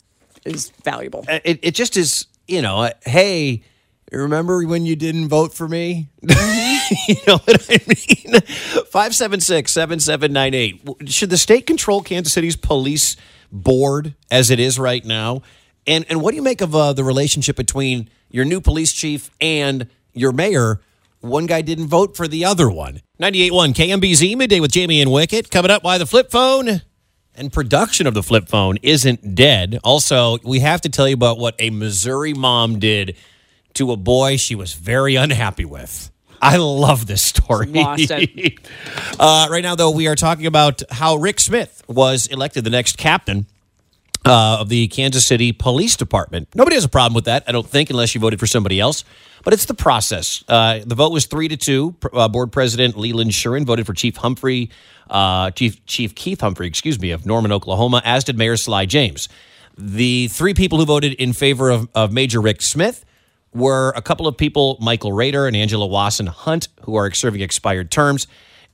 is 0.45 0.71
valuable. 0.83 1.25
it, 1.27 1.59
it 1.61 1.75
just 1.75 1.97
is, 1.97 2.27
you 2.47 2.61
know, 2.61 2.81
uh, 2.81 2.91
hey, 3.05 3.63
remember 4.11 4.65
when 4.65 4.85
you 4.85 4.95
didn't 4.95 5.27
vote 5.27 5.53
for 5.53 5.67
me? 5.67 6.09
you 6.21 7.15
know 7.27 7.37
what 7.37 7.67
I 7.69 7.79
mean? 7.87 8.41
576 8.41 9.71
7798. 9.71 11.09
Should 11.09 11.29
the 11.29 11.37
state 11.37 11.65
control 11.65 12.01
Kansas 12.01 12.33
City's 12.33 12.55
police 12.55 13.17
board 13.51 14.15
as 14.31 14.49
it 14.49 14.59
is 14.59 14.79
right 14.79 15.03
now? 15.03 15.41
And, 15.87 16.05
and 16.09 16.21
what 16.21 16.31
do 16.31 16.37
you 16.37 16.43
make 16.43 16.61
of 16.61 16.75
uh, 16.75 16.93
the 16.93 17.03
relationship 17.03 17.55
between 17.55 18.09
your 18.29 18.45
new 18.45 18.61
police 18.61 18.93
chief 18.93 19.29
and 19.39 19.87
your 20.13 20.31
mayor? 20.31 20.81
One 21.21 21.45
guy 21.47 21.61
didn't 21.61 21.87
vote 21.87 22.15
for 22.15 22.27
the 22.27 22.45
other 22.45 22.69
one. 22.69 23.01
98.1 23.19 23.73
KMBZ, 23.73 24.37
midday 24.37 24.59
with 24.59 24.71
Jamie 24.71 25.01
and 25.01 25.11
Wicket. 25.11 25.49
Coming 25.49 25.71
up, 25.71 25.83
why 25.83 25.97
the 25.97 26.05
flip 26.05 26.29
phone? 26.29 26.81
And 27.37 27.51
production 27.51 28.07
of 28.07 28.13
the 28.13 28.23
flip 28.23 28.47
phone 28.47 28.77
isn't 28.81 29.35
dead. 29.35 29.79
Also, 29.83 30.37
we 30.43 30.59
have 30.59 30.81
to 30.81 30.89
tell 30.89 31.07
you 31.07 31.13
about 31.13 31.37
what 31.37 31.55
a 31.59 31.69
Missouri 31.69 32.33
mom 32.33 32.79
did 32.79 33.15
to 33.73 33.91
a 33.91 33.97
boy 33.97 34.37
she 34.37 34.55
was 34.55 34.73
very 34.73 35.15
unhappy 35.15 35.65
with. 35.65 36.11
I 36.41 36.57
love 36.57 37.07
this 37.07 37.21
story. 37.21 37.67
Lost 37.67 38.11
it. 38.11 38.59
uh, 39.19 39.47
right 39.49 39.63
now, 39.63 39.75
though, 39.75 39.91
we 39.91 40.07
are 40.07 40.15
talking 40.15 40.45
about 40.45 40.81
how 40.91 41.15
Rick 41.15 41.39
Smith 41.39 41.83
was 41.87 42.27
elected 42.27 42.63
the 42.63 42.69
next 42.69 42.97
captain 42.97 43.47
uh, 44.25 44.57
of 44.59 44.69
the 44.69 44.87
Kansas 44.87 45.25
City 45.25 45.51
Police 45.51 45.95
Department. 45.95 46.47
Nobody 46.55 46.75
has 46.75 46.83
a 46.83 46.89
problem 46.89 47.13
with 47.13 47.25
that, 47.25 47.43
I 47.47 47.51
don't 47.51 47.67
think, 47.67 47.89
unless 47.89 48.15
you 48.15 48.21
voted 48.21 48.39
for 48.39 48.47
somebody 48.47 48.79
else. 48.79 49.03
But 49.43 49.53
it's 49.53 49.65
the 49.65 49.75
process. 49.75 50.43
Uh, 50.47 50.79
the 50.83 50.95
vote 50.95 51.11
was 51.11 51.27
three 51.27 51.47
to 51.47 51.57
two. 51.57 51.95
Uh, 52.11 52.27
Board 52.27 52.51
President 52.51 52.97
Leland 52.97 53.31
Shurin 53.31 53.63
voted 53.65 53.85
for 53.85 53.93
Chief 53.93 54.17
Humphrey, 54.17 54.71
uh, 55.09 55.51
Chief 55.51 55.85
Chief 55.85 56.15
Keith 56.15 56.41
Humphrey, 56.41 56.67
excuse 56.67 56.99
me, 56.99 57.11
of 57.11 57.25
Norman, 57.25 57.51
Oklahoma, 57.51 58.01
as 58.03 58.23
did 58.23 58.37
Mayor 58.37 58.57
Sly 58.57 58.87
James. 58.87 59.29
The 59.77 60.29
three 60.29 60.53
people 60.53 60.79
who 60.79 60.85
voted 60.85 61.13
in 61.13 61.33
favor 61.33 61.69
of, 61.69 61.87
of 61.93 62.11
Major 62.11 62.41
Rick 62.41 62.61
Smith 62.61 63.05
were 63.53 63.93
a 63.95 64.01
couple 64.01 64.25
of 64.25 64.35
people, 64.35 64.77
Michael 64.81 65.13
Rader 65.13 65.45
and 65.45 65.55
Angela 65.55 65.85
Wasson 65.85 66.27
Hunt, 66.27 66.69
who 66.81 66.95
are 66.95 67.11
serving 67.11 67.41
expired 67.41 67.91
terms, 67.91 68.25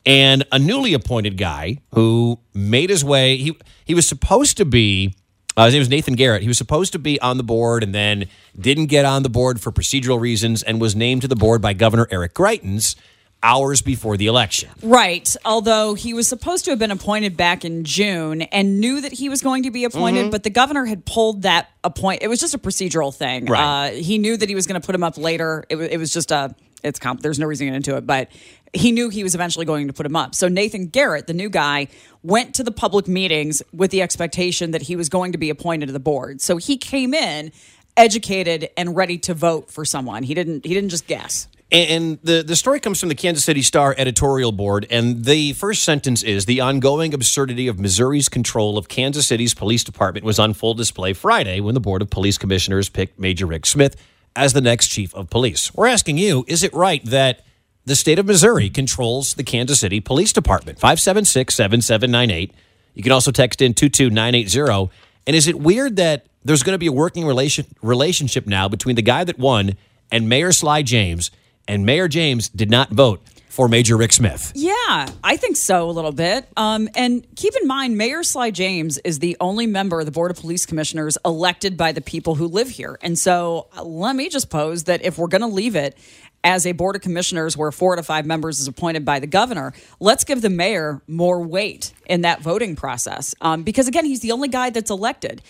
and 0.06 0.46
a 0.52 0.60
newly 0.60 0.94
appointed 0.94 1.38
guy 1.38 1.80
who 1.94 2.40
made 2.54 2.90
his 2.90 3.04
way. 3.04 3.36
He 3.36 3.58
he 3.84 3.94
was 3.94 4.08
supposed 4.08 4.56
to 4.58 4.66
be. 4.66 5.16
Uh, 5.58 5.66
his 5.66 5.74
name 5.74 5.82
was 5.82 5.90
Nathan 5.90 6.14
Garrett. 6.16 6.42
He 6.42 6.48
was 6.48 6.58
supposed 6.58 6.94
to 6.94 7.00
be 7.00 7.20
on 7.20 7.38
the 7.38 7.44
board 7.44 7.84
and 7.84 7.94
then 7.94 8.26
didn't 8.58 8.86
get 8.88 9.04
on 9.06 9.24
the 9.24 9.30
board 9.30 9.60
for 9.60 9.72
procedural 9.72 10.20
reasons 10.20 10.64
and 10.64 10.80
was 10.80 10.96
named 10.96 11.22
to 11.24 11.28
the 11.28 11.36
board 11.36 11.62
by 11.62 11.74
Governor 11.74 12.08
Eric 12.10 12.34
Greitens 12.34 12.96
hours 13.44 13.82
before 13.82 14.18
the 14.18 14.28
election. 14.28 14.70
Right. 14.84 15.36
Although 15.44 15.96
he 15.96 16.14
was 16.14 16.28
supposed 16.30 16.64
to 16.66 16.72
have 16.72 16.80
been 16.80 16.92
appointed 16.92 17.36
back 17.36 17.66
in 17.66 17.84
June 17.84 18.44
and 18.44 18.80
knew 18.80 19.02
that 19.02 19.12
he 19.12 19.30
was 19.30 19.42
going 19.42 19.64
to 19.64 19.72
be 19.72 19.84
appointed, 19.84 20.22
Mm-hmm. 20.22 20.30
but 20.30 20.44
the 20.44 20.52
governor 20.52 20.86
had 20.86 21.06
pulled 21.06 21.42
that 21.42 21.68
appoint. 21.84 22.22
It 22.22 22.28
was 22.28 22.40
just 22.40 22.54
a 22.54 22.60
procedural 22.60 23.14
thing. 23.14 23.46
Right. 23.48 23.90
Uh, 23.90 23.92
he 23.94 24.20
knew 24.20 24.38
that 24.38 24.48
he 24.48 24.54
was 24.56 24.68
going 24.68 24.80
to 24.80 24.86
put 24.86 24.94
him 24.94 25.04
up 25.04 25.18
later. 25.18 25.66
It, 25.70 25.76
wa- 25.76 25.82
it 25.90 25.98
was 25.98 26.14
just 26.14 26.32
a. 26.32 26.54
It's 26.84 26.98
comp. 27.00 27.22
There's 27.22 27.38
no 27.40 27.46
reason 27.46 27.68
to 27.68 27.72
get 27.72 27.76
into 27.78 27.96
it, 27.98 28.08
but 28.08 28.30
he 28.74 28.92
knew 28.92 29.10
he 29.10 29.24
was 29.24 29.36
eventually 29.36 29.66
going 29.66 29.88
to 29.88 29.94
put 29.94 30.06
him 30.06 30.16
up. 30.16 30.36
So 30.36 30.48
Nathan 30.48 30.88
Garrett, 30.88 31.28
the 31.28 31.34
new 31.34 31.50
guy, 31.50 31.88
went 32.24 32.56
to 32.56 32.64
the 32.64 32.72
public 32.72 33.08
meetings 33.08 33.62
with 33.74 33.92
the 33.92 34.02
expectation 34.02 34.72
that 34.72 34.84
he 34.84 34.96
was 34.96 35.10
going 35.10 35.34
to 35.34 35.38
be 35.38 35.50
appointed 35.50 35.88
to 35.88 35.92
the 35.92 36.00
board. 36.00 36.42
So 36.42 36.58
he 36.58 36.78
came 36.78 37.14
in 37.14 37.52
educated 37.98 38.70
and 38.78 38.96
ready 38.96 39.18
to 39.20 39.34
vote 39.34 39.70
for 39.70 39.84
someone. 39.84 40.24
He 40.24 40.34
didn't. 40.34 40.66
He 40.66 40.74
didn't 40.74 40.90
just 40.90 41.08
guess. 41.08 41.48
And 41.74 42.20
the, 42.22 42.44
the 42.44 42.58
story 42.58 42.82
comes 42.82 43.00
from 43.00 43.08
the 43.08 43.16
Kansas 43.16 43.46
City 43.46 43.62
Star 43.62 43.96
editorial 43.98 44.52
board. 44.52 44.86
And 44.90 45.24
the 45.24 45.54
first 45.54 45.84
sentence 45.84 46.22
is 46.22 46.46
The 46.46 46.60
ongoing 46.60 47.14
absurdity 47.14 47.70
of 47.70 47.80
Missouri's 47.80 48.28
control 48.28 48.78
of 48.78 48.90
Kansas 48.90 49.26
City's 49.26 49.54
police 49.54 49.84
department 49.84 50.26
was 50.26 50.38
on 50.38 50.54
full 50.54 50.74
display 50.74 51.14
Friday 51.14 51.62
when 51.62 51.74
the 51.74 51.80
Board 51.80 52.02
of 52.02 52.10
Police 52.10 52.38
Commissioners 52.38 52.90
picked 52.90 53.18
Major 53.18 53.46
Rick 53.46 53.66
Smith 53.66 53.96
as 54.36 54.52
the 54.52 54.60
next 54.60 54.88
chief 54.90 55.16
of 55.16 55.30
police. 55.30 55.74
We're 55.74 55.88
asking 55.88 56.18
you 56.18 56.44
is 56.48 56.62
it 56.64 56.74
right 56.74 57.04
that 57.06 57.46
the 57.86 57.96
state 57.96 58.20
of 58.20 58.26
Missouri 58.26 58.70
controls 58.70 59.34
the 59.34 59.44
Kansas 59.44 59.80
City 59.80 60.00
Police 60.00 60.34
Department? 60.34 60.80
576 60.80 61.54
7798. 61.54 62.54
You 62.94 63.04
can 63.04 63.12
also 63.12 63.32
text 63.32 63.62
in 63.62 63.74
22980. 63.74 64.92
And 65.28 65.36
is 65.36 65.48
it 65.48 65.60
weird 65.60 65.96
that 65.96 66.26
there's 66.44 66.64
going 66.64 66.74
to 66.74 66.80
be 66.80 66.88
a 66.88 66.92
working 66.92 67.26
relation, 67.26 67.66
relationship 67.82 68.48
now 68.48 68.68
between 68.68 68.96
the 68.96 69.02
guy 69.02 69.24
that 69.24 69.40
won 69.40 69.78
and 70.12 70.28
Mayor 70.28 70.52
Sly 70.52 70.82
James? 70.82 71.32
And 71.68 71.86
Mayor 71.86 72.08
James 72.08 72.50
did 72.50 72.70
not 72.70 72.90
vote 72.90 73.22
for 73.52 73.68
Major 73.68 73.98
Rick 73.98 74.14
Smith. 74.14 74.52
Yeah, 74.56 75.08
I 75.24 75.36
think 75.36 75.58
so 75.58 75.90
a 75.90 75.92
little 75.92 76.14
bit. 76.14 76.48
Um, 76.56 76.88
and 76.96 77.26
keep 77.36 77.54
in 77.62 77.68
mind, 77.68 77.98
Mayor 77.98 78.24
Sly 78.24 78.50
James 78.50 78.98
is 79.00 79.20
the 79.20 79.36
only 79.42 79.68
member 79.68 80.00
of 80.00 80.06
the 80.06 80.12
Board 80.12 80.32
of 80.32 80.38
Police 80.38 80.66
Commissioners 80.66 81.18
elected 81.26 81.76
by 81.76 81.92
the 81.92 82.00
people 82.00 82.36
who 82.36 82.48
live 82.48 82.70
here. 82.70 82.98
And 83.02 83.20
so 83.20 83.68
uh, 83.76 83.84
let 83.84 84.16
me 84.16 84.30
just 84.30 84.50
pose 84.50 84.86
that 84.86 85.04
if 85.04 85.18
we're 85.18 85.28
going 85.28 85.42
to 85.42 85.48
leave 85.48 85.76
it 85.76 85.98
as 86.44 86.66
a 86.66 86.72
Board 86.72 86.96
of 86.96 87.02
Commissioners 87.02 87.56
where 87.56 87.72
four 87.72 87.96
to 87.96 88.04
five 88.04 88.26
members 88.26 88.60
is 88.60 88.68
appointed 88.68 89.06
by 89.06 89.20
the 89.20 89.28
governor, 89.28 89.74
let's 90.00 90.24
give 90.24 90.42
the 90.42 90.50
mayor 90.50 91.02
more 91.08 91.42
weight 91.42 91.94
in 92.06 92.22
that 92.22 92.42
voting 92.42 92.76
process. 92.76 93.36
Um, 93.42 93.64
because 93.64 93.88
again, 93.88 94.06
he's 94.06 94.22
the 94.22 94.32
only 94.32 94.48
guy 94.48 94.70
that's 94.70 94.90
elected. 94.90 95.42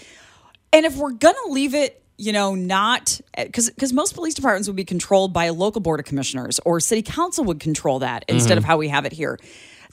And 0.73 0.85
if 0.85 0.95
we're 0.95 1.11
going 1.11 1.35
to 1.45 1.51
leave 1.51 1.73
it, 1.73 2.01
you 2.17 2.31
know, 2.31 2.53
not 2.53 3.19
because 3.35 3.69
because 3.71 3.91
most 3.93 4.13
police 4.13 4.35
departments 4.35 4.67
would 4.67 4.75
be 4.75 4.85
controlled 4.85 5.33
by 5.33 5.45
a 5.45 5.53
local 5.53 5.81
board 5.81 5.99
of 5.99 6.05
commissioners 6.05 6.59
or 6.65 6.79
city 6.79 7.01
council 7.01 7.43
would 7.45 7.59
control 7.59 7.99
that 7.99 8.23
instead 8.27 8.59
of 8.59 8.63
how 8.63 8.77
we 8.77 8.89
have 8.89 9.05
it 9.05 9.11
here. 9.11 9.39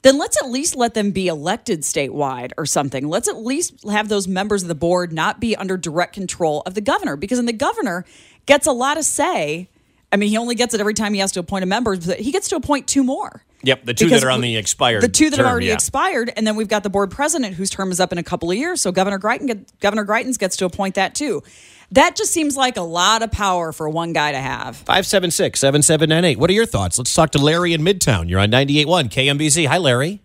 Then 0.01 0.17
let's 0.17 0.41
at 0.41 0.49
least 0.49 0.75
let 0.75 0.93
them 0.93 1.11
be 1.11 1.27
elected 1.27 1.81
statewide 1.81 2.51
or 2.57 2.65
something. 2.65 3.09
Let's 3.09 3.27
at 3.27 3.37
least 3.37 3.83
have 3.89 4.07
those 4.07 4.27
members 4.27 4.61
of 4.61 4.67
the 4.67 4.75
board 4.75 5.11
not 5.11 5.39
be 5.39 5.55
under 5.55 5.75
direct 5.75 6.13
control 6.13 6.61
of 6.65 6.73
the 6.73 6.81
governor 6.81 7.15
because 7.15 7.37
then 7.39 7.47
the 7.47 7.53
governor 7.53 8.05
gets 8.45 8.67
a 8.67 8.71
lot 8.71 8.97
of 8.97 9.05
say. 9.05 9.69
I 10.11 10.17
mean, 10.17 10.29
he 10.29 10.37
only 10.37 10.55
gets 10.55 10.73
it 10.73 10.79
every 10.79 10.93
time 10.93 11.13
he 11.13 11.19
has 11.19 11.31
to 11.33 11.39
appoint 11.39 11.63
a 11.63 11.67
member, 11.67 11.95
but 11.95 12.19
he 12.19 12.31
gets 12.31 12.49
to 12.49 12.55
appoint 12.55 12.87
two 12.87 13.03
more. 13.03 13.43
Yep, 13.61 13.85
the 13.85 13.93
two 13.93 14.05
Because 14.05 14.21
that 14.21 14.27
are 14.27 14.31
on 14.31 14.41
the 14.41 14.55
expired. 14.55 15.03
The 15.03 15.09
two 15.09 15.29
that 15.29 15.37
term, 15.37 15.45
have 15.45 15.51
already 15.51 15.67
yeah. 15.67 15.73
expired, 15.73 16.31
and 16.35 16.47
then 16.47 16.55
we've 16.55 16.67
got 16.69 16.83
the 16.83 16.89
board 16.89 17.11
president 17.11 17.55
whose 17.55 17.69
term 17.69 17.91
is 17.91 17.99
up 17.99 18.11
in 18.11 18.17
a 18.17 18.23
couple 18.23 18.49
of 18.49 18.57
years. 18.57 18.81
So 18.81 18.91
Governor 18.91 19.19
Greiten, 19.19 19.47
get, 19.47 19.79
Governor 19.81 20.05
Greitens 20.05 20.39
gets 20.39 20.55
to 20.57 20.65
appoint 20.65 20.95
that 20.95 21.13
too. 21.13 21.43
That 21.91 22.15
just 22.15 22.31
seems 22.31 22.55
like 22.55 22.77
a 22.77 22.81
lot 22.81 23.21
of 23.21 23.31
power 23.31 23.71
for 23.71 23.89
one 23.89 24.13
guy 24.13 24.31
to 24.31 24.37
have. 24.37 24.77
576 24.77 25.59
7798. 25.59 26.39
What 26.39 26.49
are 26.49 26.53
your 26.53 26.65
thoughts? 26.65 26.97
Let's 26.97 27.13
talk 27.13 27.31
to 27.31 27.39
Larry 27.39 27.73
in 27.73 27.81
Midtown. 27.81 28.29
You're 28.29 28.39
on 28.39 28.49
98.1 28.49 29.09
KMBZ. 29.09 29.65
Hi, 29.65 29.77
Larry. 29.77 30.21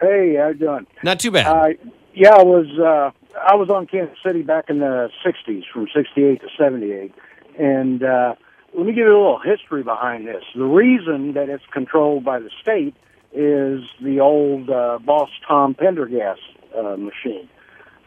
Hey, 0.00 0.36
how 0.36 0.48
you 0.48 0.54
doing? 0.54 0.86
Not 1.02 1.18
too 1.18 1.30
bad. 1.30 1.46
Uh, 1.46 1.88
yeah, 2.14 2.34
I 2.34 2.42
was 2.42 2.66
uh, 2.78 3.10
I 3.38 3.56
was 3.56 3.68
on 3.70 3.86
Kansas 3.86 4.16
City 4.24 4.42
back 4.42 4.66
in 4.68 4.78
the 4.78 5.10
'60s, 5.24 5.62
from 5.72 5.88
'68 5.94 6.40
to 6.40 6.48
'78, 6.56 7.12
and 7.58 8.02
uh, 8.02 8.34
let 8.76 8.84
me 8.86 8.92
give 8.92 9.06
you 9.06 9.16
a 9.16 9.16
little 9.16 9.40
history 9.40 9.82
behind 9.82 10.26
this. 10.26 10.44
The 10.54 10.64
reason 10.64 11.32
that 11.32 11.48
it's 11.48 11.64
controlled 11.72 12.24
by 12.24 12.40
the 12.40 12.50
state 12.60 12.94
is 13.32 13.82
the 14.02 14.20
old 14.20 14.68
uh, 14.68 14.98
Boss 15.02 15.30
Tom 15.48 15.74
Pendergast 15.74 16.40
uh, 16.76 16.96
machine. 16.96 17.48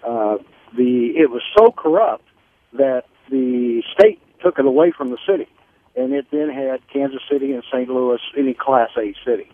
Uh, 0.03 0.38
the 0.77 1.13
it 1.17 1.32
was 1.32 1.41
so 1.58 1.71
corrupt 1.71 2.25
that 2.73 3.05
the 3.32 3.82
state 3.93 4.21
took 4.43 4.60
it 4.60 4.65
away 4.65 4.91
from 4.95 5.10
the 5.10 5.17
city, 5.27 5.47
and 5.95 6.13
it 6.13 6.27
then 6.32 6.49
had 6.49 6.88
Kansas 6.93 7.21
City 7.29 7.51
and 7.53 7.63
St. 7.71 7.89
Louis, 7.89 8.19
any 8.38 8.53
Class 8.53 8.89
A 8.95 9.15
city. 9.25 9.51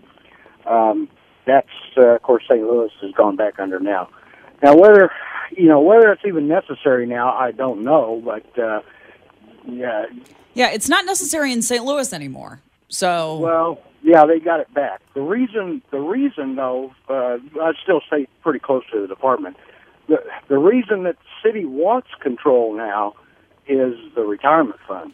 Um, 0.65 1.07
that's 1.45 1.67
uh, 1.97 2.15
of 2.15 2.21
course 2.23 2.43
St. 2.43 2.61
Louis 2.61 2.91
has 3.01 3.11
gone 3.11 3.37
back 3.37 3.57
under 3.57 3.79
now. 3.79 4.09
Now 4.61 4.75
whether 4.75 5.11
you 5.55 5.69
know 5.69 5.79
whether 5.79 6.11
it's 6.11 6.25
even 6.25 6.49
necessary 6.49 7.05
now, 7.05 7.33
I 7.33 7.51
don't 7.51 7.83
know, 7.83 8.21
but 8.23 8.59
uh, 8.59 8.81
yeah, 9.65 10.05
Yeah, 10.55 10.71
it's 10.71 10.89
not 10.89 11.05
necessary 11.05 11.51
in 11.53 11.61
St. 11.61 11.85
Louis 11.85 12.11
anymore. 12.11 12.61
So 12.87 13.37
well, 13.37 13.79
Yeah, 14.01 14.25
they 14.25 14.39
got 14.39 14.59
it 14.59 14.73
back. 14.73 15.01
The 15.13 15.21
reason, 15.21 15.81
the 15.91 15.99
reason 15.99 16.55
though, 16.55 16.93
uh, 17.07 17.37
I'd 17.61 17.75
still 17.83 18.01
stay 18.07 18.27
pretty 18.41 18.59
close 18.59 18.83
to 18.91 19.01
the 19.01 19.07
department. 19.07 19.57
The 20.07 20.17
the 20.47 20.57
reason 20.57 21.03
that 21.03 21.17
the 21.17 21.49
city 21.49 21.65
wants 21.65 22.07
control 22.21 22.75
now 22.75 23.13
is 23.67 23.93
the 24.15 24.21
retirement 24.21 24.79
fund. 24.87 25.13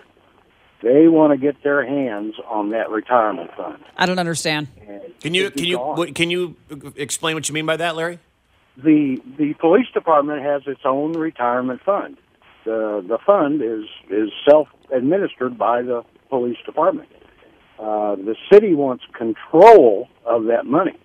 They 0.81 1.07
want 1.07 1.31
to 1.31 1.37
get 1.37 1.61
their 1.63 1.85
hands 1.85 2.35
on 2.47 2.71
that 2.71 2.89
retirement 2.89 3.51
fund. 3.55 3.83
I 3.97 4.05
don't 4.05 4.19
understand. 4.19 4.67
Can 5.21 5.33
you 5.33 5.51
can 5.51 5.65
you 5.65 5.77
gone. 5.77 5.97
what, 5.97 6.15
can 6.15 6.29
you 6.29 6.55
explain 6.95 7.35
what 7.35 7.49
you 7.49 7.53
mean 7.53 7.65
by 7.65 7.77
that, 7.77 7.95
Larry? 7.95 8.19
the 8.77 9.21
the 9.37 9.53
police 9.55 9.87
department 9.93 10.41
has 10.41 10.63
its 10.65 10.81
own 10.85 11.13
retirement 11.13 11.81
fund. 11.81 12.17
The 12.65 13.03
the 13.07 13.17
fund 13.25 13.61
is 13.61 13.85
is 14.09 14.29
self 14.47 14.67
administered 14.91 15.57
by 15.57 15.81
the 15.81 16.03
police 16.29 16.57
department. 16.65 17.09
Uh, 17.79 18.15
the 18.15 18.35
city 18.51 18.75
wants 18.75 19.03
control 19.17 20.07
of 20.25 20.45
that 20.45 20.65
money. 20.65 20.97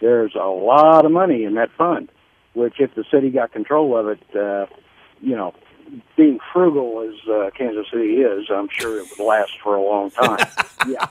There's 0.00 0.34
a 0.34 0.46
lot 0.46 1.04
of 1.06 1.10
money 1.10 1.44
in 1.44 1.54
that 1.54 1.70
fund, 1.76 2.10
which 2.54 2.74
if 2.78 2.94
the 2.94 3.04
city 3.10 3.30
got 3.30 3.52
control 3.52 3.96
of 3.96 4.08
it, 4.08 4.36
uh, 4.36 4.66
you 5.20 5.34
know, 5.34 5.54
being 6.16 6.38
frugal 6.52 7.08
as 7.08 7.28
uh, 7.28 7.50
Kansas 7.56 7.86
City 7.90 8.16
is, 8.16 8.46
I'm 8.50 8.68
sure 8.70 8.98
it 9.00 9.06
would 9.10 9.24
last 9.24 9.52
for 9.62 9.74
a 9.76 9.82
long 9.82 10.10
time. 10.10 10.38
yeah, 10.88 11.06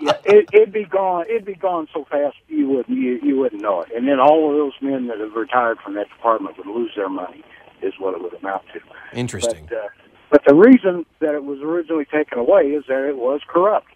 yeah, 0.00 0.16
it, 0.24 0.48
it'd 0.52 0.72
be 0.72 0.84
gone. 0.84 1.26
It'd 1.28 1.44
be 1.44 1.54
gone 1.54 1.88
so 1.92 2.04
fast 2.10 2.36
you 2.48 2.68
wouldn't 2.68 2.96
you, 2.96 3.20
you 3.22 3.38
wouldn't 3.38 3.62
know 3.62 3.82
it. 3.82 3.90
And 3.94 4.08
then 4.08 4.18
all 4.18 4.50
of 4.50 4.56
those 4.56 4.72
men 4.80 5.08
that 5.08 5.18
have 5.20 5.34
retired 5.34 5.78
from 5.78 5.94
that 5.94 6.08
department 6.08 6.56
would 6.58 6.66
lose 6.66 6.92
their 6.96 7.08
money, 7.08 7.44
is 7.82 7.94
what 7.98 8.14
it 8.14 8.22
would 8.22 8.34
amount 8.34 8.62
to. 8.72 8.80
Interesting. 9.16 9.66
But, 9.68 9.76
uh, 9.76 9.88
but 10.30 10.42
the 10.46 10.54
reason 10.54 11.04
that 11.20 11.34
it 11.34 11.44
was 11.44 11.60
originally 11.60 12.06
taken 12.06 12.38
away 12.38 12.68
is 12.68 12.84
that 12.88 13.06
it 13.08 13.16
was 13.16 13.40
corrupt, 13.46 13.88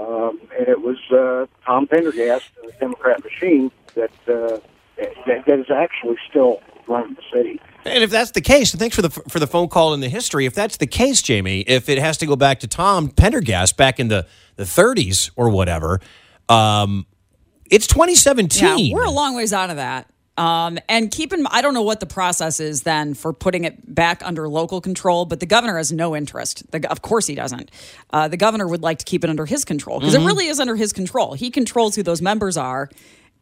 um, 0.00 0.40
and 0.58 0.68
it 0.68 0.80
was 0.80 0.96
uh, 1.10 1.46
Tom 1.64 1.86
Pendergast, 1.86 2.46
the 2.62 2.72
Democrat 2.80 3.22
machine, 3.22 3.70
that, 3.94 4.10
uh, 4.26 4.58
that 4.96 5.44
that 5.46 5.58
is 5.58 5.70
actually 5.70 6.16
still 6.28 6.60
running 6.86 7.14
the 7.14 7.22
city. 7.32 7.60
And 7.84 8.02
if 8.02 8.10
that's 8.10 8.30
the 8.30 8.40
case, 8.40 8.72
and 8.72 8.80
thanks 8.80 8.96
for 8.96 9.02
the 9.02 9.10
for 9.10 9.38
the 9.38 9.46
phone 9.46 9.68
call 9.68 9.92
and 9.92 10.02
the 10.02 10.08
history. 10.08 10.46
If 10.46 10.54
that's 10.54 10.78
the 10.78 10.86
case, 10.86 11.20
Jamie, 11.20 11.60
if 11.60 11.88
it 11.88 11.98
has 11.98 12.16
to 12.18 12.26
go 12.26 12.36
back 12.36 12.60
to 12.60 12.66
Tom 12.66 13.08
Pendergast 13.08 13.76
back 13.76 14.00
in 14.00 14.08
the 14.08 14.26
the 14.56 14.64
30s 14.64 15.30
or 15.36 15.50
whatever, 15.50 16.00
um, 16.48 17.06
it's 17.70 17.86
2017. 17.86 18.86
Yeah, 18.86 18.94
we're 18.94 19.04
a 19.04 19.10
long 19.10 19.34
ways 19.34 19.52
out 19.52 19.70
of 19.70 19.76
that. 19.76 20.08
Um, 20.36 20.78
and 20.88 21.12
keep 21.12 21.32
in 21.32 21.46
I 21.50 21.62
don't 21.62 21.74
know 21.74 21.82
what 21.82 22.00
the 22.00 22.06
process 22.06 22.58
is 22.58 22.82
then 22.82 23.14
for 23.14 23.32
putting 23.32 23.62
it 23.64 23.94
back 23.94 24.20
under 24.26 24.48
local 24.48 24.80
control, 24.80 25.26
but 25.26 25.38
the 25.38 25.46
governor 25.46 25.76
has 25.76 25.92
no 25.92 26.16
interest. 26.16 26.68
The, 26.72 26.90
of 26.90 27.02
course 27.02 27.26
he 27.28 27.36
doesn't. 27.36 27.70
Uh, 28.12 28.26
the 28.26 28.36
governor 28.36 28.66
would 28.66 28.82
like 28.82 28.98
to 28.98 29.04
keep 29.04 29.22
it 29.22 29.30
under 29.30 29.46
his 29.46 29.64
control 29.64 30.00
because 30.00 30.14
Mm-hmm. 30.14 30.24
it 30.24 30.26
really 30.26 30.46
is 30.48 30.58
under 30.58 30.74
his 30.74 30.92
control. 30.92 31.34
He 31.34 31.50
controls 31.50 31.94
who 31.94 32.02
those 32.02 32.20
members 32.20 32.56
are. 32.56 32.90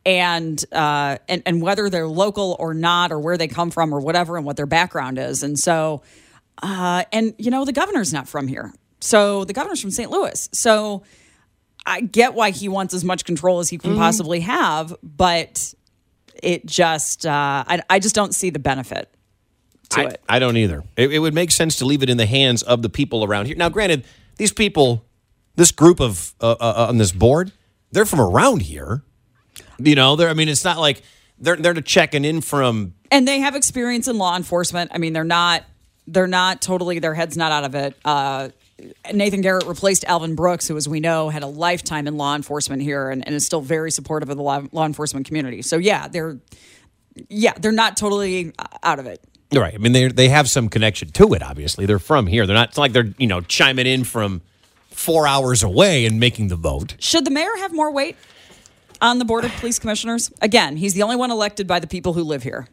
And, 0.05 0.63
uh, 0.73 1.19
and 1.29 1.45
and 1.47 1.63
whether 1.63 1.89
they're 1.89 2.09
local 2.09 2.57
or 2.59 2.75
not, 2.75 3.13
or 3.13 3.21
where 3.21 3.39
they 3.39 3.47
come 3.47 3.71
from, 3.71 3.95
or 3.95 4.01
whatever, 4.01 4.37
and 4.37 4.45
what 4.45 4.57
their 4.57 4.67
background 4.67 5.17
is, 5.17 5.45
and 5.45 5.57
so, 5.57 6.03
uh, 6.61 7.05
and 7.13 7.35
you 7.39 7.53
know, 7.53 7.65
the 7.65 7.73
governor's 7.73 8.13
not 8.13 8.27
from 8.27 8.49
here, 8.49 8.73
so 8.99 9.45
the 9.45 9.53
governor's 9.53 9.81
from 9.81 9.93
St. 9.93 10.11
Louis, 10.11 10.49
so 10.53 11.05
I 11.87 12.01
get 12.01 12.35
why 12.35 12.51
he 12.51 12.69
wants 12.69 12.95
as 12.95 13.05
much 13.05 13.25
control 13.25 13.61
as 13.61 13.69
he 13.69 13.79
can 13.79 13.95
possibly 13.97 14.41
have, 14.41 14.93
but 15.05 15.73
it 16.43 16.67
just 16.67 17.25
uh, 17.25 17.65
I, 17.67 17.81
I 17.89 17.99
just 17.99 18.15
don't 18.15 18.35
see 18.35 18.51
the 18.51 18.59
benefit 18.59 19.13
to 19.91 20.01
I, 20.01 20.05
it. 20.05 20.23
I 20.29 20.39
don't 20.39 20.57
either. 20.57 20.85
It, 20.97 21.13
it 21.13 21.19
would 21.21 21.35
make 21.35 21.51
sense 21.51 21.77
to 21.77 21.85
leave 21.85 22.03
it 22.03 22.11
in 22.11 22.17
the 22.17 22.27
hands 22.27 22.63
of 22.63 22.83
the 22.83 22.89
people 22.89 23.25
around 23.25 23.47
here. 23.47 23.57
Now, 23.57 23.69
granted, 23.69 24.05
these 24.37 24.53
people, 24.53 25.05
this 25.57 25.71
group 25.71 26.01
of 26.01 26.35
uh, 26.41 26.57
uh, 26.61 26.87
on 26.89 26.99
this 26.99 27.13
board, 27.13 27.53
they're 27.91 28.07
from 28.07 28.21
around 28.21 28.63
here. 28.63 29.03
You 29.79 29.95
know, 29.95 30.17
they're. 30.17 30.29
I 30.29 30.35
mean, 30.35 30.49
it's 30.49 30.65
not 30.65 30.79
like 30.79 31.03
they're 31.39 31.57
they're 31.57 31.75
checking 31.75 32.25
in 32.25 32.41
from. 32.41 32.95
And 33.11 33.29
they 33.29 33.41
have 33.41 33.55
experience 33.55 34.09
in 34.09 34.19
law 34.19 34.37
enforcement. 34.37 34.91
I 34.95 34.99
mean, 34.99 35.13
they're 35.13 35.25
not 35.25 35.65
they're 36.07 36.27
not 36.27 36.61
totally 36.61 36.99
their 36.99 37.15
heads 37.15 37.37
not 37.37 37.53
out 37.53 37.65
of 37.65 37.75
it. 37.75 37.97
Uh, 38.05 38.49
Nathan 39.13 39.41
Garrett 39.41 39.67
replaced 39.67 40.05
Alvin 40.05 40.35
Brooks, 40.35 40.69
who, 40.69 40.77
as 40.77 40.89
we 40.89 41.01
know, 41.01 41.29
had 41.29 41.43
a 41.43 41.47
lifetime 41.47 42.07
in 42.07 42.17
law 42.17 42.35
enforcement 42.35 42.83
here 42.83 43.11
and, 43.11 43.27
and 43.27 43.35
is 43.35 43.47
still 43.47 43.61
very 43.61 43.91
supportive 43.91 44.31
of 44.31 44.37
the 44.37 44.43
law, 44.43 44.63
law 44.73 44.87
enforcement 44.87 45.27
community. 45.27 45.63
So 45.63 45.77
yeah, 45.77 46.09
they're 46.09 46.39
yeah 47.29 47.53
they're 47.59 47.73
not 47.73 47.97
totally 47.97 48.53
out 48.83 48.99
of 48.99 49.07
it. 49.07 49.23
Right. 49.55 49.75
I 49.75 49.79
mean, 49.79 49.93
they 49.93 50.09
they 50.09 50.29
have 50.29 50.49
some 50.49 50.69
connection 50.69 51.11
to 51.13 51.35
it. 51.35 51.43
Obviously, 51.43 51.87
they're 51.87 51.99
from 51.99 52.27
here. 52.27 52.47
They're 52.47 52.57
not 52.57 52.77
like 52.79 52.93
they're 52.93 53.13
you 53.19 53.27
know 53.27 53.41
chiming 53.41 53.87
in 53.87 54.05
from 54.05 54.43
four 54.91 55.27
hours 55.27 55.63
away 55.63 56.07
and 56.07 56.19
making 56.21 56.49
the 56.49 56.57
vote. 56.57 56.97
Should 56.99 57.25
the 57.25 57.31
mayor 57.31 57.57
have 57.59 57.73
more 57.73 57.91
weight 57.91 58.17
on 59.01 59.19
the 59.19 59.25
board 59.25 59.45
of 59.45 59.53
police 59.53 59.79
commissioners? 59.79 60.31
Again, 60.41 60.77
he's 60.77 60.95
the 60.95 61.03
only 61.03 61.17
one 61.17 61.31
elected 61.31 61.67
by 61.67 61.81
the 61.81 61.87
people 61.87 62.13
who 62.15 62.23
live 62.23 62.43
here. 62.43 62.69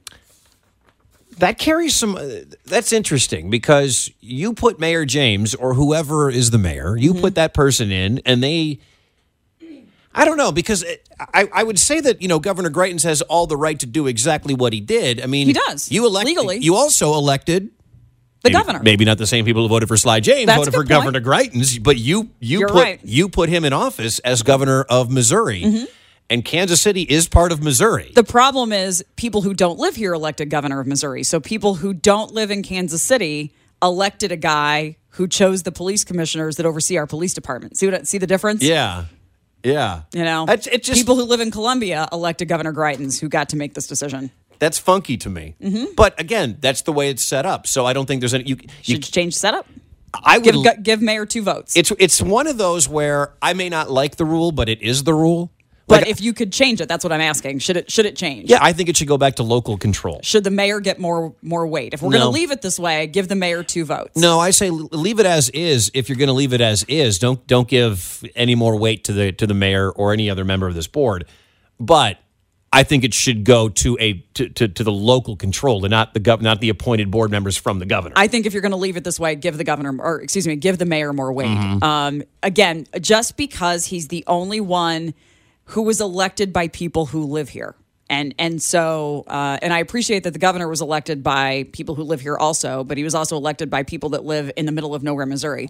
That 1.39 1.57
carries 1.57 1.95
some. 1.95 2.15
Uh, 2.15 2.27
that's 2.65 2.91
interesting 2.93 3.49
because 3.49 4.11
you 4.19 4.53
put 4.53 4.79
Mayor 4.79 5.05
James 5.05 5.55
or 5.55 5.73
whoever 5.73 6.29
is 6.29 6.51
the 6.51 6.57
mayor, 6.57 6.95
you 6.97 7.11
Mm-hmm. 7.13 7.21
put 7.21 7.35
that 7.35 7.53
person 7.53 7.91
in, 7.91 8.21
and 8.25 8.43
they. 8.43 8.79
I 10.13 10.25
don't 10.25 10.37
know 10.37 10.51
because 10.51 10.83
it, 10.83 11.07
I, 11.33 11.47
I 11.53 11.63
would 11.63 11.77
say 11.79 12.01
that 12.01 12.21
you 12.21 12.27
know 12.27 12.39
Governor 12.39 12.69
Greitens 12.71 13.03
has 13.03 13.21
all 13.21 13.47
the 13.47 13.55
right 13.55 13.79
to 13.79 13.85
do 13.85 14.07
exactly 14.07 14.53
what 14.53 14.73
he 14.73 14.81
did. 14.81 15.21
I 15.21 15.27
mean, 15.27 15.47
He 15.47 15.53
does, 15.53 15.91
You 15.91 16.05
elected 16.05 16.35
legally. 16.35 16.57
You 16.57 16.75
also 16.75 17.13
elected 17.13 17.69
The 18.41 18.49
maybe, 18.49 18.53
governor. 18.53 18.79
Maybe 18.83 19.05
not 19.05 19.17
the 19.19 19.27
same 19.27 19.45
people 19.45 19.61
who 19.61 19.69
voted 19.69 19.87
for 19.87 19.97
Sly 19.97 20.19
James 20.19 20.47
That's 20.47 20.57
voted 20.57 20.73
for 20.73 20.79
point. 20.79 20.89
Governor 20.89 21.21
Greitens, 21.21 21.81
but 21.81 21.97
you 21.97 22.31
you 22.39 22.59
You're 22.59 22.69
put 22.69 22.83
right. 22.83 22.99
you 23.03 23.29
put 23.29 23.49
him 23.49 23.63
in 23.63 23.71
office 23.71 24.19
as 24.19 24.41
governor 24.41 24.81
of 24.89 25.11
Missouri, 25.11 25.87
and 26.29 26.45
Kansas 26.45 26.81
City 26.81 27.01
is 27.01 27.27
part 27.27 27.51
of 27.51 27.61
Missouri. 27.63 28.11
The 28.15 28.23
problem 28.23 28.71
is 28.71 29.03
people 29.15 29.41
who 29.41 29.53
don't 29.53 29.79
live 29.79 29.95
here 29.95 30.13
elected 30.13 30.49
governor 30.49 30.79
of 30.79 30.87
Missouri. 30.87 31.23
So 31.23 31.39
people 31.39 31.75
who 31.75 31.93
don't 31.93 32.33
live 32.33 32.51
in 32.51 32.63
Kansas 32.63 33.01
City 33.01 33.53
elected 33.81 34.31
a 34.31 34.37
guy 34.37 34.97
who 35.11 35.27
chose 35.27 35.63
the 35.63 35.71
police 35.71 36.03
commissioners 36.03 36.57
that 36.57 36.65
oversee 36.65 36.97
our 36.97 37.07
police 37.07 37.33
department. 37.33 37.77
See 37.77 37.87
what 37.87 38.07
see 38.07 38.17
the 38.17 38.27
difference? 38.27 38.61
yeah, 38.63 39.05
yeah. 39.63 40.03
You 40.13 40.23
know, 40.23 40.45
it's, 40.47 40.67
it 40.67 40.83
just- 40.83 40.99
people 40.99 41.15
who 41.15 41.23
live 41.23 41.39
in 41.39 41.51
Columbia 41.51 42.07
elected 42.11 42.47
Governor 42.47 42.73
Greitens, 42.73 43.19
who 43.19 43.29
got 43.29 43.49
to 43.49 43.57
make 43.57 43.73
this 43.73 43.87
decision. 43.87 44.31
That's 44.59 44.77
funky 44.77 45.15
to 45.17 45.29
me. 45.29 45.55
Mm-hmm. 45.61 45.93
But 45.95 46.19
again, 46.19 46.57
that's 46.59 46.81
the 46.81 46.91
way 46.91 47.09
it's 47.09 47.23
set 47.23 47.45
up. 47.45 47.65
So 47.65 47.85
I 47.85 47.93
don't 47.93 48.05
think 48.05 48.19
there's 48.19 48.33
any. 48.33 48.43
You, 48.43 48.57
you, 48.83 48.95
Should 48.95 49.05
change 49.05 49.35
setup. 49.35 49.65
I 50.13 50.37
would. 50.37 50.53
Give 50.53 50.83
give 50.83 51.01
mayor 51.01 51.25
two 51.25 51.43
votes. 51.43 51.77
it's 51.77 51.91
it's 51.97 52.21
one 52.21 52.45
of 52.47 52.57
those 52.57 52.89
where 52.89 53.33
I 53.41 53.53
may 53.53 53.69
not 53.69 53.89
like 53.89 54.17
the 54.17 54.25
rule, 54.25 54.51
but 54.51 54.67
it 54.67 54.81
is 54.81 55.03
the 55.03 55.13
rule. 55.13 55.51
But 55.89 56.01
Like, 56.03 56.09
if 56.11 56.21
you 56.21 56.33
could 56.33 56.53
change 56.53 56.81
it, 56.81 56.87
that's 56.87 57.03
what 57.03 57.11
I'm 57.11 57.19
asking. 57.19 57.59
Should 57.59 57.75
it 57.75 57.91
should 57.91 58.05
it 58.05 58.15
change? 58.15 58.49
yeah, 58.49 58.59
I 58.61 58.73
think 58.73 58.89
it 58.89 58.95
should 58.95 59.07
go 59.07 59.17
back 59.17 59.35
to 59.35 59.43
local 59.43 59.75
control. 59.75 60.19
Should 60.21 60.43
the 60.43 60.51
mayor 60.51 60.79
get 60.79 60.99
more 60.99 61.33
more 61.41 61.65
weight? 61.65 61.93
If 61.95 62.03
we're 62.03 62.11
going 62.11 62.21
to 62.21 62.29
leave 62.29 62.51
it 62.51 62.61
this 62.61 62.79
way, 62.79 63.07
give 63.07 63.27
the 63.27 63.35
mayor 63.35 63.63
two 63.63 63.85
votes. 63.85 64.15
No, 64.15 64.39
I 64.39 64.51
say 64.51 64.69
leave 64.69 65.19
it 65.19 65.25
as 65.25 65.49
is. 65.49 65.89
If 65.95 66.07
you're 66.07 66.17
going 66.17 66.27
to 66.27 66.33
leave 66.33 66.53
it 66.53 66.61
as 66.61 66.83
is, 66.83 67.17
don't 67.17 67.45
don't 67.47 67.67
give 67.67 68.23
any 68.35 68.53
more 68.53 68.77
weight 68.77 69.03
to 69.05 69.13
the 69.13 69.31
to 69.33 69.47
the 69.47 69.55
mayor 69.55 69.89
or 69.89 70.13
any 70.13 70.29
other 70.29 70.45
member 70.45 70.67
of 70.67 70.75
this 70.75 70.87
board. 70.87 71.25
But 71.79 72.19
I 72.71 72.83
think 72.83 73.03
it 73.03 73.15
should 73.15 73.43
go 73.43 73.69
to 73.69 73.97
a 73.99 74.13
to, 74.35 74.47
to, 74.49 74.67
to 74.67 74.83
the 74.83 74.91
local 74.91 75.35
control 75.35 75.83
and 75.85 75.91
not 75.91 76.13
the 76.13 76.19
gov- 76.19 76.41
not 76.41 76.61
the 76.61 76.69
appointed 76.69 77.09
board 77.09 77.31
members 77.31 77.57
from 77.57 77.79
the 77.79 77.85
governor. 77.85 78.13
I 78.15 78.27
think 78.27 78.45
if 78.45 78.53
you're 78.53 78.61
going 78.61 78.71
to 78.73 78.77
leave 78.77 78.95
it 78.95 79.03
this 79.03 79.19
way, 79.19 79.35
give 79.35 79.57
the 79.57 79.63
governor, 79.63 79.95
or 79.99 80.21
excuse 80.21 80.45
me, 80.45 80.55
give 80.55 80.77
the 80.77 80.85
mayor 80.85 81.11
more 81.13 81.33
weight. 81.33 81.47
Mm-hmm. 81.47 81.83
Um, 81.83 82.23
again, 82.43 82.85
just 83.01 83.37
because 83.37 83.85
he's 83.85 84.09
the 84.09 84.23
only 84.27 84.61
one 84.61 85.15
who 85.69 85.81
was 85.83 86.01
elected 86.01 86.51
by 86.53 86.67
people 86.67 87.05
who 87.07 87.25
live 87.25 87.49
here. 87.49 87.75
And 88.09 88.33
and 88.39 88.61
so 88.61 89.23
uh, 89.27 89.59
and 89.61 89.71
I 89.71 89.79
appreciate 89.79 90.23
that 90.23 90.31
the 90.33 90.39
governor 90.39 90.67
was 90.67 90.81
elected 90.81 91.21
by 91.23 91.67
people 91.73 91.93
who 91.95 92.03
live 92.03 92.21
here 92.21 92.37
also, 92.37 92.83
but 92.83 92.97
he 92.97 93.03
was 93.03 93.13
also 93.13 93.37
elected 93.37 93.69
by 93.69 93.83
people 93.83 94.09
that 94.09 94.25
live 94.25 94.51
in 94.57 94.65
the 94.65 94.71
middle 94.71 94.95
of 94.95 95.03
nowhere, 95.03 95.25
Missouri. 95.27 95.69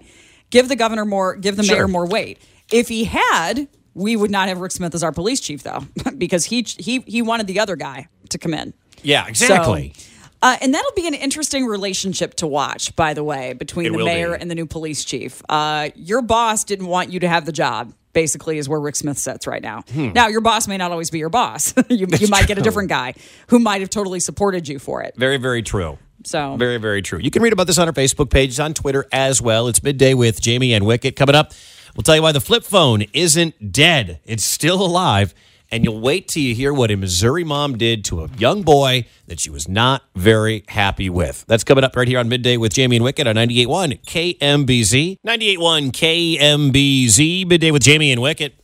Give 0.50 0.68
the 0.70 0.76
governor 0.78 1.04
more, 1.06 1.36
give 1.36 1.58
the 1.58 1.64
Sure. 1.64 1.76
mayor 1.76 1.88
more 1.88 2.08
weight. 2.08 2.40
If 2.72 2.88
he 2.88 3.04
had, 3.04 3.68
we 3.94 4.16
would 4.16 4.32
not 4.32 4.48
have 4.48 4.62
Rick 4.62 4.72
Smith 4.72 4.96
as 4.96 5.04
our 5.04 5.12
police 5.12 5.42
chief, 5.42 5.64
though, 5.64 5.84
because 6.18 6.46
he 6.46 6.62
he 6.78 7.00
he 7.02 7.22
wanted 7.22 7.48
the 7.48 7.60
other 7.60 7.76
guy 7.76 8.08
to 8.30 8.38
come 8.38 8.54
in. 8.54 8.74
yeah, 9.04 9.28
exactly. 9.28 9.94
So, 9.98 10.06
uh, 10.42 10.56
and 10.62 10.74
that'll 10.74 10.94
be 10.96 11.08
an 11.08 11.14
interesting 11.16 11.66
relationship 11.66 12.36
to 12.36 12.48
watch, 12.48 12.96
by 12.96 13.14
the 13.14 13.24
way, 13.26 13.52
between 13.52 13.88
It 13.88 13.98
the 13.98 14.06
mayor 14.06 14.38
be. 14.38 14.42
and 14.42 14.50
the 14.50 14.56
new 14.56 14.66
police 14.66 15.04
chief. 15.04 15.42
Uh, 15.50 15.90
your 15.96 16.22
boss 16.22 16.64
didn't 16.64 16.88
want 16.88 17.12
you 17.12 17.20
to 17.20 17.28
have 17.28 17.44
the 17.46 17.52
job. 17.52 17.94
Basically, 18.14 18.58
is 18.58 18.68
where 18.68 18.80
Rick 18.80 18.96
Smith 18.96 19.18
sits 19.18 19.46
right 19.46 19.62
now. 19.62 19.84
Now, 19.96 20.28
your 20.28 20.42
boss 20.42 20.68
may 20.68 20.78
not 20.78 20.92
always 20.92 21.10
be 21.12 21.20
your 21.20 21.30
boss. 21.30 21.74
you 21.90 22.08
you 22.20 22.28
might 22.28 22.48
get 22.48 22.58
a 22.58 22.62
Hmm. 22.62 22.64
different 22.64 22.90
guy 22.90 23.14
who 23.48 23.60
might 23.60 23.82
have 23.82 23.90
totally 23.90 24.20
supported 24.20 24.68
you 24.68 24.80
for 24.80 25.02
it. 25.04 25.14
Very, 25.16 25.38
very 25.38 25.62
true. 25.62 25.98
So, 26.26 26.58
Very, 26.58 26.78
very 26.78 27.02
true. 27.02 27.20
You 27.20 27.32
can 27.32 27.42
read 27.42 27.54
about 27.54 27.68
this 27.68 27.78
on 27.78 27.88
our 27.88 27.94
Facebook 27.94 28.30
page, 28.30 28.60
on 28.60 28.74
Twitter 28.74 29.06
as 29.12 29.42
well. 29.42 29.68
It's 29.70 29.82
midday 29.82 30.14
with 30.14 30.42
Jamie 30.42 30.74
and 30.74 30.86
Wicket. 30.86 31.16
Coming 31.16 31.36
up, 31.36 31.54
we'll 31.96 32.04
tell 32.04 32.16
you 32.16 32.22
why 32.22 32.34
the 32.34 32.42
flip 32.42 32.64
phone 32.66 33.04
isn't 33.14 33.72
dead. 33.72 34.20
It's 34.26 34.44
still 34.44 34.84
alive. 34.86 35.34
And 35.72 35.84
you'll 35.84 36.00
wait 36.00 36.28
till 36.28 36.42
you 36.42 36.56
hear 36.56 36.74
what 36.74 36.90
a 36.90 36.96
Missouri 36.96 37.44
mom 37.44 37.78
did 37.78 38.04
to 38.06 38.24
a 38.24 38.30
young 38.38 38.64
boy 38.64 39.06
that 39.28 39.40
she 39.40 39.52
was 39.52 39.68
not 39.68 40.04
very 40.16 40.64
happy 40.68 41.10
with. 41.10 41.46
That's 41.48 41.64
coming 41.64 41.84
up 41.84 41.96
right 41.96 42.08
here 42.08 42.20
on 42.20 42.28
midday 42.28 42.58
with 42.58 42.74
Jamie 42.74 42.96
and 42.96 43.06
Wicket 43.06 43.28
on 43.28 43.36
98.1 43.36 44.02
KMBZ. 44.04 45.18
98.1 45.26 45.92
KMBZ, 45.92 47.48
midday 47.48 47.72
with 47.72 47.84
Jamie 47.84 48.12
and 48.12 48.22
Wicket. 48.22 48.56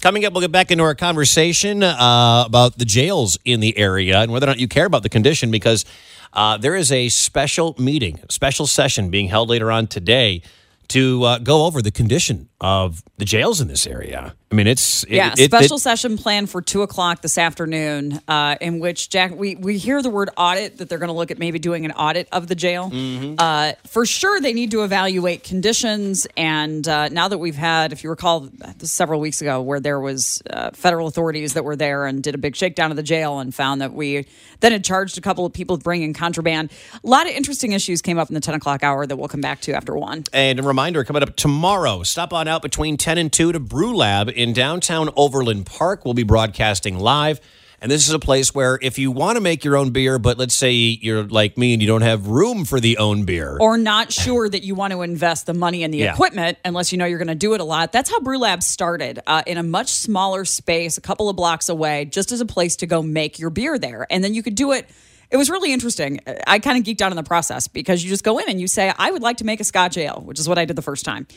Coming 0.00 0.24
up, 0.24 0.32
we'll 0.32 0.40
get 0.40 0.50
back 0.50 0.70
into 0.70 0.82
our 0.82 0.94
conversation 0.94 1.82
uh, 1.82 2.44
about 2.46 2.78
the 2.78 2.86
jails 2.86 3.38
in 3.44 3.60
the 3.60 3.76
area 3.76 4.18
and 4.20 4.32
whether 4.32 4.46
or 4.46 4.48
not 4.48 4.58
you 4.58 4.66
care 4.66 4.86
about 4.86 5.02
the 5.02 5.10
condition 5.10 5.50
because 5.50 5.84
uh, 6.32 6.56
there 6.56 6.74
is 6.74 6.90
a 6.90 7.10
special 7.10 7.76
meeting, 7.78 8.18
a 8.28 8.32
special 8.32 8.66
session 8.66 9.10
being 9.10 9.28
held 9.28 9.50
later 9.50 9.70
on 9.70 9.86
today 9.86 10.42
to 10.88 11.22
uh, 11.24 11.38
go 11.38 11.66
over 11.66 11.82
the 11.82 11.90
condition 11.90 12.48
of 12.60 13.04
the 13.18 13.24
jails 13.24 13.60
in 13.60 13.68
this 13.68 13.86
area. 13.86 14.34
I 14.52 14.56
mean, 14.56 14.66
it's 14.66 15.04
it- 15.04 15.10
Yeah, 15.12 15.32
it- 15.38 15.44
special 15.44 15.76
it- 15.76 15.80
session 15.80 16.18
planned 16.18 16.50
for 16.50 16.60
two 16.60 16.82
o'clock 16.82 17.22
this 17.22 17.38
afternoon, 17.38 18.20
uh, 18.26 18.56
in 18.60 18.80
which 18.80 19.08
Jack 19.08 19.32
we 19.36 19.54
we 19.54 19.78
hear 19.78 20.02
the 20.02 20.10
word 20.10 20.28
audit 20.36 20.78
that 20.78 20.88
they're 20.88 20.98
going 20.98 21.08
to 21.08 21.14
look 21.14 21.30
at 21.30 21.38
maybe 21.38 21.60
doing 21.60 21.84
an 21.84 21.92
audit 21.92 22.26
of 22.32 22.48
the 22.48 22.56
jail. 22.56 22.90
Mm-hmm. 22.90 23.34
Uh, 23.38 23.72
for 23.86 24.04
sure, 24.04 24.40
they 24.40 24.52
need 24.52 24.72
to 24.72 24.82
evaluate 24.82 25.44
conditions. 25.44 26.26
And 26.36 26.86
uh, 26.88 27.10
now 27.10 27.28
that 27.28 27.38
we've 27.38 27.54
had, 27.54 27.92
if 27.92 28.02
you 28.02 28.10
recall, 28.10 28.48
several 28.80 29.20
weeks 29.20 29.40
ago, 29.40 29.60
where 29.62 29.78
there 29.78 30.00
was 30.00 30.42
uh, 30.50 30.70
federal 30.72 31.06
authorities 31.06 31.54
that 31.54 31.64
were 31.64 31.76
there 31.76 32.06
and 32.06 32.20
did 32.20 32.34
a 32.34 32.38
big 32.38 32.56
shakedown 32.56 32.90
of 32.90 32.96
the 32.96 33.04
jail 33.04 33.38
and 33.38 33.54
found 33.54 33.80
that 33.80 33.92
we 33.92 34.26
then 34.58 34.72
had 34.72 34.84
charged 34.84 35.16
a 35.16 35.20
couple 35.20 35.46
of 35.46 35.52
people 35.52 35.76
with 35.76 35.84
bringing 35.84 36.12
contraband. 36.12 36.72
A 37.04 37.06
lot 37.06 37.26
of 37.28 37.32
interesting 37.32 37.70
issues 37.70 38.02
came 38.02 38.18
up 38.18 38.28
in 38.28 38.34
the 38.34 38.40
ten 38.40 38.54
o'clock 38.56 38.82
hour 38.82 39.06
that 39.06 39.16
we'll 39.16 39.28
come 39.28 39.40
back 39.40 39.60
to 39.62 39.72
after 39.74 39.96
one. 39.96 40.24
And 40.32 40.58
a 40.58 40.62
reminder 40.64 41.04
coming 41.04 41.22
up 41.22 41.36
tomorrow, 41.36 42.02
stop 42.02 42.32
on 42.32 42.48
out 42.48 42.62
between 42.62 42.96
10 42.96 43.16
and 43.16 43.32
2 43.32 43.52
to 43.52 43.60
Brew 43.60 43.96
Lab 43.96 44.28
in 44.40 44.54
downtown 44.54 45.10
Overland 45.16 45.66
Park. 45.66 46.04
We'll 46.04 46.14
be 46.14 46.22
broadcasting 46.22 46.98
live. 46.98 47.40
And 47.82 47.90
this 47.90 48.06
is 48.06 48.12
a 48.12 48.18
place 48.18 48.54
where 48.54 48.78
if 48.82 48.98
you 48.98 49.10
want 49.10 49.36
to 49.36 49.40
make 49.40 49.64
your 49.64 49.76
own 49.76 49.90
beer, 49.90 50.18
but 50.18 50.36
let's 50.36 50.52
say 50.54 50.72
you're 50.72 51.24
like 51.24 51.56
me 51.56 51.72
and 51.72 51.80
you 51.80 51.88
don't 51.88 52.02
have 52.02 52.26
room 52.26 52.64
for 52.66 52.78
the 52.78 52.98
own 52.98 53.24
beer. 53.24 53.56
or 53.58 53.78
not 53.78 54.12
sure 54.12 54.48
that 54.48 54.62
you 54.62 54.74
want 54.74 54.92
to 54.92 55.00
invest 55.02 55.46
the 55.46 55.54
money 55.54 55.82
in 55.82 55.90
the 55.90 55.98
Yeah. 55.98 56.12
equipment 56.12 56.58
unless 56.64 56.92
you 56.92 56.98
know 56.98 57.06
you're 57.06 57.18
going 57.18 57.28
to 57.28 57.34
do 57.34 57.54
it 57.54 57.60
a 57.60 57.64
lot. 57.64 57.90
That's 57.92 58.10
how 58.10 58.20
Brew 58.20 58.36
Lab 58.38 58.62
started 58.62 59.20
uh, 59.26 59.42
in 59.46 59.56
a 59.56 59.62
much 59.62 59.88
smaller 59.88 60.44
space, 60.44 60.98
a 60.98 61.00
couple 61.00 61.30
of 61.30 61.36
blocks 61.36 61.70
away, 61.70 62.04
just 62.04 62.32
as 62.32 62.40
a 62.42 62.46
place 62.46 62.76
to 62.76 62.86
go 62.86 63.02
make 63.02 63.38
your 63.38 63.48
beer 63.50 63.78
there. 63.78 64.06
And 64.10 64.22
then 64.22 64.34
you 64.34 64.42
could 64.42 64.54
do 64.56 64.72
it. 64.72 64.86
It 65.30 65.36
was 65.36 65.48
really 65.48 65.72
interesting. 65.72 66.20
I 66.46 66.58
kind 66.58 66.76
of 66.76 66.82
geeked 66.82 67.00
out 67.00 67.12
in 67.12 67.16
the 67.16 67.22
process 67.22 67.68
because 67.68 68.02
you 68.02 68.10
just 68.10 68.24
go 68.24 68.38
in 68.38 68.48
and 68.48 68.60
you 68.60 68.66
say, 68.66 68.92
I 68.98 69.12
would 69.12 69.22
like 69.22 69.36
to 69.36 69.44
make 69.44 69.60
a 69.60 69.64
Scotch 69.64 69.96
ale, 69.96 70.22
which 70.24 70.40
is 70.40 70.48
what 70.48 70.58
I 70.58 70.64
did 70.64 70.74
the 70.74 70.82
first 70.82 71.04
time. 71.04 71.28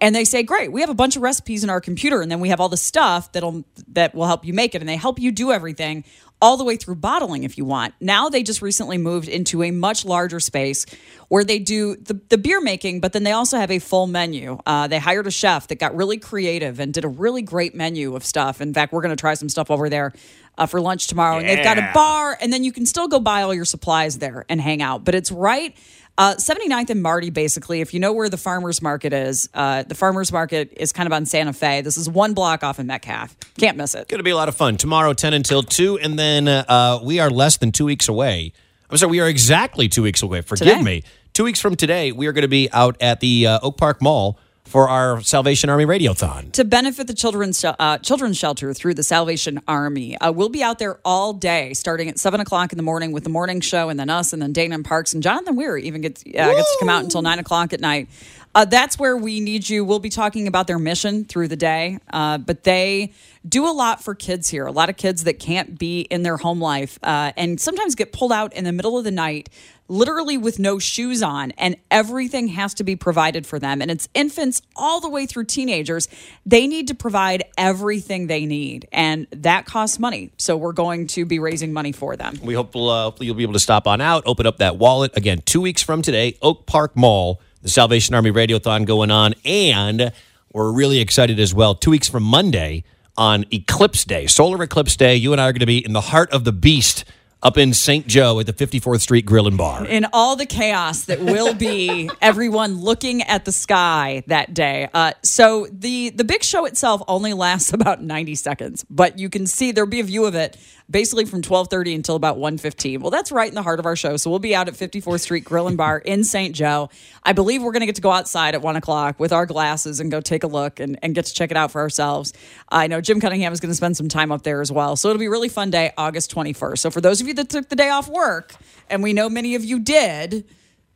And 0.00 0.14
they 0.14 0.24
say, 0.24 0.42
Great, 0.42 0.72
we 0.72 0.80
have 0.80 0.88
a 0.88 0.94
bunch 0.94 1.16
of 1.16 1.22
recipes 1.22 1.62
in 1.62 1.68
our 1.68 1.80
computer, 1.80 2.22
and 2.22 2.30
then 2.30 2.40
we 2.40 2.48
have 2.48 2.60
all 2.60 2.70
the 2.70 2.78
stuff 2.78 3.30
that'll 3.32 3.64
that 3.88 4.14
will 4.14 4.26
help 4.26 4.46
you 4.46 4.54
make 4.54 4.74
it. 4.74 4.80
And 4.80 4.88
they 4.88 4.96
help 4.96 5.18
you 5.18 5.30
do 5.30 5.52
everything 5.52 6.04
all 6.42 6.56
the 6.56 6.64
way 6.64 6.76
through 6.76 6.96
bottling 6.96 7.44
if 7.44 7.56
you 7.56 7.64
want. 7.64 7.94
Now 8.00 8.28
they 8.28 8.42
just 8.42 8.60
recently 8.60 8.98
moved 8.98 9.28
into 9.28 9.62
a 9.62 9.70
much 9.70 10.04
larger 10.04 10.40
space 10.40 10.84
where 11.28 11.44
they 11.44 11.60
do 11.60 11.94
the, 11.96 12.20
the 12.28 12.36
beer 12.36 12.60
making, 12.60 13.00
but 13.00 13.12
then 13.12 13.22
they 13.22 13.30
also 13.30 13.56
have 13.56 13.70
a 13.70 13.78
full 13.78 14.08
menu. 14.08 14.58
Uh, 14.66 14.88
they 14.88 14.98
hired 14.98 15.28
a 15.28 15.30
chef 15.30 15.68
that 15.68 15.76
got 15.76 15.94
really 15.94 16.18
creative 16.18 16.80
and 16.80 16.92
did 16.92 17.04
a 17.04 17.08
really 17.08 17.42
great 17.42 17.76
menu 17.76 18.16
of 18.16 18.24
stuff. 18.24 18.60
In 18.60 18.74
fact, 18.74 18.92
we're 18.92 19.02
going 19.02 19.16
to 19.16 19.20
try 19.20 19.34
some 19.34 19.48
stuff 19.48 19.70
over 19.70 19.88
there 19.88 20.12
uh, 20.58 20.66
for 20.66 20.80
lunch 20.80 21.06
tomorrow. 21.06 21.38
And 21.38 21.48
they've 21.48 21.64
got 21.64 21.78
a 21.78 21.90
bar, 21.94 22.36
and 22.40 22.52
then 22.52 22.64
you 22.64 22.72
can 22.72 22.86
still 22.86 23.08
go 23.08 23.20
buy 23.20 23.42
all 23.42 23.54
your 23.54 23.64
supplies 23.64 24.18
there 24.18 24.44
and 24.48 24.60
hang 24.60 24.82
out. 24.82 25.04
But 25.04 25.14
it's 25.14 25.30
right. 25.30 25.76
Uh, 26.18 26.34
79th 26.34 26.90
and 26.90 27.02
Marty, 27.02 27.30
basically, 27.30 27.80
if 27.80 27.94
you 27.94 28.00
know 28.00 28.12
where 28.12 28.28
the 28.28 28.36
farmer's 28.36 28.82
market 28.82 29.12
is, 29.14 29.48
uh, 29.54 29.82
the 29.82 29.94
farmer's 29.94 30.30
market 30.30 30.72
is 30.76 30.92
kind 30.92 31.06
of 31.06 31.12
on 31.12 31.24
Santa 31.24 31.52
Fe. 31.54 31.80
This 31.80 31.96
is 31.96 32.08
one 32.08 32.34
block 32.34 32.62
off 32.62 32.78
in 32.78 32.86
Metcalf. 32.86 33.34
Can't 33.58 33.78
miss 33.78 33.94
it. 33.94 34.08
Going 34.08 34.18
to 34.18 34.24
be 34.24 34.30
a 34.30 34.36
lot 34.36 34.48
of 34.48 34.54
fun 34.54 34.76
tomorrow, 34.76 35.14
10 35.14 35.32
until 35.32 35.62
2. 35.62 35.98
And 35.98 36.18
then 36.18 36.48
uh, 36.48 37.00
we 37.02 37.18
are 37.18 37.30
less 37.30 37.56
than 37.56 37.72
two 37.72 37.86
weeks 37.86 38.08
away. 38.08 38.52
I'm 38.90 38.98
sorry, 38.98 39.10
we 39.10 39.20
are 39.20 39.28
exactly 39.28 39.88
two 39.88 40.02
weeks 40.02 40.22
away. 40.22 40.42
Forgive 40.42 40.68
Today. 40.68 40.82
me. 40.82 41.02
Two 41.32 41.44
weeks 41.44 41.60
from 41.60 41.76
today, 41.76 42.12
we 42.12 42.26
are 42.26 42.32
going 42.32 42.42
to 42.42 42.48
be 42.48 42.68
out 42.72 42.94
at 43.00 43.20
the 43.20 43.46
uh, 43.46 43.58
Oak 43.62 43.78
Park 43.78 44.02
Mall 44.02 44.38
for 44.72 44.88
our 44.88 45.20
Salvation 45.20 45.68
Army 45.68 45.84
Radiothon. 45.84 46.50
to 46.52 46.64
benefit 46.64 47.06
the 47.06 47.12
children's 47.12 47.62
uh, 47.62 47.98
children's 47.98 48.38
shelter 48.38 48.72
through 48.72 48.94
the 48.94 49.02
Salvation 49.02 49.60
Army. 49.68 50.16
Uh, 50.16 50.32
we'll 50.32 50.48
be 50.48 50.62
out 50.62 50.78
there 50.78 50.98
all 51.04 51.34
day, 51.34 51.74
starting 51.74 52.08
at 52.08 52.18
seven 52.18 52.40
o'clock 52.40 52.72
in 52.72 52.78
the 52.78 52.82
morning 52.82 53.12
with 53.12 53.22
the 53.22 53.28
morning 53.28 53.60
show, 53.60 53.90
and 53.90 54.00
then 54.00 54.08
us, 54.08 54.32
and 54.32 54.40
then 54.40 54.54
Dana 54.54 54.74
and 54.76 54.84
Parks 54.84 55.12
and 55.12 55.22
Jonathan 55.22 55.56
Weir 55.56 55.76
even 55.76 56.00
gets 56.00 56.22
uh, 56.22 56.30
gets 56.32 56.72
to 56.72 56.76
come 56.80 56.88
out 56.88 57.04
until 57.04 57.20
nine 57.20 57.38
o'clock 57.38 57.74
at 57.74 57.80
night. 57.80 58.08
Uh, 58.54 58.66
that's 58.66 58.98
where 58.98 59.16
we 59.16 59.40
need 59.40 59.68
you. 59.68 59.84
We'll 59.84 59.98
be 59.98 60.10
talking 60.10 60.46
about 60.46 60.66
their 60.66 60.78
mission 60.78 61.24
through 61.24 61.48
the 61.48 61.56
day, 61.56 61.98
uh, 62.12 62.38
but 62.38 62.64
they 62.64 63.12
do 63.48 63.66
a 63.66 63.72
lot 63.72 64.02
for 64.02 64.14
kids 64.14 64.48
here. 64.48 64.66
A 64.66 64.72
lot 64.72 64.90
of 64.90 64.96
kids 64.96 65.24
that 65.24 65.38
can't 65.38 65.78
be 65.78 66.02
in 66.02 66.22
their 66.22 66.36
home 66.36 66.60
life 66.60 66.98
uh, 67.02 67.32
and 67.36 67.60
sometimes 67.60 67.94
get 67.94 68.12
pulled 68.12 68.32
out 68.32 68.52
in 68.52 68.64
the 68.64 68.72
middle 68.72 68.98
of 68.98 69.04
the 69.04 69.10
night, 69.10 69.48
literally 69.88 70.36
with 70.36 70.58
no 70.58 70.78
shoes 70.78 71.22
on, 71.22 71.52
and 71.52 71.76
everything 71.90 72.48
has 72.48 72.74
to 72.74 72.84
be 72.84 72.94
provided 72.94 73.46
for 73.46 73.58
them. 73.58 73.80
And 73.80 73.90
it's 73.90 74.08
infants 74.12 74.60
all 74.76 75.00
the 75.00 75.08
way 75.08 75.24
through 75.24 75.44
teenagers. 75.44 76.06
They 76.44 76.66
need 76.66 76.88
to 76.88 76.94
provide 76.94 77.44
everything 77.56 78.26
they 78.26 78.44
need, 78.44 78.86
and 78.92 79.26
that 79.30 79.64
costs 79.64 79.98
money. 79.98 80.30
So 80.36 80.58
we're 80.58 80.72
going 80.72 81.06
to 81.08 81.24
be 81.24 81.38
raising 81.38 81.72
money 81.72 81.92
for 81.92 82.16
them. 82.16 82.38
We 82.42 82.52
hope 82.52 82.76
uh, 82.76 83.04
hopefully 83.04 83.28
you'll 83.28 83.34
be 83.34 83.44
able 83.44 83.54
to 83.54 83.60
stop 83.60 83.86
on 83.86 84.02
out, 84.02 84.24
open 84.26 84.46
up 84.46 84.58
that 84.58 84.76
wallet. 84.76 85.16
Again, 85.16 85.40
two 85.46 85.62
weeks 85.62 85.82
from 85.82 86.02
today, 86.02 86.36
Oak 86.42 86.66
Park 86.66 86.94
Mall, 86.96 87.40
the 87.62 87.68
Salvation 87.68 88.14
Army 88.14 88.30
Radiothon 88.30 88.84
going 88.84 89.10
on. 89.10 89.34
And 89.44 90.12
we're 90.52 90.72
really 90.72 91.00
excited 91.00 91.40
as 91.40 91.54
well. 91.54 91.74
Two 91.74 91.90
weeks 91.90 92.08
from 92.08 92.22
Monday 92.24 92.84
on 93.16 93.44
Eclipse 93.52 94.04
Day, 94.04 94.26
Solar 94.26 94.62
Eclipse 94.62 94.96
Day, 94.96 95.16
you 95.16 95.32
and 95.32 95.40
I 95.40 95.48
are 95.48 95.52
going 95.52 95.60
to 95.60 95.66
be 95.66 95.84
in 95.84 95.92
the 95.92 96.00
heart 96.00 96.30
of 96.32 96.44
the 96.44 96.52
beast 96.52 97.04
up 97.42 97.58
in 97.58 97.74
St. 97.74 98.06
Joe 98.06 98.38
at 98.38 98.46
the 98.46 98.52
54th 98.52 99.00
Street 99.00 99.26
Grill 99.26 99.48
and 99.48 99.58
Bar. 99.58 99.84
in 99.86 100.06
all 100.12 100.36
the 100.36 100.46
chaos 100.46 101.06
that 101.06 101.20
will 101.20 101.54
be 101.54 102.08
everyone 102.22 102.76
looking 102.80 103.22
at 103.22 103.44
the 103.44 103.52
sky 103.52 104.22
that 104.28 104.54
day. 104.54 104.88
Uh, 104.94 105.12
so 105.22 105.66
the 105.72 106.10
the 106.10 106.24
big 106.24 106.44
show 106.44 106.66
itself 106.66 107.02
only 107.08 107.32
lasts 107.32 107.72
about 107.72 108.00
90 108.02 108.34
seconds, 108.36 108.84
but 108.88 109.18
you 109.18 109.28
can 109.28 109.46
see 109.46 109.72
there'll 109.72 109.90
be 109.90 110.00
a 110.00 110.04
view 110.04 110.24
of 110.24 110.34
it 110.34 110.56
basically 110.92 111.24
from 111.24 111.42
12:30 111.42 111.94
until 111.94 112.14
about 112.14 112.38
1:15. 112.38 113.00
Well, 113.00 113.10
that's 113.10 113.32
right 113.32 113.48
in 113.48 113.54
the 113.54 113.62
heart 113.62 113.80
of 113.80 113.86
our 113.86 113.96
show. 113.96 114.16
So 114.16 114.30
we'll 114.30 114.38
be 114.38 114.54
out 114.54 114.68
at 114.68 114.74
54th 114.74 115.22
Street 115.22 115.44
Grill 115.44 115.66
and 115.66 115.76
Bar 115.76 115.98
in 115.98 116.22
St. 116.22 116.54
Joe. 116.54 116.90
I 117.24 117.32
believe 117.32 117.62
we're 117.62 117.72
going 117.72 117.80
to 117.80 117.86
get 117.86 117.96
to 117.96 118.02
go 118.02 118.12
outside 118.12 118.54
at 118.54 118.62
one 118.62 118.76
o'clock 118.76 119.18
with 119.18 119.32
our 119.32 119.46
glasses 119.46 119.98
and 119.98 120.10
go 120.10 120.20
take 120.20 120.44
a 120.44 120.46
look 120.46 120.78
and, 120.78 120.98
and 121.02 121.14
get 121.14 121.24
to 121.24 121.34
check 121.34 121.50
it 121.50 121.56
out 121.56 121.72
for 121.72 121.80
ourselves. 121.80 122.32
I 122.68 122.86
know 122.86 123.00
Jim 123.00 123.20
Cunningham 123.20 123.52
is 123.52 123.60
going 123.60 123.70
to 123.70 123.76
spend 123.76 123.96
some 123.96 124.08
time 124.08 124.30
up 124.30 124.42
there 124.42 124.60
as 124.60 124.70
well. 124.70 124.94
So 124.94 125.08
it'll 125.08 125.20
be 125.20 125.26
a 125.26 125.30
really 125.30 125.48
fun 125.48 125.70
day, 125.70 125.92
August 125.96 126.32
21st. 126.34 126.78
So 126.78 126.90
for 126.90 127.00
those 127.00 127.20
of 127.20 127.26
you 127.26 127.34
that 127.34 127.48
took 127.48 127.68
the 127.68 127.76
day 127.76 127.88
off 127.88 128.08
work, 128.08 128.54
and 128.90 129.02
we 129.02 129.12
know 129.12 129.28
many 129.28 129.54
of 129.54 129.64
you 129.64 129.80
did, 129.80 130.44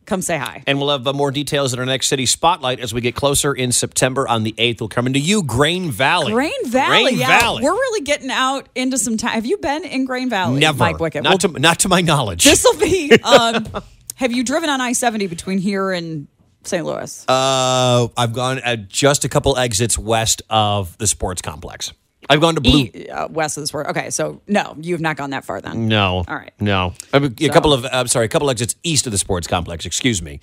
come 0.07 0.23
say 0.23 0.39
hi. 0.39 0.63
And 0.67 0.79
we'll 0.79 0.91
have 0.91 1.07
uh, 1.07 1.13
more 1.13 1.31
details 1.31 1.73
in 1.73 1.79
our 1.79 1.87
next 1.87 2.07
city 2.07 2.27
spotlight 2.27 2.81
as 2.81 2.95
we 2.95 3.01
get 3.01 3.15
closer 3.15 3.53
in 3.53 3.73
September 3.73 4.27
on 4.27 4.45
the 4.45 4.53
8th. 4.53 4.81
We'll 4.81 4.89
come 4.89 5.07
into 5.07 5.19
you, 5.19 5.43
Grain 5.43 5.91
Valley. 5.91 6.33
Grain 6.33 6.53
Valley, 6.67 7.03
Grain 7.05 7.19
yeah. 7.19 7.41
Valley. 7.41 7.63
We're 7.63 7.73
really 7.73 8.05
getting 8.05 8.31
out 8.31 8.69
into 8.75 8.99
some 8.99 9.17
time. 9.17 9.33
Have 9.33 9.47
you 9.47 9.59
been 9.59 9.85
in 9.85 10.05
Grain 10.05 10.31
Valley? 10.31 10.61
Never. 10.61 10.79
Mike 10.79 10.97
Wickett. 10.97 11.23
Not, 11.23 11.41
to, 11.41 11.49
not 11.49 11.81
to 11.81 11.89
my 11.89 12.01
knowledge. 12.01 12.45
this 12.45 12.65
will 12.65 12.79
be. 12.79 13.13
Um, 13.27 13.67
have 14.15 14.33
you 14.33 14.45
driven 14.45 14.71
on 14.71 14.81
I 14.81 14.93
70 14.93 15.27
between 15.27 15.59
here 15.59 15.91
and 15.91 16.29
St. 16.63 16.85
Louis? 16.85 17.25
Uh, 17.29 18.09
I've 18.17 18.33
gone 18.33 18.61
at 18.61 18.89
just 18.89 19.25
a 19.25 19.29
couple 19.29 19.57
exits 19.57 19.99
west 19.99 20.43
of 20.49 20.97
the 20.99 21.07
sports 21.07 21.43
complex. 21.43 21.93
I've 22.29 22.41
gone 22.41 22.55
to 22.57 22.61
Blue. 22.61 22.89
E- 22.93 23.09
uh, 23.09 23.29
west 23.29 23.57
of 23.57 23.63
the 23.63 23.67
sport. 23.67 23.87
Okay, 23.89 24.11
so 24.11 24.41
no, 24.47 24.77
you 24.81 24.95
have 24.95 25.01
not 25.01 25.17
gone 25.17 25.31
that 25.31 25.45
far 25.45 25.61
then. 25.61 25.89
No. 25.89 26.25
All 26.27 26.35
right. 26.35 26.53
No. 26.61 26.95
I 27.13 27.19
mean, 27.19 27.35
a 27.41 27.49
couple 27.49 27.73
of. 27.73 27.87
I'm 27.91 28.09
sorry, 28.09 28.27
a 28.27 28.29
couple 28.29 28.51
exits 28.51 28.75
east 28.83 29.07
of 29.07 29.13
the 29.13 29.19
sports 29.19 29.47
complex. 29.47 29.87
Excuse 29.87 30.21
me. 30.23 30.41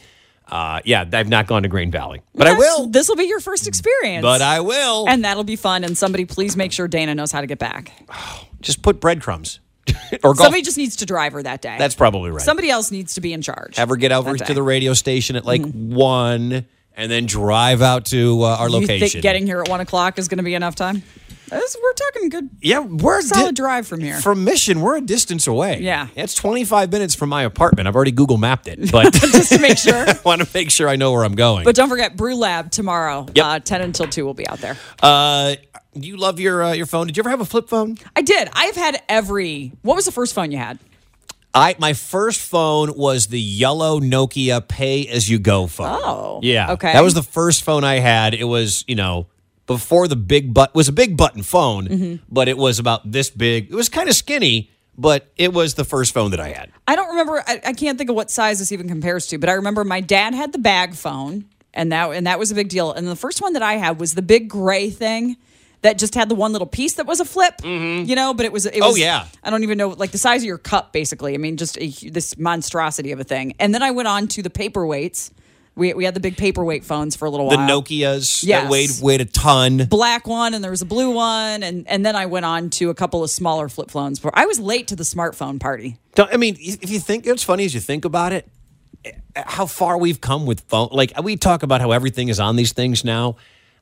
Uh, 0.47 0.81
yeah, 0.83 1.05
I've 1.13 1.29
not 1.29 1.47
gone 1.47 1.63
to 1.63 1.69
Grain 1.69 1.89
Valley, 1.89 2.21
but 2.35 2.47
I 2.47 2.53
will. 2.53 2.87
This 2.87 3.07
will 3.07 3.15
be 3.15 3.23
your 3.25 3.39
first 3.39 3.65
experience. 3.65 4.23
But 4.23 4.41
I 4.41 4.59
will. 4.59 5.07
And 5.07 5.23
that'll 5.23 5.45
be 5.45 5.55
fun. 5.55 5.83
And 5.83 5.97
somebody, 5.97 6.25
please 6.25 6.57
make 6.57 6.71
sure 6.73 6.87
Dana 6.87 7.15
knows 7.15 7.31
how 7.31 7.41
to 7.41 7.47
get 7.47 7.59
back. 7.59 7.91
just 8.61 8.81
put 8.81 8.99
breadcrumbs 8.99 9.59
or 10.23 10.33
golf. 10.33 10.37
Somebody 10.37 10.61
just 10.61 10.77
needs 10.77 10.97
to 10.97 11.05
drive 11.05 11.33
her 11.33 11.43
that 11.43 11.61
day. 11.61 11.77
That's 11.79 11.95
probably 11.95 12.29
right. 12.31 12.41
Somebody 12.41 12.69
else 12.69 12.91
needs 12.91 13.13
to 13.15 13.21
be 13.21 13.31
in 13.33 13.41
charge. 13.41 13.77
Have 13.77 13.89
her 13.89 13.95
get 13.95 14.11
over 14.11 14.37
to 14.37 14.53
the 14.53 14.63
radio 14.63 14.93
station 14.93 15.37
at 15.37 15.45
like 15.45 15.63
one, 15.71 16.65
and 16.95 17.11
then 17.11 17.25
drive 17.25 17.81
out 17.81 18.05
to 18.07 18.43
uh, 18.43 18.57
our 18.59 18.67
You 18.69 18.79
location. 18.81 19.07
think 19.09 19.23
getting 19.23 19.45
here 19.45 19.61
at 19.61 19.69
one 19.69 19.79
o'clock 19.79 20.19
is 20.19 20.27
going 20.27 20.37
to 20.37 20.43
be 20.43 20.55
enough 20.55 20.75
time? 20.75 21.03
This- 21.53 21.77
we're 21.81 21.93
talking 21.93 22.29
good. 22.29 22.49
yeah, 22.61 22.79
we're 22.79 23.19
a 23.19 23.21
Solid 23.21 23.55
drive 23.55 23.87
from 23.87 23.99
here. 24.01 24.19
From 24.19 24.43
Mission, 24.43 24.81
we're 24.81 24.97
a 24.97 25.01
distance 25.01 25.47
away. 25.47 25.79
Yeah. 25.81 26.07
it's 26.15 26.33
25 26.35 26.91
minutes 26.91 27.15
from 27.15 27.29
my 27.29 27.43
apartment. 27.43 27.87
I've 27.87 27.95
already 27.95 28.11
Google 28.11 28.37
mapped 28.37 28.67
it, 28.67 28.91
but 28.91 29.13
just 29.13 29.51
to 29.53 29.59
make 29.59 29.77
sure. 29.77 29.95
I 30.09 30.19
want 30.23 30.41
to 30.41 30.47
make 30.53 30.71
sure 30.71 30.87
I 30.89 30.95
know 30.95 31.11
where 31.11 31.23
I'm 31.23 31.35
going. 31.35 31.63
But 31.65 31.75
don't 31.75 31.89
forget, 31.89 32.15
Brew 32.15 32.35
Lab 32.35 32.71
tomorrow, 32.71 33.25
Yep. 33.35 33.45
uh, 33.45 33.59
10 33.59 33.81
until 33.81 34.07
2 34.07 34.25
will 34.25 34.33
be 34.33 34.47
out 34.47 34.59
there. 34.59 34.77
uh, 35.01 35.55
you 35.95 36.17
love 36.17 36.39
your 36.39 36.63
uh, 36.63 36.73
your 36.73 36.87
phone. 36.87 37.05
Did 37.05 37.17
you 37.17 37.21
ever 37.21 37.29
have 37.29 37.41
a 37.41 37.45
flip 37.45 37.69
phone? 37.69 37.97
I 38.15 38.23
did. 38.23 38.49
I've 38.53 38.75
had 38.75 38.99
every. 39.07 39.73
What 39.83 39.95
was 39.95 40.05
the 40.05 40.11
first 40.11 40.33
phone 40.33 40.51
you 40.51 40.57
had? 40.57 40.79
I 41.53 41.75
my 41.77 41.93
first 41.93 42.39
phone 42.41 42.97
was 42.97 43.27
the 43.27 43.39
yellow 43.39 43.99
Nokia 43.99 44.67
pay 44.67 45.05
as 45.07 45.29
you 45.29 45.37
go 45.37 45.67
phone. 45.67 45.99
Oh, 46.03 46.39
yeah, 46.41 46.71
okay. 46.71 46.93
That 46.93 47.03
was 47.03 47.13
the 47.13 47.21
first 47.21 47.61
phone 47.63 47.83
I 47.83 47.99
had. 47.99 48.33
It 48.33 48.45
was 48.45 48.83
you 48.87 48.95
know 48.95 49.27
before 49.65 50.07
the 50.07 50.15
big 50.15 50.53
butt 50.53 50.73
was 50.75 50.87
a 50.87 50.91
big 50.91 51.15
button 51.17 51.43
phone, 51.43 51.87
Mm-hmm. 51.87 52.23
but 52.29 52.47
it 52.47 52.57
was 52.57 52.79
about 52.79 53.11
this 53.11 53.29
big. 53.29 53.71
It 53.71 53.75
was 53.75 53.89
kind 53.89 54.09
of 54.09 54.15
skinny, 54.15 54.69
but 54.97 55.31
it 55.37 55.53
was 55.53 55.75
the 55.75 55.85
first 55.85 56.13
phone 56.13 56.31
that 56.31 56.39
I 56.39 56.49
had. 56.49 56.71
I 56.87 56.95
don't 56.95 57.09
remember. 57.09 57.43
I, 57.47 57.61
I 57.65 57.73
can't 57.73 57.97
think 57.97 58.09
of 58.09 58.15
what 58.15 58.29
size 58.29 58.59
this 58.59 58.71
even 58.71 58.87
compares 58.87 59.27
to, 59.27 59.37
but 59.37 59.49
I 59.49 59.53
remember 59.53 59.83
my 59.83 60.01
dad 60.01 60.33
had 60.33 60.51
the 60.51 60.59
bag 60.59 60.93
phone, 60.95 61.45
and 61.73 61.91
that 61.91 62.09
and 62.11 62.27
that 62.27 62.39
was 62.39 62.51
a 62.51 62.55
big 62.55 62.69
deal. 62.69 62.91
And 62.91 63.07
the 63.07 63.15
first 63.15 63.41
one 63.41 63.53
that 63.53 63.63
I 63.63 63.73
had 63.75 63.99
was 63.99 64.13
the 64.15 64.21
big 64.21 64.49
gray 64.49 64.89
thing 64.89 65.37
that 65.81 65.97
just 65.97 66.15
had 66.15 66.29
the 66.29 66.35
one 66.35 66.51
little 66.53 66.67
piece 66.67 66.93
that 66.95 67.05
was 67.05 67.19
a 67.19 67.25
flip. 67.25 67.55
You 67.63 68.15
know, 68.15 68.33
but 68.33 68.45
it 68.45 68.51
was. 68.53 68.65
It 68.65 68.79
Oh, 68.81 68.89
was, 68.89 68.99
yeah. 68.99 69.25
I 69.43 69.49
don't 69.49 69.63
even 69.63 69.77
know, 69.77 69.89
like 69.89 70.11
the 70.11 70.17
size 70.17 70.41
of 70.41 70.45
your 70.45 70.57
cup, 70.57 70.93
basically. 70.93 71.33
I 71.33 71.37
mean, 71.37 71.57
just 71.57 71.77
a, 71.79 71.87
this 72.09 72.37
monstrosity 72.37 73.11
of 73.13 73.19
a 73.19 73.23
thing. 73.23 73.53
And 73.59 73.73
then 73.73 73.81
I 73.83 73.91
went 73.91 74.07
on 74.07 74.27
to 74.29 74.41
the 74.43 74.49
paperweights. 74.49 75.31
We, 75.75 75.93
we 75.93 76.05
had 76.05 76.13
the 76.13 76.19
big 76.19 76.37
paperweight 76.37 76.83
phones 76.83 77.15
for 77.15 77.25
a 77.25 77.29
little 77.31 77.49
The 77.49 77.55
while. 77.57 77.67
The 77.67 77.73
Nokias 77.95 78.43
Yes. 78.45 78.63
that 78.63 78.69
weighed 78.69 78.89
weighed 79.01 79.21
a 79.21 79.25
ton. 79.25 79.85
black 79.89 80.27
one 80.27 80.53
and 80.53 80.63
there 80.63 80.69
was 80.71 80.81
a 80.83 80.85
blue 80.85 81.11
one 81.11 81.63
and 81.63 81.87
and 81.87 82.05
then 82.05 82.15
I 82.15 82.27
went 82.27 82.45
on 82.45 82.69
to 82.71 82.89
a 82.91 82.93
couple 82.93 83.23
of 83.23 83.29
smaller 83.31 83.67
flip 83.69 83.89
phones. 83.89 84.21
I 84.35 84.45
was 84.45 84.59
late 84.59 84.87
to 84.89 84.95
the 84.95 85.03
smartphone 85.03 85.59
party. 85.59 85.97
Don't- 86.15 86.31
I 86.31 86.37
mean, 86.37 86.57
if 86.59 86.89
you 86.91 86.99
think 86.99 87.25
it's 87.25 87.43
funny 87.43 87.65
as 87.65 87.73
you 87.73 87.79
think 87.79 88.05
about 88.05 88.33
it, 88.33 88.47
how 89.35 89.65
far 89.65 89.97
we've 89.97 90.21
come 90.21 90.45
with 90.45 90.61
phone. 90.61 90.89
Like 90.91 91.11
we 91.23 91.35
talk 91.37 91.63
about 91.63 91.81
how 91.81 91.91
everything 91.91 92.29
is 92.29 92.39
on 92.39 92.55
these 92.55 92.71
things 92.73 93.03
now. 93.03 93.37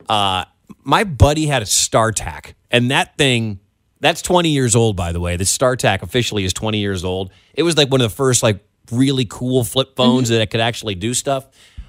Uh, 0.07 0.45
my 0.83 1.03
buddy 1.03 1.45
had 1.47 1.61
a 1.61 1.65
StarTAC, 1.65 2.53
and 2.71 2.89
that 2.91 3.17
thing. 3.17 3.59
That's 3.99 4.23
20 4.23 4.49
years 4.49 4.75
old, 4.75 4.95
by 4.95 5.11
the 5.11 5.19
way. 5.19 5.35
The 5.35 5.43
StarTAC 5.43 6.01
officially 6.01 6.43
is 6.43 6.53
20 6.53 6.79
years 6.79 7.03
old. 7.03 7.29
It 7.53 7.61
was 7.61 7.77
like 7.77 7.91
one 7.91 8.01
of 8.01 8.09
the 8.09 8.15
first 8.15 8.41
like 8.41 8.65
really 8.91 9.25
cool 9.29 9.63
flip 9.63 9.95
phones 9.95 10.29
that 10.29 10.49
could 10.49 10.59
actually 10.59 10.95
do 10.95 11.13
stuff. 11.13 11.45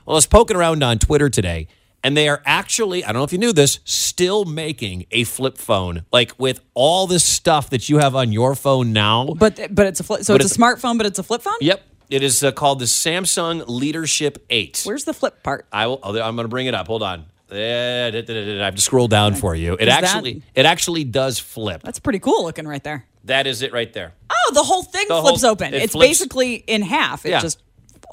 Well, 0.06 0.14
I 0.14 0.18
was 0.18 0.26
poking 0.26 0.56
around 0.56 0.82
on 0.82 0.98
Twitter 0.98 1.28
today, 1.30 1.68
and 2.02 2.16
they 2.16 2.28
are 2.28 2.42
actually, 2.44 3.04
I 3.04 3.08
don't 3.08 3.20
know 3.20 3.24
if 3.24 3.32
you 3.32 3.38
knew 3.38 3.52
this, 3.52 3.78
still 3.84 4.44
making 4.44 5.06
a 5.10 5.24
flip 5.24 5.58
phone. 5.58 6.04
Like 6.12 6.32
with 6.38 6.60
all 6.74 7.06
this 7.06 7.24
stuff 7.24 7.70
that 7.70 7.88
you 7.88 7.98
have 7.98 8.14
on 8.16 8.32
your 8.32 8.54
phone 8.54 8.92
now. 8.92 9.26
But 9.38 9.68
but 9.74 9.86
it's 9.86 10.00
a 10.00 10.04
flip 10.04 10.22
so 10.24 10.34
it's, 10.34 10.44
it's- 10.44 10.56
a 10.56 10.58
smartphone 10.60 10.96
but 10.98 11.06
it's 11.06 11.18
a 11.18 11.22
flip 11.22 11.42
phone? 11.42 11.54
Yep. 11.60 11.82
It 12.10 12.22
is 12.22 12.44
uh, 12.44 12.52
called 12.52 12.78
the 12.78 12.84
Samsung 12.84 13.64
Leadership 13.68 14.44
8. 14.50 14.82
Where's 14.84 15.04
the 15.04 15.14
flip 15.14 15.42
part? 15.42 15.66
I 15.72 15.86
will, 15.86 15.98
I'm 16.04 16.12
going 16.36 16.44
to 16.44 16.48
bring 16.48 16.66
it 16.66 16.74
up. 16.74 16.86
Hold 16.88 17.02
on. 17.02 17.24
Eh, 17.50 18.10
da, 18.10 18.20
da, 18.20 18.22
da, 18.22 18.44
da, 18.44 18.60
I 18.60 18.64
have 18.66 18.74
to 18.74 18.82
scroll 18.82 19.08
down 19.08 19.34
for 19.34 19.54
you. 19.54 19.74
It 19.74 19.82
Is 19.82 19.86
that- 19.88 20.04
actually 20.04 20.42
it 20.54 20.66
actually 20.66 21.04
does 21.04 21.38
flip. 21.38 21.82
That's 21.82 21.98
pretty 22.00 22.18
cool 22.18 22.44
looking 22.44 22.66
right 22.66 22.82
there. 22.84 23.06
That 23.24 23.46
is 23.46 23.62
it 23.62 23.72
right 23.72 23.90
there. 23.92 24.12
Oh, 24.28 24.50
the 24.52 24.62
whole 24.62 24.82
thing 24.82 25.06
The 25.08 25.20
flips 25.22 25.42
whole- 25.42 25.52
open. 25.52 25.72
it 25.74 25.82
It's 25.82 25.92
flips- 25.92 26.08
basically 26.08 26.54
in 26.56 26.82
half. 26.82 27.24
It 27.24 27.30
Yeah. 27.30 27.40
just 27.40 27.62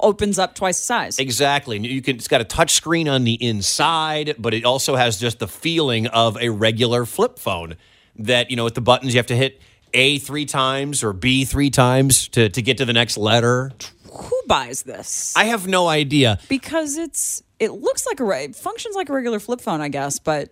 opens 0.02 0.38
up 0.38 0.54
twice 0.54 0.78
the 0.78 0.84
size. 0.84 1.18
Exactly. 1.18 1.78
You 1.78 2.02
can 2.02 2.16
it's 2.16 2.28
got 2.28 2.40
a 2.40 2.44
touch 2.44 2.72
screen 2.72 3.08
on 3.08 3.24
the 3.24 3.34
inside, 3.34 4.34
but 4.38 4.54
it 4.54 4.64
also 4.64 4.96
has 4.96 5.18
just 5.18 5.38
the 5.38 5.48
feeling 5.48 6.06
of 6.08 6.36
a 6.38 6.48
regular 6.50 7.04
flip 7.06 7.38
phone 7.38 7.76
that, 8.16 8.50
you 8.50 8.56
know, 8.56 8.64
with 8.64 8.74
the 8.74 8.80
buttons 8.80 9.14
you 9.14 9.18
have 9.18 9.26
to 9.26 9.36
hit 9.36 9.60
A 9.94 10.18
3 10.18 10.44
times 10.46 11.02
or 11.04 11.12
B 11.12 11.44
3 11.44 11.70
times 11.70 12.28
to 12.28 12.48
to 12.48 12.62
get 12.62 12.78
to 12.78 12.84
the 12.84 12.92
next 12.92 13.16
letter. 13.16 13.72
Who 14.12 14.42
buys 14.46 14.82
this? 14.82 15.34
I 15.36 15.44
have 15.44 15.66
no 15.68 15.88
idea. 15.88 16.38
because 16.48 16.96
it's 16.96 17.42
it 17.58 17.72
looks 17.72 18.06
like 18.06 18.20
a 18.20 18.28
it 18.44 18.56
functions 18.56 18.96
like 18.96 19.08
a 19.08 19.12
regular 19.12 19.38
flip 19.38 19.60
phone, 19.60 19.80
I 19.80 19.88
guess, 19.88 20.18
but 20.18 20.50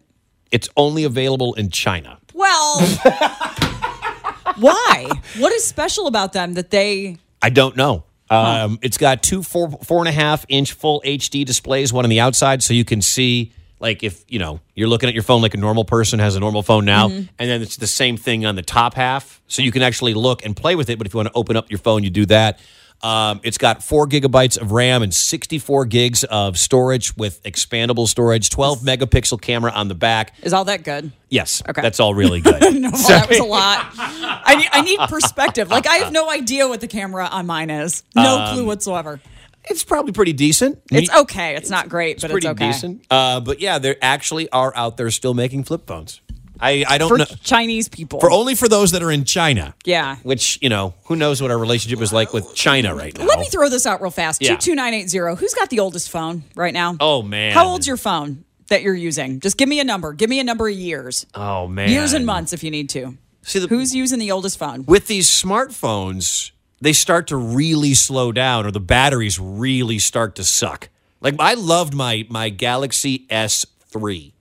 It's 0.51 0.69
only 0.77 1.05
available 1.05 1.55
in 1.55 1.71
China. 1.71 2.19
well, 2.35 2.79
why? 4.59 5.09
What 5.39 5.53
is 5.53 5.65
special 5.65 6.07
about 6.07 6.33
them 6.33 6.55
that 6.55 6.71
they 6.71 7.17
I 7.43 7.51
don't 7.51 7.77
know. 7.77 8.05
Um, 8.31 8.79
It's 8.83 8.99
got 8.99 9.23
two 9.23 9.43
four 9.43 9.71
four 9.71 9.99
and 10.01 10.09
a 10.09 10.13
half 10.13 10.45
inch 10.49 10.73
full 10.73 11.01
HD 11.05 11.45
displays, 11.45 11.93
one 11.93 12.05
on 12.05 12.11
the 12.11 12.21
outside, 12.21 12.63
so 12.63 12.75
you 12.75 12.85
can 12.85 13.01
see 13.03 13.53
like 13.81 14.03
if 14.03 14.25
you 14.29 14.39
know 14.39 14.61
you're 14.75 14.89
looking 14.89 15.09
at 15.09 15.15
your 15.15 15.23
phone 15.23 15.41
like 15.41 15.55
a 15.55 15.59
normal 15.59 15.85
person 15.85 16.19
has 16.19 16.35
a 16.37 16.41
normal 16.41 16.63
phone 16.63 16.85
now, 16.85 17.09
Mm-hmm. 17.09 17.19
and 17.39 17.51
then 17.51 17.63
it's 17.63 17.77
the 17.77 17.87
same 17.87 18.17
thing 18.17 18.45
on 18.45 18.57
the 18.57 18.63
top 18.63 18.95
half, 18.95 19.41
so 19.47 19.63
you 19.63 19.71
can 19.73 19.83
actually 19.83 20.15
look 20.15 20.45
and 20.45 20.57
play 20.57 20.75
with 20.75 20.91
it. 20.91 20.99
But 20.99 21.07
if 21.07 21.15
you 21.15 21.19
want 21.19 21.29
to 21.29 21.35
open 21.39 21.57
up 21.57 21.71
your 21.71 21.79
phone, 21.79 22.03
you 22.05 22.11
do 22.11 22.27
that. 22.27 22.59
Um, 23.03 23.41
it's 23.45 23.59
got 23.59 23.83
four 23.83 24.09
gigabytes 24.09 24.61
of 24.61 24.73
RAM 24.73 25.03
and 25.03 25.15
64 25.15 25.85
gigs 25.87 26.25
of 26.25 26.59
storage 26.59 27.17
with 27.17 27.41
expandable 27.45 28.09
storage, 28.09 28.51
12 28.51 28.81
megapixel 28.81 29.41
camera 29.41 29.71
on 29.71 29.87
the 29.89 29.95
back. 29.95 30.35
is 30.43 30.53
all 30.53 30.65
that 30.65 30.83
good? 30.83 31.13
Yes, 31.29 31.63
Okay. 31.69 31.81
that's 31.81 32.01
all 32.01 32.13
really 32.15 32.41
good. 32.41 32.61
No, 32.79 32.91
that 32.91 33.27
was 33.29 33.39
a 33.39 33.45
lot. 33.45 33.93
I 33.97 34.57
need, 34.57 34.69
I 34.73 34.81
need 34.83 34.99
perspective. 35.09 35.71
Like 35.71 35.87
I 35.87 35.97
have 35.97 36.13
no 36.13 36.29
idea 36.31 36.67
what 36.69 36.81
the 36.81 36.89
camera 36.89 37.27
on 37.27 37.47
mine 37.47 37.71
is. 37.71 38.03
No 38.17 38.39
Um, 38.39 38.55
clue 38.55 38.67
whatsoever. 38.67 39.21
it's 39.65 39.85
probably 39.85 40.13
pretty 40.13 40.33
decent. 40.33 40.81
It's 40.91 41.15
okay. 41.15 41.55
It's 41.55 41.71
not 41.71 41.89
great, 41.89 42.21
but 42.21 42.31
pretty 42.31 42.49
it's 42.49 42.53
okay. 42.61 42.73
decent. 42.73 43.07
Uh, 43.11 43.39
but 43.41 43.61
yeah, 43.61 43.79
there 43.79 43.97
actually 44.03 44.49
are 44.51 44.73
out 44.75 44.97
there 44.97 45.11
still 45.11 45.35
making 45.35 45.65
flip 45.65 45.87
phones. 45.87 46.21
I, 46.61 46.85
I 46.89 46.99
don't 46.99 47.09
For 47.09 47.19
know 47.19 47.25
Chinese 47.43 47.89
people. 47.89 48.21
for 48.21 48.31
only 48.31 48.55
for 48.55 48.69
those 48.69 48.93
that 48.93 49.03
are 49.03 49.11
in 49.11 49.25
China. 49.25 49.75
yeah. 49.85 50.17
Which 50.23 50.59
you 50.63 50.69
know, 50.69 50.95
who 51.05 51.17
knows 51.17 51.41
what 51.43 51.51
our 51.51 51.59
relationship 51.59 52.01
is 52.01 52.13
like 52.13 52.33
with 52.33 52.55
China 52.55 52.95
right 52.95 53.17
now? 53.17 53.25
Let 53.27 53.39
me 53.39 53.47
throw 53.47 53.69
this 53.69 53.87
out 53.87 54.01
real 54.03 54.11
fast. 54.11 54.43
Yeah. 54.43 54.57
22980. 54.57 55.41
Who's 55.41 55.55
got 55.55 55.71
the 55.71 55.81
oldest 55.81 56.11
phone 56.11 56.43
right 56.55 56.75
now? 56.75 56.97
Oh 57.01 57.23
man, 57.23 57.53
How 57.53 57.67
old's 57.67 57.87
your 57.87 57.97
phone 57.97 58.45
that 58.69 58.83
you're 58.83 58.95
using? 58.95 59.41
Just 59.41 59.57
give 59.57 59.69
me 59.69 59.81
a 59.81 59.85
number. 59.85 60.13
Give 60.13 60.29
me 60.31 60.41
a 60.41 60.45
number 60.45 60.69
of 60.69 60.75
years. 60.75 61.27
Oh 61.35 61.67
man, 61.69 61.89
Years 61.91 62.13
and 62.13 62.27
months 62.27 62.53
if 62.53 62.63
you 62.65 62.71
need 62.71 62.89
to. 62.91 63.17
See, 63.43 63.59
the, 63.61 63.67
Who's 63.69 63.95
using 63.95 64.19
the 64.19 64.31
oldest 64.31 64.59
phone? 64.59 64.85
with 64.87 65.07
these 65.07 65.29
smartphones? 65.29 66.51
They 66.81 66.93
start 66.93 67.27
to 67.29 67.37
really 67.37 67.95
slow 67.95 68.31
down, 68.31 68.65
or 68.67 68.71
the 68.71 68.79
batteries 68.81 69.41
really 69.41 69.99
start 69.99 70.37
to 70.37 70.45
suck. 70.45 70.89
Like 71.21 71.35
I 71.41 71.55
loved 71.55 71.93
my 71.95 72.27
my 72.31 72.51
Galaxy 72.51 73.27
S3, 73.31 74.33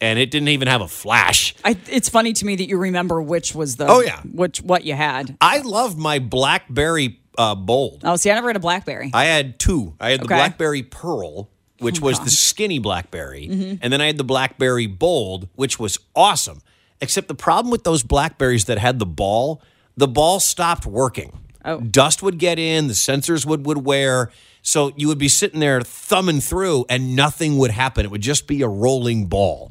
and 0.00 0.18
it 0.18 0.30
didn't 0.30 0.48
even 0.48 0.68
have 0.68 0.80
a 0.80 0.88
flash. 0.88 1.54
I, 1.64 1.76
it's 1.90 2.08
funny 2.08 2.32
to 2.32 2.44
me 2.46 2.56
that 2.56 2.68
you 2.68 2.78
remember 2.78 3.20
which 3.22 3.54
was 3.54 3.76
the 3.76 3.86
Oh, 3.86 4.00
yeah. 4.00 4.20
which 4.22 4.60
what 4.62 4.84
you 4.84 4.94
had. 4.94 5.36
I 5.40 5.58
loved 5.58 5.98
my 5.98 6.18
BlackBerry 6.18 7.20
uh, 7.36 7.54
Bold. 7.54 8.02
Oh, 8.04 8.16
see, 8.16 8.30
I 8.30 8.34
never 8.34 8.48
had 8.48 8.56
a 8.56 8.60
BlackBerry. 8.60 9.10
I 9.14 9.24
had 9.24 9.58
two. 9.58 9.94
I 10.00 10.10
had 10.10 10.20
the 10.20 10.24
Okay. 10.24 10.34
Oh, 10.34 10.38
BlackBerry 10.38 10.82
Pearl, 10.82 11.48
which 11.78 12.00
was 12.00 12.18
the 12.20 12.30
skinny 12.30 12.78
BlackBerry, 12.78 13.48
Mm-hmm. 13.48 13.76
and 13.82 13.92
then 13.92 14.00
I 14.00 14.06
had 14.06 14.16
the 14.18 14.24
BlackBerry 14.24 14.86
Bold, 14.86 15.48
which 15.54 15.78
was 15.78 15.98
awesome. 16.16 16.62
Except 17.00 17.28
the 17.28 17.34
problem 17.36 17.70
with 17.70 17.84
those 17.84 18.02
Blackberries 18.02 18.64
that 18.64 18.78
had 18.78 18.98
the 18.98 19.06
ball, 19.06 19.62
the 19.96 20.08
ball 20.08 20.40
stopped 20.40 20.84
working. 20.86 21.32
Oh. 21.64 21.80
Dust 21.80 22.22
would 22.22 22.38
get 22.38 22.58
in, 22.58 22.88
the 22.88 22.94
sensors 22.94 23.46
would 23.46 23.64
would 23.66 23.84
wear. 23.84 24.30
So 24.62 24.92
you 24.96 25.06
would 25.08 25.18
be 25.18 25.28
sitting 25.28 25.60
there 25.60 25.80
thumbing 25.80 26.40
through, 26.40 26.86
and 26.88 27.14
nothing 27.14 27.56
would 27.58 27.70
happen. 27.70 28.04
It 28.04 28.10
would 28.10 28.20
just 28.20 28.46
be 28.48 28.62
a 28.62 28.68
rolling 28.68 29.26
ball. 29.26 29.70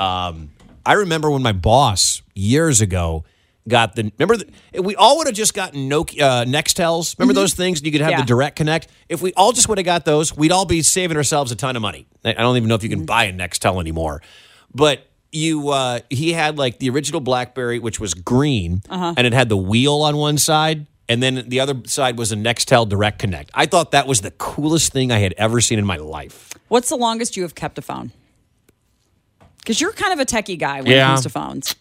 Um, 0.00 0.50
I 0.86 0.94
remember 0.94 1.30
when 1.30 1.42
my 1.42 1.52
boss 1.52 2.22
years 2.34 2.80
ago 2.80 3.24
got 3.68 3.94
the 3.96 4.10
remember 4.18 4.36
the, 4.72 4.80
we 4.82 4.96
all 4.96 5.18
would 5.18 5.26
have 5.26 5.36
just 5.36 5.52
gotten 5.52 5.90
Nokia 5.90 6.22
uh, 6.22 6.44
Nextels. 6.46 7.18
Remember 7.18 7.34
those 7.34 7.52
things? 7.54 7.82
You 7.84 7.92
could 7.92 8.00
have 8.00 8.10
Mm-hmm. 8.12 8.18
Yeah. 8.20 8.24
the 8.24 8.28
direct 8.28 8.56
connect. 8.56 8.88
If 9.08 9.20
we 9.20 9.32
all 9.34 9.52
just 9.52 9.68
would 9.68 9.76
have 9.78 9.84
got 9.84 10.04
those, 10.06 10.34
we'd 10.36 10.52
all 10.52 10.64
be 10.64 10.80
saving 10.82 11.16
ourselves 11.18 11.52
a 11.52 11.56
ton 11.56 11.76
of 11.76 11.82
money. 11.82 12.06
I 12.24 12.32
don't 12.32 12.56
even 12.56 12.68
know 12.68 12.74
if 12.76 12.82
you 12.82 12.88
Mm-hmm. 12.88 13.00
can 13.00 13.06
buy 13.06 13.24
a 13.24 13.32
Nextel 13.32 13.80
anymore, 13.80 14.22
but. 14.74 15.04
You, 15.30 15.68
uh, 15.68 16.00
he 16.08 16.32
had 16.32 16.56
like 16.56 16.78
the 16.78 16.88
original 16.88 17.20
BlackBerry, 17.20 17.78
which 17.80 18.00
was 18.00 18.14
green, 18.14 18.80
Uh-huh. 18.88 19.12
and 19.14 19.26
it 19.26 19.34
had 19.34 19.50
the 19.50 19.58
wheel 19.58 19.96
on 20.00 20.16
one 20.16 20.38
side, 20.38 20.86
and 21.06 21.22
then 21.22 21.44
the 21.48 21.60
other 21.60 21.74
side 21.84 22.16
was 22.16 22.32
a 22.32 22.34
Nextel 22.34 22.88
Direct 22.88 23.18
Connect. 23.18 23.50
I 23.52 23.66
thought 23.66 23.90
that 23.90 24.06
was 24.06 24.22
the 24.22 24.30
coolest 24.30 24.90
thing 24.90 25.12
I 25.12 25.18
had 25.18 25.34
ever 25.36 25.60
seen 25.60 25.78
in 25.78 25.84
my 25.84 25.98
life. 25.98 26.54
What's 26.68 26.88
the 26.88 26.96
longest 26.96 27.36
you 27.36 27.42
have 27.42 27.54
kept 27.54 27.76
a 27.76 27.82
phone? 27.82 28.12
Because 29.58 29.80
you're 29.80 29.92
kind 29.92 30.12
of 30.12 30.18
a 30.20 30.24
techie 30.24 30.58
guy 30.58 30.80
when 30.80 30.92
it 30.92 31.00
comes 31.02 31.22
to 31.22 31.30
phones. 31.30 31.74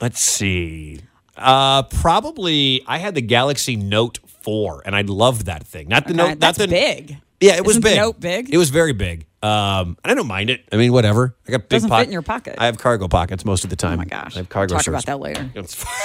Let's 0.00 0.20
see. 0.20 1.00
Uh, 1.36 1.82
probably 1.84 2.82
I 2.86 2.98
had 2.98 3.14
the 3.14 3.20
Galaxy 3.20 3.76
Note 3.76 4.18
4 4.42 4.82
and 4.86 4.96
I 4.96 5.02
loved 5.02 5.46
that 5.46 5.66
thing. 5.66 5.88
Not 5.88 6.04
the 6.04 6.10
Okay, 6.10 6.16
Note, 6.16 6.28
not 6.28 6.40
That's 6.40 6.58
the 6.58 6.68
big. 6.68 7.18
Yeah, 7.40 7.56
it 7.56 7.62
was 7.64 7.72
Isn't 7.76 7.82
the 7.84 7.88
big. 7.90 7.96
Note 7.98 8.20
big? 8.20 8.52
It 8.52 8.56
was 8.58 8.70
very 8.70 8.92
big. 8.92 9.26
Um, 9.42 9.96
and 10.04 10.10
I 10.12 10.14
don't 10.14 10.26
mind 10.26 10.50
it. 10.50 10.64
I 10.72 10.76
mean, 10.76 10.92
whatever. 10.92 11.34
I 11.48 11.52
got 11.52 11.60
big 11.62 11.68
Doesn't 11.70 11.90
fit 11.90 12.06
in 12.06 12.12
your 12.12 12.20
pocket. 12.22 12.56
I 12.58 12.66
have 12.66 12.78
cargo 12.78 13.08
pockets 13.08 13.44
most 13.44 13.64
of 13.64 13.70
the 13.70 13.76
time. 13.76 13.94
Oh 13.94 13.96
my 13.96 14.04
gosh. 14.04 14.34
I 14.36 14.40
have 14.40 14.48
cargo 14.50 14.74
We'll 14.74 14.78
Talk 14.82 14.84
shirts. 14.84 15.04
about 15.04 15.06
that 15.06 15.20
later. 15.20 15.50
It's 15.54 15.74
fine. 15.74 15.96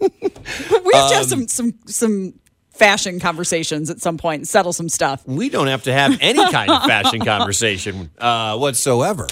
We 0.84 0.92
have 0.94 1.10
to 1.10 1.14
have 1.14 1.32
Um, 1.32 1.46
some 1.46 1.48
some 1.48 1.74
some 1.86 2.34
fashion 2.82 3.20
conversations 3.20 3.90
at 3.90 4.00
some 4.00 4.18
point 4.18 4.40
and 4.40 4.48
settle 4.48 4.72
some 4.72 4.88
stuff. 4.88 5.26
we 5.26 5.48
don't 5.48 5.68
have 5.68 5.84
to 5.84 5.92
have 5.92 6.18
any 6.20 6.44
kind 6.50 6.70
of 6.70 6.82
fashion 6.84 7.20
conversation 7.24 8.10
uh, 8.18 8.56
whatsoever. 8.58 9.26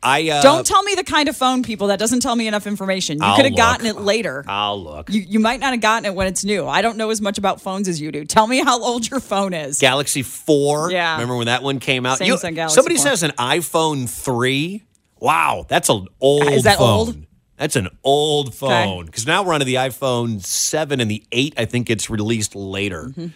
I 0.00 0.28
uh, 0.30 0.42
Don't 0.42 0.64
tell 0.64 0.82
me 0.84 0.94
the 0.94 1.02
kind 1.02 1.28
of 1.28 1.36
phone, 1.36 1.64
people. 1.64 1.88
That 1.88 1.98
doesn't 1.98 2.20
tell 2.20 2.36
me 2.36 2.46
enough 2.46 2.68
information. 2.68 3.18
You 3.20 3.32
could 3.34 3.46
have 3.46 3.56
gotten 3.56 3.84
it 3.86 3.96
later. 3.96 4.44
I'll 4.46 4.80
look. 4.80 5.10
You, 5.10 5.22
you 5.22 5.40
might 5.40 5.58
not 5.58 5.72
have 5.72 5.80
gotten 5.80 6.06
it 6.06 6.14
when 6.14 6.28
it's 6.28 6.44
new. 6.44 6.66
I 6.68 6.82
don't 6.82 6.96
know 6.96 7.10
as 7.10 7.20
much 7.20 7.36
about 7.36 7.60
phones 7.60 7.88
as 7.88 8.00
you 8.00 8.12
do. 8.12 8.24
Tell 8.24 8.46
me 8.46 8.62
how 8.62 8.80
old 8.80 9.10
your 9.10 9.18
phone 9.18 9.52
is. 9.54 9.80
Galaxy 9.80 10.22
4. 10.22 10.92
Yeah. 10.92 11.14
Remember 11.14 11.36
when 11.36 11.46
that 11.46 11.64
one 11.64 11.80
came 11.80 12.06
out? 12.06 12.20
Samsung 12.20 12.54
Galaxy 12.54 12.76
somebody 12.76 12.94
4. 12.94 13.02
says 13.02 13.22
an 13.24 13.32
iPhone 13.32 14.08
3. 14.08 14.84
Wow, 15.18 15.66
that's 15.68 15.88
an 15.88 16.06
old 16.20 16.46
Is 16.46 16.62
that 16.62 16.78
phone. 16.78 16.88
old? 16.88 17.26
That's 17.58 17.76
an 17.76 17.88
old 18.04 18.54
phone. 18.54 19.06
Because 19.06 19.26
now 19.26 19.42
we're 19.42 19.52
on 19.52 19.60
to 19.60 19.66
the 19.66 19.74
iPhone 19.74 20.42
7 20.44 21.00
and 21.00 21.10
the 21.10 21.24
8, 21.32 21.54
I 21.58 21.64
think 21.64 21.90
it's 21.90 22.08
released 22.08 22.54
later. 22.54 23.08
Mm-hmm. 23.08 23.26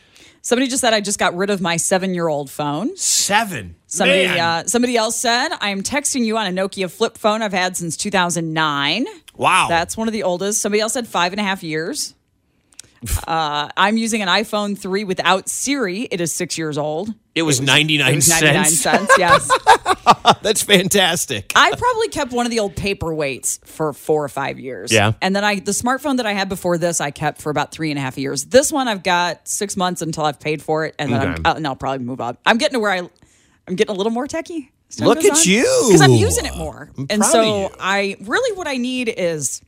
Somebody 0.45 0.69
just 0.69 0.81
said 0.81 0.93
I 0.93 1.01
just 1.01 1.21
got 1.21 1.37
rid 1.37 1.51
of 1.51 1.61
my 1.61 1.77
seven-year-old 1.77 2.51
phone. 2.51 2.97
Seven. 2.97 3.77
Somebody, 3.87 4.27
uh, 4.27 4.65
somebody 4.65 4.97
else 4.97 5.17
said 5.17 5.51
I 5.61 5.71
am 5.71 5.83
texting 5.83 6.25
you 6.25 6.37
on 6.37 6.47
a 6.47 6.51
Nokia 6.51 6.91
flip 6.91 7.17
phone 7.17 7.43
I've 7.43 7.53
had 7.53 7.77
since 7.77 7.97
2009. 7.97 9.07
wow. 9.37 9.67
That's 9.69 9.97
one 9.97 10.09
of 10.09 10.13
the 10.13 10.25
oldest. 10.25 10.61
Somebody 10.61 10.81
else 10.81 10.95
said 10.95 11.07
five 11.07 11.33
and 11.33 11.41
a 11.41 11.45
half 11.45 11.63
years. 11.63 12.15
Uh, 13.27 13.69
I'm 13.77 13.97
using 13.97 14.23
an 14.23 14.29
iPhone 14.29 14.77
3 14.79 15.05
without 15.05 15.49
Siri. 15.49 16.03
It 16.03 16.21
is 16.21 16.33
six 16.33 16.57
years 16.59 16.77
old. 16.79 17.13
It 17.35 17.43
was 17.43 17.61
99 17.61 18.13
It 18.13 18.15
was 18.17 18.29
99 18.29 18.65
cents. 18.67 18.81
cents, 18.81 19.15
yes. 19.19 19.51
That's 20.43 20.63
fantastic. 20.63 21.53
I 21.57 21.73
probably 21.75 22.09
kept 22.09 22.33
one 22.33 22.47
of 22.47 22.51
the 22.51 22.61
old 22.61 22.75
paperweights 22.75 23.65
for 23.67 23.93
four 23.93 24.25
or 24.25 24.29
five 24.29 24.59
years. 24.61 24.93
Yeah. 24.93 25.13
And 25.23 25.35
then 25.35 25.45
I, 25.45 25.61
the 25.61 25.73
smartphone 25.73 26.19
that 26.19 26.27
I 26.27 26.33
had 26.33 26.49
before 26.49 26.79
this, 26.79 27.01
I 27.01 27.11
kept 27.11 27.41
for 27.41 27.51
about 27.51 27.73
three 27.73 27.91
and 27.91 27.99
a 27.99 28.03
half 28.03 28.19
years. 28.19 28.45
This 28.45 28.71
one, 28.71 28.87
I've 28.89 29.03
got 29.03 29.49
six 29.49 29.77
months 29.77 30.03
until 30.03 30.25
I've 30.25 30.41
paid 30.41 30.63
for 30.63 30.85
it, 30.85 30.95
and 30.99 31.13
then 31.13 31.21
Okay. 31.23 31.31
I'm, 31.45 31.47
uh, 31.47 31.55
and 31.57 31.67
I'll 31.67 31.77
probably 31.77 32.05
move 32.05 32.21
up. 32.21 32.39
I'm 32.45 32.59
getting 32.59 32.75
to 32.75 32.81
where 32.81 32.91
I, 32.93 32.99
I'm 33.67 33.77
getting 33.77 33.95
a 33.95 33.97
little 33.97 34.13
more 34.13 34.27
techie. 34.27 34.69
Look 35.01 35.25
at 35.25 35.31
on. 35.33 35.39
you. 35.45 35.63
Because 35.89 36.03
I'm 36.03 36.11
using 36.13 36.45
it 36.45 36.55
more, 36.57 36.91
I'm 36.99 37.07
and 37.09 37.21
proud 37.23 37.33
so 37.33 37.41
of 37.67 37.71
you. 37.73 37.77
I 37.81 38.17
really 38.21 38.57
what 38.57 38.67
I 38.69 38.77
need 38.77 39.09
is. 39.09 39.63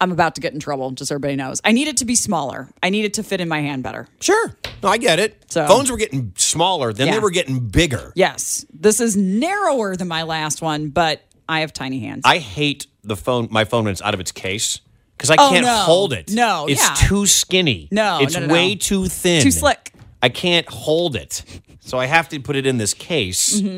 I'm 0.00 0.12
about 0.12 0.34
to 0.36 0.40
get 0.40 0.54
in 0.54 0.60
trouble, 0.60 0.90
just 0.92 1.08
so 1.10 1.14
everybody 1.14 1.36
knows. 1.36 1.60
I 1.64 1.72
need 1.72 1.88
it 1.88 1.98
to 1.98 2.04
be 2.04 2.14
smaller. 2.14 2.68
I 2.82 2.88
need 2.90 3.04
it 3.04 3.14
to 3.14 3.22
fit 3.22 3.40
in 3.40 3.48
my 3.48 3.60
hand 3.60 3.82
better. 3.82 4.08
Sure. 4.20 4.54
No, 4.82 4.88
I 4.88 4.96
get 4.96 5.18
it. 5.18 5.44
So- 5.52 5.66
Phones 5.66 5.90
were 5.90 5.96
getting 5.98 6.32
smaller, 6.36 6.92
then 6.92 7.10
they 7.10 7.18
were 7.18 7.30
getting 7.30 7.68
bigger. 7.68 8.12
Yes, 8.16 8.64
this 8.72 9.00
is 9.00 9.16
narrower 9.16 9.96
than 9.96 10.08
my 10.08 10.22
last 10.22 10.62
one, 10.62 10.88
but 10.88 11.22
I 11.48 11.60
have 11.60 11.72
tiny 11.72 12.00
hands. 12.00 12.22
I 12.24 12.38
hate 12.38 12.86
the 13.02 13.16
phone, 13.16 13.48
my 13.50 13.64
phone 13.64 13.84
when 13.84 13.92
it's 13.92 14.02
out 14.02 14.14
of 14.14 14.20
its 14.20 14.32
case 14.32 14.80
because 15.16 15.30
I 15.30 15.36
Oh, 15.38 15.50
can't 15.50 15.66
no. 15.66 15.74
hold 15.74 16.12
it. 16.14 16.30
No, 16.32 16.66
it's 16.66 16.80
yeah. 16.80 16.94
too 17.08 17.26
skinny. 17.26 17.88
No, 17.90 18.20
it's 18.22 18.34
no, 18.34 18.40
no, 18.40 18.46
no. 18.46 18.54
way 18.54 18.74
too 18.76 19.06
thin, 19.06 19.42
Too 19.42 19.50
slick. 19.50 19.92
I 20.22 20.28
can't 20.30 20.68
hold 20.68 21.14
it, 21.16 21.42
so 21.80 21.98
I 21.98 22.06
have 22.06 22.28
to 22.30 22.40
put 22.40 22.56
it 22.56 22.66
in 22.66 22.78
this 22.78 22.94
case. 22.94 23.60
Mm-hmm. 23.60 23.68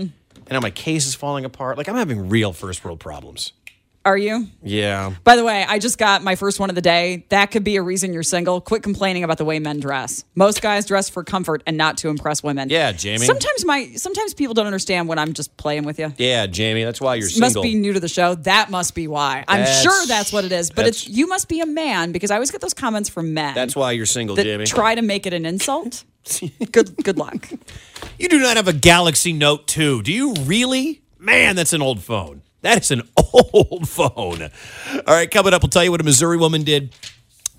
And 0.46 0.50
now 0.50 0.60
my 0.60 0.70
case 0.70 1.06
is 1.06 1.14
falling 1.14 1.44
apart. 1.44 1.78
Like 1.78 1.88
I'm 1.88 1.96
having 1.96 2.28
real 2.28 2.52
first 2.52 2.84
world 2.84 3.00
problems. 3.00 3.52
Are 4.04 4.16
you? 4.16 4.48
Yeah. 4.64 5.14
By 5.22 5.36
the 5.36 5.44
way, 5.44 5.64
I 5.66 5.78
just 5.78 5.96
got 5.96 6.24
my 6.24 6.34
first 6.34 6.58
one 6.58 6.68
of 6.70 6.74
the 6.74 6.82
day. 6.82 7.24
That 7.28 7.52
could 7.52 7.62
be 7.62 7.76
a 7.76 7.82
reason 7.82 8.12
you're 8.12 8.24
single. 8.24 8.60
Quit 8.60 8.82
complaining 8.82 9.22
about 9.22 9.38
the 9.38 9.44
way 9.44 9.60
men 9.60 9.78
dress. 9.78 10.24
Most 10.34 10.60
guys 10.60 10.86
dress 10.86 11.08
for 11.08 11.22
comfort 11.22 11.62
and 11.66 11.76
not 11.76 11.98
to 11.98 12.08
impress 12.08 12.42
women. 12.42 12.68
Yeah, 12.68 12.90
Jamie. 12.90 13.26
Sometimes 13.26 13.64
my 13.64 13.92
sometimes 13.94 14.34
people 14.34 14.54
don't 14.54 14.66
understand 14.66 15.08
when 15.08 15.20
I'm 15.20 15.32
just 15.34 15.56
playing 15.56 15.84
with 15.84 16.00
you. 16.00 16.12
Yeah, 16.18 16.46
Jamie. 16.48 16.82
That's 16.82 17.00
why 17.00 17.14
you're 17.14 17.28
You 17.28 17.40
must 17.40 17.62
be 17.62 17.74
new 17.76 17.92
to 17.92 18.00
the 18.00 18.08
show. 18.08 18.34
That 18.34 18.70
must 18.70 18.96
be 18.96 19.06
why. 19.06 19.44
I'm 19.46 19.60
That's- 19.60 19.82
sure 19.82 20.06
that's 20.06 20.32
what 20.32 20.44
it 20.44 20.50
is. 20.52 20.70
But 20.70 20.86
it's 20.88 21.08
you 21.08 21.28
must 21.28 21.48
be 21.48 21.60
a 21.60 21.66
man 21.66 22.10
because 22.10 22.32
I 22.32 22.34
always 22.34 22.50
get 22.50 22.60
those 22.60 22.74
comments 22.74 23.08
from 23.08 23.34
men. 23.34 23.54
That's 23.54 23.76
why 23.76 23.92
you're 23.92 24.06
single, 24.06 24.34
Jamie. 24.34 24.66
try 24.66 24.96
to 24.96 25.02
make 25.02 25.26
it 25.26 25.32
an 25.32 25.46
insult. 25.46 26.04
good 26.72 26.96
good 27.04 27.18
luck. 27.18 27.48
You 28.18 28.28
do 28.28 28.38
not 28.38 28.56
have 28.56 28.68
a 28.68 28.72
Galaxy 28.72 29.32
Note 29.32 29.66
2. 29.66 30.02
Do 30.02 30.12
you 30.12 30.34
really? 30.44 31.02
Man, 31.18 31.56
that's 31.56 31.72
an 31.72 31.82
old 31.82 32.02
phone. 32.02 32.42
That 32.62 32.82
is 32.82 32.90
an 32.90 33.02
old 33.52 33.88
phone. 33.88 34.42
All 34.42 35.14
right, 35.14 35.30
coming 35.30 35.52
up, 35.52 35.62
we'll 35.62 35.70
tell 35.70 35.84
you 35.84 35.90
what 35.90 36.00
a 36.00 36.04
Missouri 36.04 36.36
woman 36.36 36.62
did 36.62 36.94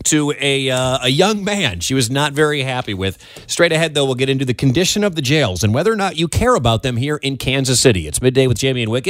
to 0.06 0.34
a 0.40 0.70
uh, 0.70 1.00
a 1.04 1.10
young 1.10 1.44
man 1.44 1.80
she 1.80 1.94
was 1.94 2.10
not 2.10 2.34
very 2.34 2.64
happy 2.64 2.94
with. 2.94 3.18
Straight 3.48 3.72
ahead, 3.72 3.94
though, 3.94 4.06
we'll 4.06 4.16
get 4.16 4.30
into 4.30 4.46
the 4.46 4.54
condition 4.54 5.04
of 5.04 5.16
the 5.16 5.22
jails 5.22 5.64
and 5.64 5.74
whether 5.74 5.92
or 5.92 5.96
not 5.96 6.18
you 6.18 6.28
care 6.28 6.56
about 6.56 6.84
them 6.84 6.98
here 6.98 7.18
in 7.18 7.38
Kansas 7.38 7.80
City. 7.80 8.08
It's 8.08 8.22
midday 8.22 8.48
with 8.48 8.58
Jamie 8.58 8.82
and 8.82 8.92
Wicket. 8.92 9.02